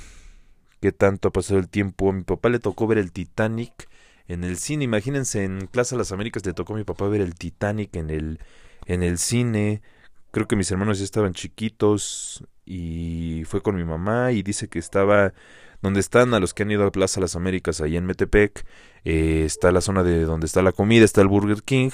qué 0.80 0.92
tanto 0.92 1.30
ha 1.30 1.32
pasado 1.32 1.60
el 1.60 1.70
tiempo. 1.70 2.12
A 2.12 2.14
mi 2.14 2.22
papá 2.22 2.50
le 2.50 2.60
tocó 2.60 2.86
ver 2.86 3.00
el 3.00 3.12
Titanic 3.12 3.90
en 4.28 4.44
el 4.44 4.58
cine. 4.58 4.84
Imagínense, 4.84 5.44
en 5.44 5.68
Plaza 5.72 5.96
Las 5.96 6.12
Américas 6.12 6.46
le 6.46 6.54
tocó 6.54 6.76
a 6.76 6.78
mi 6.78 6.84
papá 6.84 7.08
ver 7.08 7.22
el 7.22 7.34
Titanic 7.34 7.96
en 7.96 8.12
el 8.12 8.40
en 8.86 9.02
el 9.02 9.18
cine. 9.18 9.82
Creo 10.30 10.48
que 10.48 10.56
mis 10.56 10.70
hermanos 10.70 11.00
ya 11.00 11.04
estaban 11.04 11.34
chiquitos 11.34 12.46
y 12.64 13.42
fue 13.48 13.64
con 13.64 13.76
mi 13.76 13.84
mamá 13.84 14.32
y 14.32 14.44
dice 14.44 14.68
que 14.68 14.78
estaba 14.78 15.34
donde 15.82 16.00
están 16.00 16.36
a 16.36 16.40
los 16.40 16.54
que 16.54 16.62
han 16.62 16.70
ido 16.70 16.86
a 16.86 16.92
Plaza 16.92 17.20
Las 17.20 17.36
Américas 17.36 17.82
ahí 17.82 17.98
en 17.98 18.06
Metepec 18.06 18.68
eh, 19.04 19.46
está 19.48 19.72
la 19.72 19.82
zona 19.82 20.04
de 20.04 20.26
donde 20.26 20.46
está 20.46 20.62
la 20.62 20.74
comida 20.74 21.06
está 21.06 21.22
el 21.22 21.28
Burger 21.28 21.64
King 21.64 21.90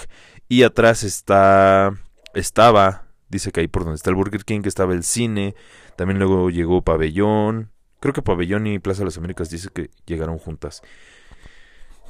y 0.49 0.63
atrás 0.63 1.03
está 1.03 1.93
estaba 2.33 3.04
Dice 3.29 3.51
que 3.51 3.61
ahí 3.61 3.67
por 3.67 3.83
donde 3.83 3.95
está 3.95 4.09
el 4.09 4.15
Burger 4.15 4.45
King 4.45 4.61
estaba 4.65 4.93
el 4.93 5.03
cine. 5.03 5.55
También 5.95 6.19
luego 6.19 6.49
llegó 6.49 6.81
Pabellón. 6.81 7.71
Creo 7.99 8.13
que 8.13 8.21
Pabellón 8.21 8.67
y 8.67 8.79
Plaza 8.79 8.99
de 8.99 9.05
las 9.05 9.17
Américas 9.17 9.49
dice 9.49 9.69
que 9.73 9.89
llegaron 10.05 10.37
juntas. 10.37 10.81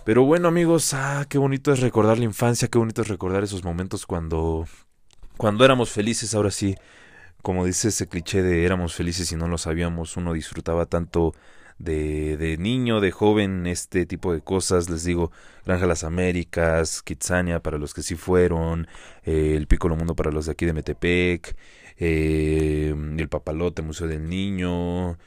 Pero 0.05 0.23
bueno 0.23 0.47
amigos, 0.47 0.93
ah, 0.93 1.25
qué 1.27 1.39
bonito 1.39 1.73
es 1.73 1.79
recordar 1.79 2.19
la 2.19 2.25
infancia, 2.25 2.67
qué 2.67 2.77
bonito 2.77 3.01
es 3.01 3.07
recordar 3.07 3.43
esos 3.43 3.63
momentos 3.63 4.05
cuando, 4.05 4.67
cuando 5.35 5.65
éramos 5.65 5.89
felices, 5.89 6.35
ahora 6.35 6.51
sí, 6.51 6.75
como 7.41 7.65
dice 7.65 7.87
ese 7.87 8.07
cliché 8.07 8.43
de 8.43 8.65
éramos 8.65 8.93
felices 8.93 9.31
y 9.31 9.35
no 9.35 9.47
lo 9.47 9.57
sabíamos, 9.57 10.15
uno 10.15 10.33
disfrutaba 10.33 10.85
tanto 10.85 11.33
de, 11.77 12.37
de 12.37 12.57
niño, 12.57 13.01
de 13.01 13.11
joven, 13.11 13.67
este 13.67 14.05
tipo 14.05 14.33
de 14.33 14.41
cosas. 14.41 14.89
Les 14.89 15.03
digo, 15.03 15.31
Granja 15.65 15.85
Las 15.87 16.03
Américas, 16.03 17.01
Kitsania 17.01 17.61
para 17.61 17.77
los 17.77 17.93
que 17.93 18.03
sí 18.03 18.15
fueron, 18.15 18.87
eh, 19.23 19.55
el 19.55 19.67
Piccolo 19.67 19.95
Mundo 19.95 20.15
para 20.15 20.31
los 20.31 20.45
de 20.45 20.53
aquí 20.53 20.65
de 20.65 20.73
Metepec, 20.73 21.55
eh, 21.97 22.93
el 23.17 23.29
Papalote, 23.29 23.81
Museo 23.81 24.07
del 24.07 24.29
Niño, 24.29 25.17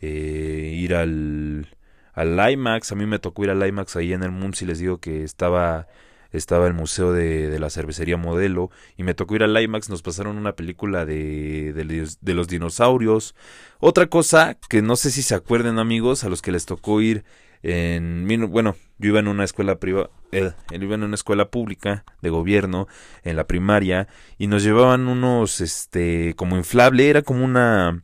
eh, 0.00 0.72
ir 0.76 0.94
al, 0.94 1.66
al 2.14 2.52
IMAX. 2.52 2.92
A 2.92 2.94
mí 2.94 3.06
me 3.06 3.18
tocó 3.18 3.44
ir 3.44 3.50
al 3.50 3.66
IMAX 3.66 3.96
ahí 3.96 4.12
en 4.12 4.22
el 4.22 4.30
MUMS 4.30 4.62
y 4.62 4.66
les 4.66 4.78
digo 4.78 4.98
que 4.98 5.24
estaba 5.24 5.88
estaba 6.32 6.66
el 6.66 6.74
museo 6.74 7.12
de, 7.12 7.48
de, 7.48 7.58
la 7.58 7.70
cervecería 7.70 8.16
modelo 8.16 8.70
y 8.96 9.02
me 9.02 9.14
tocó 9.14 9.36
ir 9.36 9.42
al 9.42 9.60
IMAX, 9.60 9.88
nos 9.88 10.02
pasaron 10.02 10.36
una 10.36 10.52
película 10.52 11.06
de, 11.06 11.72
de, 11.72 12.34
los 12.34 12.48
dinosaurios. 12.48 13.34
Otra 13.80 14.06
cosa 14.06 14.58
que 14.68 14.82
no 14.82 14.96
sé 14.96 15.10
si 15.10 15.22
se 15.22 15.34
acuerden 15.34 15.78
amigos, 15.78 16.24
a 16.24 16.28
los 16.28 16.42
que 16.42 16.52
les 16.52 16.66
tocó 16.66 17.00
ir 17.00 17.24
en... 17.62 18.26
Bueno, 18.50 18.76
yo 18.98 19.08
iba 19.08 19.20
en 19.20 19.28
una 19.28 19.44
escuela 19.44 19.78
privada, 19.78 20.10
él, 20.32 20.54
iba 20.70 20.94
en 20.94 21.02
una 21.02 21.14
escuela 21.14 21.50
pública 21.50 22.04
de 22.20 22.30
gobierno 22.30 22.88
en 23.22 23.36
la 23.36 23.46
primaria 23.46 24.08
y 24.36 24.48
nos 24.48 24.62
llevaban 24.62 25.08
unos 25.08 25.60
este 25.60 26.34
como 26.36 26.56
inflable 26.56 27.08
era 27.08 27.22
como 27.22 27.44
una 27.44 28.02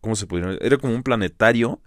cómo 0.00 0.16
se 0.16 0.26
podría 0.26 0.56
era 0.60 0.78
como 0.78 0.94
un 0.94 1.02
planetario 1.02 1.80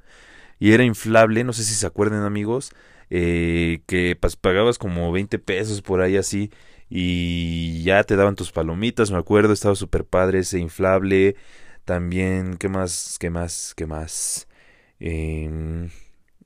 y 0.60 0.74
era 0.74 0.84
inflable 0.84 1.44
no 1.44 1.54
sé 1.54 1.64
si 1.64 1.74
se 1.74 1.88
acuerdan 1.88 2.24
amigos 2.24 2.72
eh, 3.10 3.82
que 3.88 4.18
pagabas 4.42 4.78
como 4.78 5.12
20 5.12 5.40
pesos 5.40 5.82
por 5.82 6.02
ahí 6.02 6.18
así 6.18 6.52
y 6.90 7.84
ya 7.84 8.04
te 8.04 8.16
daban 8.16 8.36
tus 8.36 8.52
palomitas 8.52 9.12
me 9.12 9.18
acuerdo 9.18 9.54
estaba 9.54 9.76
súper 9.76 10.06
padre 10.06 10.40
ese 10.40 10.60
inflable 10.60 11.36
también 11.86 12.58
qué 12.58 12.70
más 12.70 13.18
qué 13.20 13.30
más 13.30 13.74
qué 13.76 13.86
más 13.86 14.48
eh, 15.00 15.90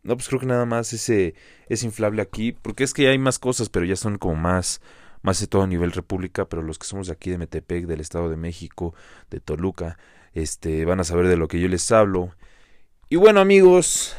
no, 0.07 0.15
pues 0.15 0.29
creo 0.29 0.39
que 0.39 0.45
nada 0.45 0.65
más 0.65 0.93
ese 0.93 1.35
es 1.67 1.83
inflable 1.83 2.21
aquí, 2.21 2.53
porque 2.53 2.85
es 2.85 2.93
que 2.93 3.09
hay 3.09 3.17
más 3.17 3.39
cosas, 3.39 3.67
pero 3.67 3.85
ya 3.85 3.97
son 3.97 4.17
como 4.17 4.35
más 4.35 4.81
más 5.21 5.41
de 5.41 5.47
todo 5.47 5.63
a 5.63 5.67
nivel 5.67 5.91
república, 5.91 6.45
pero 6.47 6.61
los 6.61 6.79
que 6.79 6.87
somos 6.87 7.07
de 7.07 7.13
aquí 7.13 7.29
de 7.29 7.37
Metepec, 7.37 7.85
del 7.87 7.99
Estado 7.99 8.29
de 8.29 8.37
México, 8.37 8.93
de 9.29 9.41
Toluca, 9.41 9.97
este 10.33 10.85
van 10.85 11.01
a 11.01 11.03
saber 11.03 11.27
de 11.27 11.35
lo 11.35 11.49
que 11.49 11.59
yo 11.59 11.67
les 11.67 11.91
hablo. 11.91 12.31
Y 13.09 13.17
bueno, 13.17 13.41
amigos, 13.41 14.15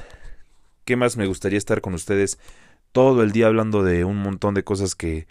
¿qué 0.88 0.96
más 0.96 1.18
me 1.18 1.26
gustaría 1.26 1.58
estar 1.58 1.82
con 1.82 1.92
ustedes 1.92 2.38
todo 2.92 3.22
el 3.22 3.32
día 3.32 3.48
hablando 3.48 3.82
de 3.82 4.06
un 4.06 4.16
montón 4.16 4.54
de 4.54 4.64
cosas 4.64 4.94
que 4.94 5.26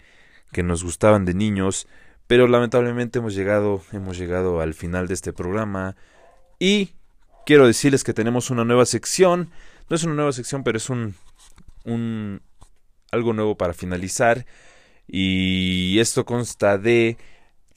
que 0.52 0.62
nos 0.62 0.84
gustaban 0.84 1.24
de 1.24 1.34
niños, 1.34 1.88
pero 2.28 2.46
lamentablemente 2.46 3.18
hemos 3.18 3.34
llegado 3.34 3.82
hemos 3.92 4.16
llegado 4.16 4.60
al 4.60 4.72
final 4.72 5.08
de 5.08 5.14
este 5.14 5.32
programa 5.32 5.96
y 6.60 6.92
quiero 7.44 7.66
decirles 7.66 8.04
que 8.04 8.14
tenemos 8.14 8.50
una 8.50 8.64
nueva 8.64 8.86
sección 8.86 9.50
no 9.88 9.96
es 9.96 10.04
una 10.04 10.14
nueva 10.14 10.32
sección, 10.32 10.62
pero 10.62 10.76
es 10.76 10.90
un, 10.90 11.14
un 11.84 12.42
algo 13.10 13.32
nuevo 13.32 13.56
para 13.56 13.72
finalizar. 13.72 14.44
Y 15.06 15.98
esto 15.98 16.26
consta 16.26 16.76
de 16.76 17.16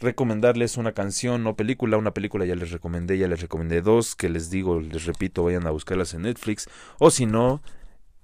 recomendarles 0.02 0.78
una 0.78 0.92
canción 0.92 1.46
o 1.48 1.56
película. 1.56 1.98
Una 1.98 2.14
película 2.14 2.46
ya 2.46 2.56
les 2.56 2.72
recomendé, 2.72 3.18
ya 3.18 3.28
les 3.28 3.42
recomendé 3.42 3.82
dos, 3.82 4.16
que 4.16 4.30
les 4.30 4.50
digo, 4.50 4.80
les 4.82 5.06
repito, 5.06 5.44
vayan 5.44 5.68
a 5.68 5.72
buscarlas 5.72 6.14
en 6.14 6.24
Netflix. 6.24 6.68
O 7.00 7.12
si 7.12 7.26
no, 7.26 7.62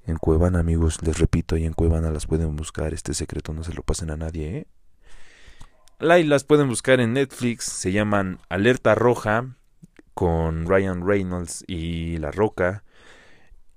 en 0.07 0.17
Cuevana, 0.17 0.59
amigos, 0.59 1.01
les 1.03 1.19
repito, 1.19 1.55
ahí 1.55 1.65
en 1.65 1.73
Cuevana 1.73 2.11
las 2.11 2.27
pueden 2.27 2.55
buscar. 2.55 2.93
Este 2.93 3.13
secreto 3.13 3.53
no 3.53 3.63
se 3.63 3.73
lo 3.73 3.83
pasen 3.83 4.09
a 4.09 4.17
nadie, 4.17 4.57
¿eh? 4.57 4.67
las 5.99 6.43
pueden 6.45 6.69
buscar 6.69 7.01
en 7.01 7.13
Netflix. 7.13 7.65
Se 7.65 7.91
llaman 7.91 8.39
Alerta 8.47 8.95
Roja 8.95 9.57
con 10.13 10.65
Ryan 10.65 11.05
Reynolds 11.05 11.65
y 11.67 12.17
La 12.17 12.31
Roca. 12.31 12.83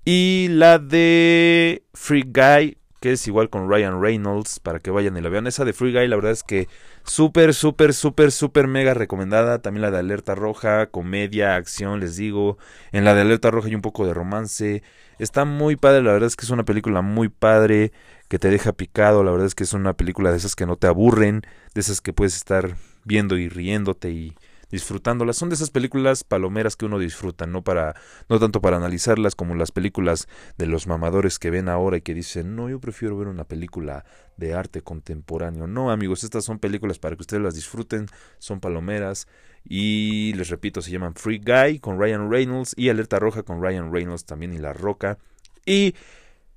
Y 0.05 0.47
la 0.49 0.79
de 0.79 1.83
Free 1.93 2.23
Guy, 2.25 2.77
que 3.01 3.13
es 3.13 3.27
igual 3.27 3.49
con 3.49 3.67
Ryan 3.67 3.99
Reynolds, 3.99 4.59
para 4.59 4.79
que 4.79 4.91
vayan 4.91 5.17
y 5.17 5.21
la 5.21 5.29
vean. 5.29 5.47
Esa 5.47 5.65
de 5.65 5.73
Free 5.73 5.91
Guy, 5.91 6.07
la 6.07 6.15
verdad 6.15 6.31
es 6.31 6.43
que 6.43 6.69
súper, 7.03 7.55
súper, 7.55 7.95
súper, 7.95 8.31
súper 8.31 8.67
mega 8.67 8.93
recomendada. 8.93 9.59
También 9.59 9.81
la 9.81 9.91
de 9.91 9.97
Alerta 9.97 10.35
Roja, 10.35 10.85
comedia, 10.85 11.55
acción, 11.55 11.99
les 11.99 12.15
digo. 12.15 12.59
En 12.91 13.03
la 13.03 13.15
de 13.15 13.21
Alerta 13.21 13.49
Roja 13.49 13.69
hay 13.69 13.75
un 13.75 13.81
poco 13.81 14.05
de 14.05 14.13
romance. 14.13 14.83
Está 15.17 15.45
muy 15.45 15.75
padre, 15.75 16.03
la 16.03 16.13
verdad 16.13 16.27
es 16.27 16.35
que 16.35 16.45
es 16.45 16.51
una 16.51 16.63
película 16.63 17.01
muy 17.01 17.27
padre, 17.29 17.91
que 18.27 18.37
te 18.37 18.49
deja 18.49 18.71
picado. 18.71 19.23
La 19.23 19.31
verdad 19.31 19.47
es 19.47 19.55
que 19.55 19.63
es 19.63 19.73
una 19.73 19.93
película 19.93 20.29
de 20.29 20.37
esas 20.37 20.55
que 20.55 20.67
no 20.67 20.77
te 20.77 20.85
aburren, 20.85 21.41
de 21.73 21.81
esas 21.81 22.01
que 22.01 22.13
puedes 22.13 22.35
estar 22.35 22.75
viendo 23.03 23.35
y 23.35 23.49
riéndote 23.49 24.11
y 24.11 24.35
disfrutándolas. 24.71 25.37
Son 25.37 25.49
de 25.49 25.55
esas 25.55 25.69
películas 25.69 26.23
palomeras 26.23 26.75
que 26.75 26.85
uno 26.85 26.99
disfruta, 26.99 27.45
no 27.45 27.63
para, 27.63 27.95
no 28.29 28.39
tanto 28.39 28.61
para 28.61 28.77
analizarlas 28.77 29.35
como 29.35 29.55
las 29.55 29.71
películas 29.71 30.27
de 30.57 30.65
los 30.65 30.87
mamadores 30.87 31.39
que 31.39 31.49
ven 31.49 31.69
ahora 31.69 31.97
y 31.97 32.01
que 32.01 32.13
dicen, 32.13 32.55
no, 32.55 32.69
yo 32.69 32.79
prefiero 32.79 33.17
ver 33.17 33.27
una 33.27 33.43
película 33.43 34.05
de 34.37 34.53
arte 34.53 34.81
contemporáneo. 34.81 35.67
No, 35.67 35.91
amigos, 35.91 36.23
estas 36.23 36.45
son 36.45 36.59
películas 36.59 36.99
para 36.99 37.15
que 37.15 37.21
ustedes 37.21 37.43
las 37.43 37.55
disfruten, 37.55 38.07
son 38.39 38.59
palomeras. 38.59 39.27
Y 39.63 40.33
les 40.33 40.49
repito, 40.49 40.81
se 40.81 40.91
llaman 40.91 41.13
Free 41.13 41.39
Guy 41.39 41.79
con 41.79 41.99
Ryan 41.99 42.31
Reynolds 42.31 42.73
y 42.75 42.89
Alerta 42.89 43.19
Roja 43.19 43.43
con 43.43 43.61
Ryan 43.61 43.93
Reynolds 43.93 44.25
también 44.25 44.53
y 44.53 44.57
La 44.57 44.73
Roca. 44.73 45.17
Y 45.65 45.95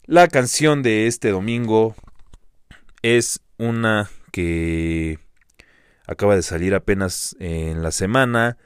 la 0.07 0.29
canción 0.29 0.83
de 0.83 1.07
este 1.07 1.31
domingo 1.31 1.95
es 3.03 3.41
una 3.59 4.11
que 4.33 5.19
acaba 6.07 6.37
de 6.37 6.43
salir 6.43 6.75
apenas 6.75 7.37
en 7.39 7.83
la 7.83 7.91
semana. 7.91 8.57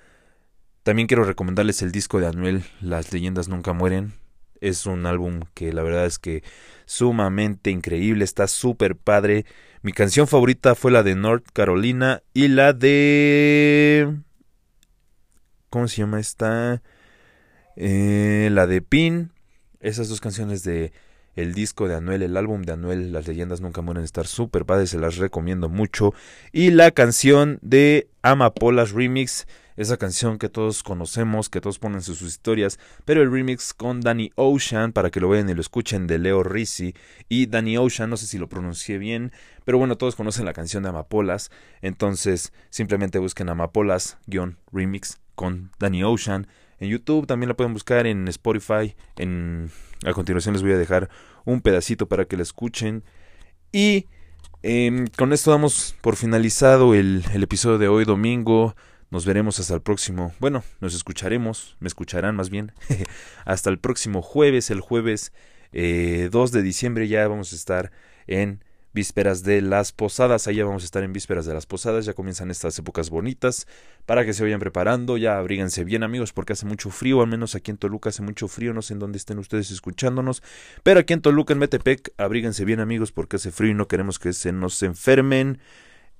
También 0.82 1.06
quiero 1.06 1.24
recomendarles 1.24 1.82
el 1.82 1.92
disco 1.92 2.20
de 2.20 2.26
Anuel, 2.26 2.64
Las 2.80 3.12
leyendas 3.12 3.48
nunca 3.48 3.72
mueren. 3.72 4.14
Es 4.60 4.86
un 4.86 5.06
álbum 5.06 5.42
que 5.54 5.72
la 5.72 5.82
verdad 5.82 6.06
es 6.06 6.18
que 6.18 6.42
sumamente 6.84 7.70
increíble, 7.70 8.24
está 8.24 8.48
súper 8.48 8.96
padre. 8.96 9.44
Mi 9.82 9.92
canción 9.92 10.26
favorita 10.26 10.74
fue 10.74 10.90
la 10.90 11.02
de 11.02 11.14
North 11.14 11.46
Carolina 11.52 12.22
y 12.34 12.48
la 12.48 12.72
de... 12.72 14.16
¿Cómo 15.70 15.86
se 15.86 15.98
llama 15.98 16.18
esta? 16.18 16.82
Eh, 17.76 18.48
la 18.50 18.66
de 18.66 18.82
Pin. 18.82 19.30
Esas 19.80 20.08
dos 20.08 20.20
canciones 20.20 20.64
de 20.64 20.92
el 21.38 21.54
disco 21.54 21.86
de 21.86 21.94
Anuel, 21.94 22.22
el 22.22 22.36
álbum 22.36 22.62
de 22.62 22.72
Anuel, 22.72 23.12
Las 23.12 23.28
leyendas 23.28 23.60
nunca 23.60 23.80
mueren, 23.80 24.02
estar 24.02 24.26
súper 24.26 24.66
padres, 24.66 24.90
se 24.90 24.98
las 24.98 25.18
recomiendo 25.18 25.68
mucho. 25.68 26.12
Y 26.50 26.72
la 26.72 26.90
canción 26.90 27.60
de 27.62 28.08
Amapolas 28.22 28.90
Remix, 28.90 29.46
esa 29.76 29.98
canción 29.98 30.38
que 30.38 30.48
todos 30.48 30.82
conocemos, 30.82 31.48
que 31.48 31.60
todos 31.60 31.78
ponen 31.78 32.02
sus 32.02 32.22
historias, 32.22 32.80
pero 33.04 33.22
el 33.22 33.30
remix 33.30 33.72
con 33.72 34.00
Danny 34.00 34.32
Ocean, 34.34 34.92
para 34.92 35.10
que 35.10 35.20
lo 35.20 35.28
vean 35.28 35.48
y 35.48 35.54
lo 35.54 35.60
escuchen, 35.60 36.08
de 36.08 36.18
Leo 36.18 36.42
Rizzi. 36.42 36.94
Y 37.28 37.46
Danny 37.46 37.78
Ocean, 37.78 38.10
no 38.10 38.16
sé 38.16 38.26
si 38.26 38.38
lo 38.38 38.48
pronuncié 38.48 38.98
bien, 38.98 39.30
pero 39.64 39.78
bueno, 39.78 39.96
todos 39.96 40.16
conocen 40.16 40.44
la 40.44 40.52
canción 40.52 40.82
de 40.82 40.88
Amapolas, 40.88 41.52
entonces 41.82 42.52
simplemente 42.70 43.20
busquen 43.20 43.48
Amapolas-remix 43.48 45.18
con 45.36 45.70
Danny 45.78 46.02
Ocean. 46.02 46.48
En 46.80 46.88
YouTube 46.88 47.28
también 47.28 47.48
la 47.48 47.56
pueden 47.56 47.74
buscar 47.74 48.08
en 48.08 48.26
Spotify, 48.26 48.96
en 49.16 49.70
a 50.04 50.12
continuación 50.12 50.54
les 50.54 50.62
voy 50.62 50.72
a 50.72 50.78
dejar 50.78 51.08
un 51.44 51.60
pedacito 51.60 52.08
para 52.08 52.24
que 52.26 52.36
la 52.36 52.42
escuchen. 52.42 53.04
Y 53.72 54.06
em, 54.62 55.06
con 55.16 55.32
esto 55.32 55.50
damos 55.50 55.96
por 56.00 56.16
finalizado 56.16 56.94
el, 56.94 57.24
episodio 57.34 57.78
de 57.78 57.88
hoy 57.88 58.04
domingo. 58.04 58.74
Nos 59.10 59.24
veremos 59.24 59.58
hasta 59.58 59.74
el 59.74 59.80
próximo. 59.80 60.32
Bueno, 60.38 60.62
nos 60.80 60.94
escucharemos, 60.94 61.76
me 61.80 61.88
escucharán 61.88 62.36
más 62.36 62.50
bien. 62.50 62.72
hasta 63.44 63.70
el 63.70 63.78
próximo 63.78 64.22
jueves, 64.22 64.70
el 64.70 64.80
jueves 64.80 65.32
2 65.72 65.74
eh, 65.74 66.28
de 66.30 66.62
diciembre 66.62 67.08
ya 67.08 67.26
vamos 67.28 67.52
a 67.52 67.56
estar 67.56 67.92
en 68.26 68.62
vísperas 68.92 69.42
de 69.42 69.60
las 69.60 69.92
posadas. 69.92 70.48
Allá 70.48 70.64
vamos 70.64 70.82
a 70.82 70.86
estar 70.86 71.02
en 71.02 71.12
vísperas 71.12 71.46
de 71.46 71.54
las 71.54 71.66
posadas. 71.66 72.04
Ya 72.04 72.14
comienzan 72.14 72.50
estas 72.50 72.78
épocas 72.78 73.10
bonitas 73.10 73.66
para 74.06 74.24
que 74.24 74.32
se 74.32 74.42
vayan 74.42 74.60
preparando. 74.60 75.16
Ya 75.16 75.38
abríguense 75.38 75.84
bien, 75.84 76.02
amigos, 76.02 76.32
porque 76.32 76.54
hace 76.54 76.66
mucho 76.66 76.90
frío. 76.90 77.20
Al 77.20 77.28
menos 77.28 77.54
aquí 77.54 77.70
en 77.70 77.76
Toluca 77.76 78.08
hace 78.10 78.22
mucho 78.22 78.48
frío. 78.48 78.72
No 78.72 78.82
sé 78.82 78.94
en 78.94 78.98
dónde 78.98 79.18
estén 79.18 79.38
ustedes 79.38 79.70
escuchándonos. 79.70 80.42
Pero 80.82 81.00
aquí 81.00 81.12
en 81.12 81.20
Toluca, 81.20 81.52
en 81.52 81.58
Metepec, 81.58 82.12
abríguense 82.16 82.64
bien, 82.64 82.80
amigos, 82.80 83.12
porque 83.12 83.36
hace 83.36 83.50
frío 83.50 83.70
y 83.70 83.74
no 83.74 83.88
queremos 83.88 84.18
que 84.18 84.32
se 84.32 84.52
nos 84.52 84.82
enfermen. 84.82 85.58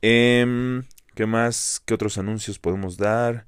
Eh, 0.02 0.82
¿Qué 1.14 1.26
más? 1.26 1.82
¿Qué 1.84 1.94
otros 1.94 2.16
anuncios 2.18 2.58
podemos 2.58 2.96
dar? 2.96 3.46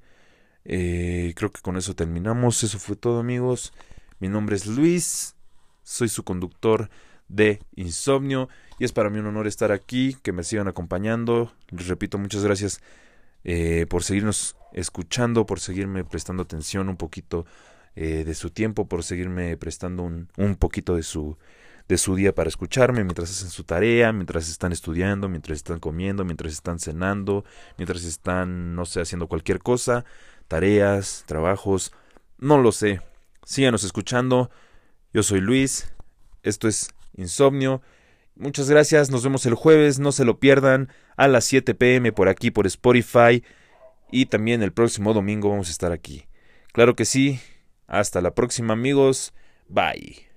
Eh, 0.65 1.33
creo 1.35 1.51
que 1.51 1.61
con 1.61 1.77
eso 1.77 1.95
terminamos. 1.95 2.63
Eso 2.63 2.79
fue 2.79 2.95
todo, 2.95 3.19
amigos. 3.19 3.73
Mi 4.19 4.27
nombre 4.27 4.55
es 4.55 4.65
Luis. 4.67 5.35
Soy 5.83 6.09
su 6.09 6.23
conductor 6.23 6.89
de 7.27 7.59
Insomnio 7.75 8.49
y 8.81 8.83
es 8.83 8.93
para 8.93 9.11
mí 9.11 9.19
un 9.19 9.27
honor 9.27 9.45
estar 9.45 9.71
aquí, 9.71 10.17
que 10.23 10.31
me 10.31 10.43
sigan 10.43 10.67
acompañando. 10.67 11.53
Les 11.69 11.85
repito, 11.85 12.17
muchas 12.17 12.43
gracias 12.43 12.81
eh, 13.43 13.85
por 13.87 14.03
seguirnos 14.03 14.55
escuchando, 14.73 15.45
por 15.45 15.59
seguirme 15.59 16.03
prestando 16.03 16.41
atención 16.41 16.89
un 16.89 16.97
poquito 16.97 17.45
eh, 17.95 18.23
de 18.25 18.33
su 18.33 18.49
tiempo, 18.49 18.87
por 18.87 19.03
seguirme 19.03 19.55
prestando 19.55 20.01
un, 20.01 20.29
un 20.35 20.55
poquito 20.55 20.95
de 20.95 21.03
su, 21.03 21.37
de 21.87 21.99
su 21.99 22.15
día 22.15 22.33
para 22.33 22.49
escucharme 22.49 23.03
mientras 23.03 23.29
hacen 23.29 23.51
su 23.51 23.65
tarea, 23.65 24.13
mientras 24.13 24.49
están 24.49 24.71
estudiando, 24.71 25.29
mientras 25.29 25.57
están 25.57 25.79
comiendo, 25.79 26.25
mientras 26.25 26.51
están 26.51 26.79
cenando, 26.79 27.45
mientras 27.77 28.03
están, 28.03 28.73
no 28.73 28.87
sé, 28.87 28.99
haciendo 28.99 29.27
cualquier 29.27 29.59
cosa, 29.59 30.05
tareas, 30.47 31.23
trabajos, 31.27 31.91
no 32.39 32.57
lo 32.57 32.71
sé. 32.71 32.99
Síganos 33.45 33.83
escuchando. 33.83 34.49
Yo 35.13 35.21
soy 35.21 35.39
Luis. 35.39 35.93
Esto 36.41 36.67
es 36.67 36.89
Insomnio. 37.15 37.83
Muchas 38.35 38.69
gracias, 38.69 39.11
nos 39.11 39.23
vemos 39.23 39.45
el 39.45 39.55
jueves, 39.55 39.99
no 39.99 40.11
se 40.11 40.25
lo 40.25 40.39
pierdan 40.39 40.89
a 41.17 41.27
las 41.27 41.45
7 41.45 41.75
pm 41.75 42.11
por 42.11 42.29
aquí 42.29 42.49
por 42.49 42.65
Spotify 42.65 43.43
y 44.11 44.25
también 44.27 44.63
el 44.63 44.71
próximo 44.73 45.13
domingo 45.13 45.49
vamos 45.49 45.67
a 45.67 45.71
estar 45.71 45.91
aquí. 45.91 46.25
Claro 46.73 46.95
que 46.95 47.05
sí, 47.05 47.39
hasta 47.87 48.21
la 48.21 48.33
próxima 48.33 48.73
amigos, 48.73 49.33
bye. 49.67 50.30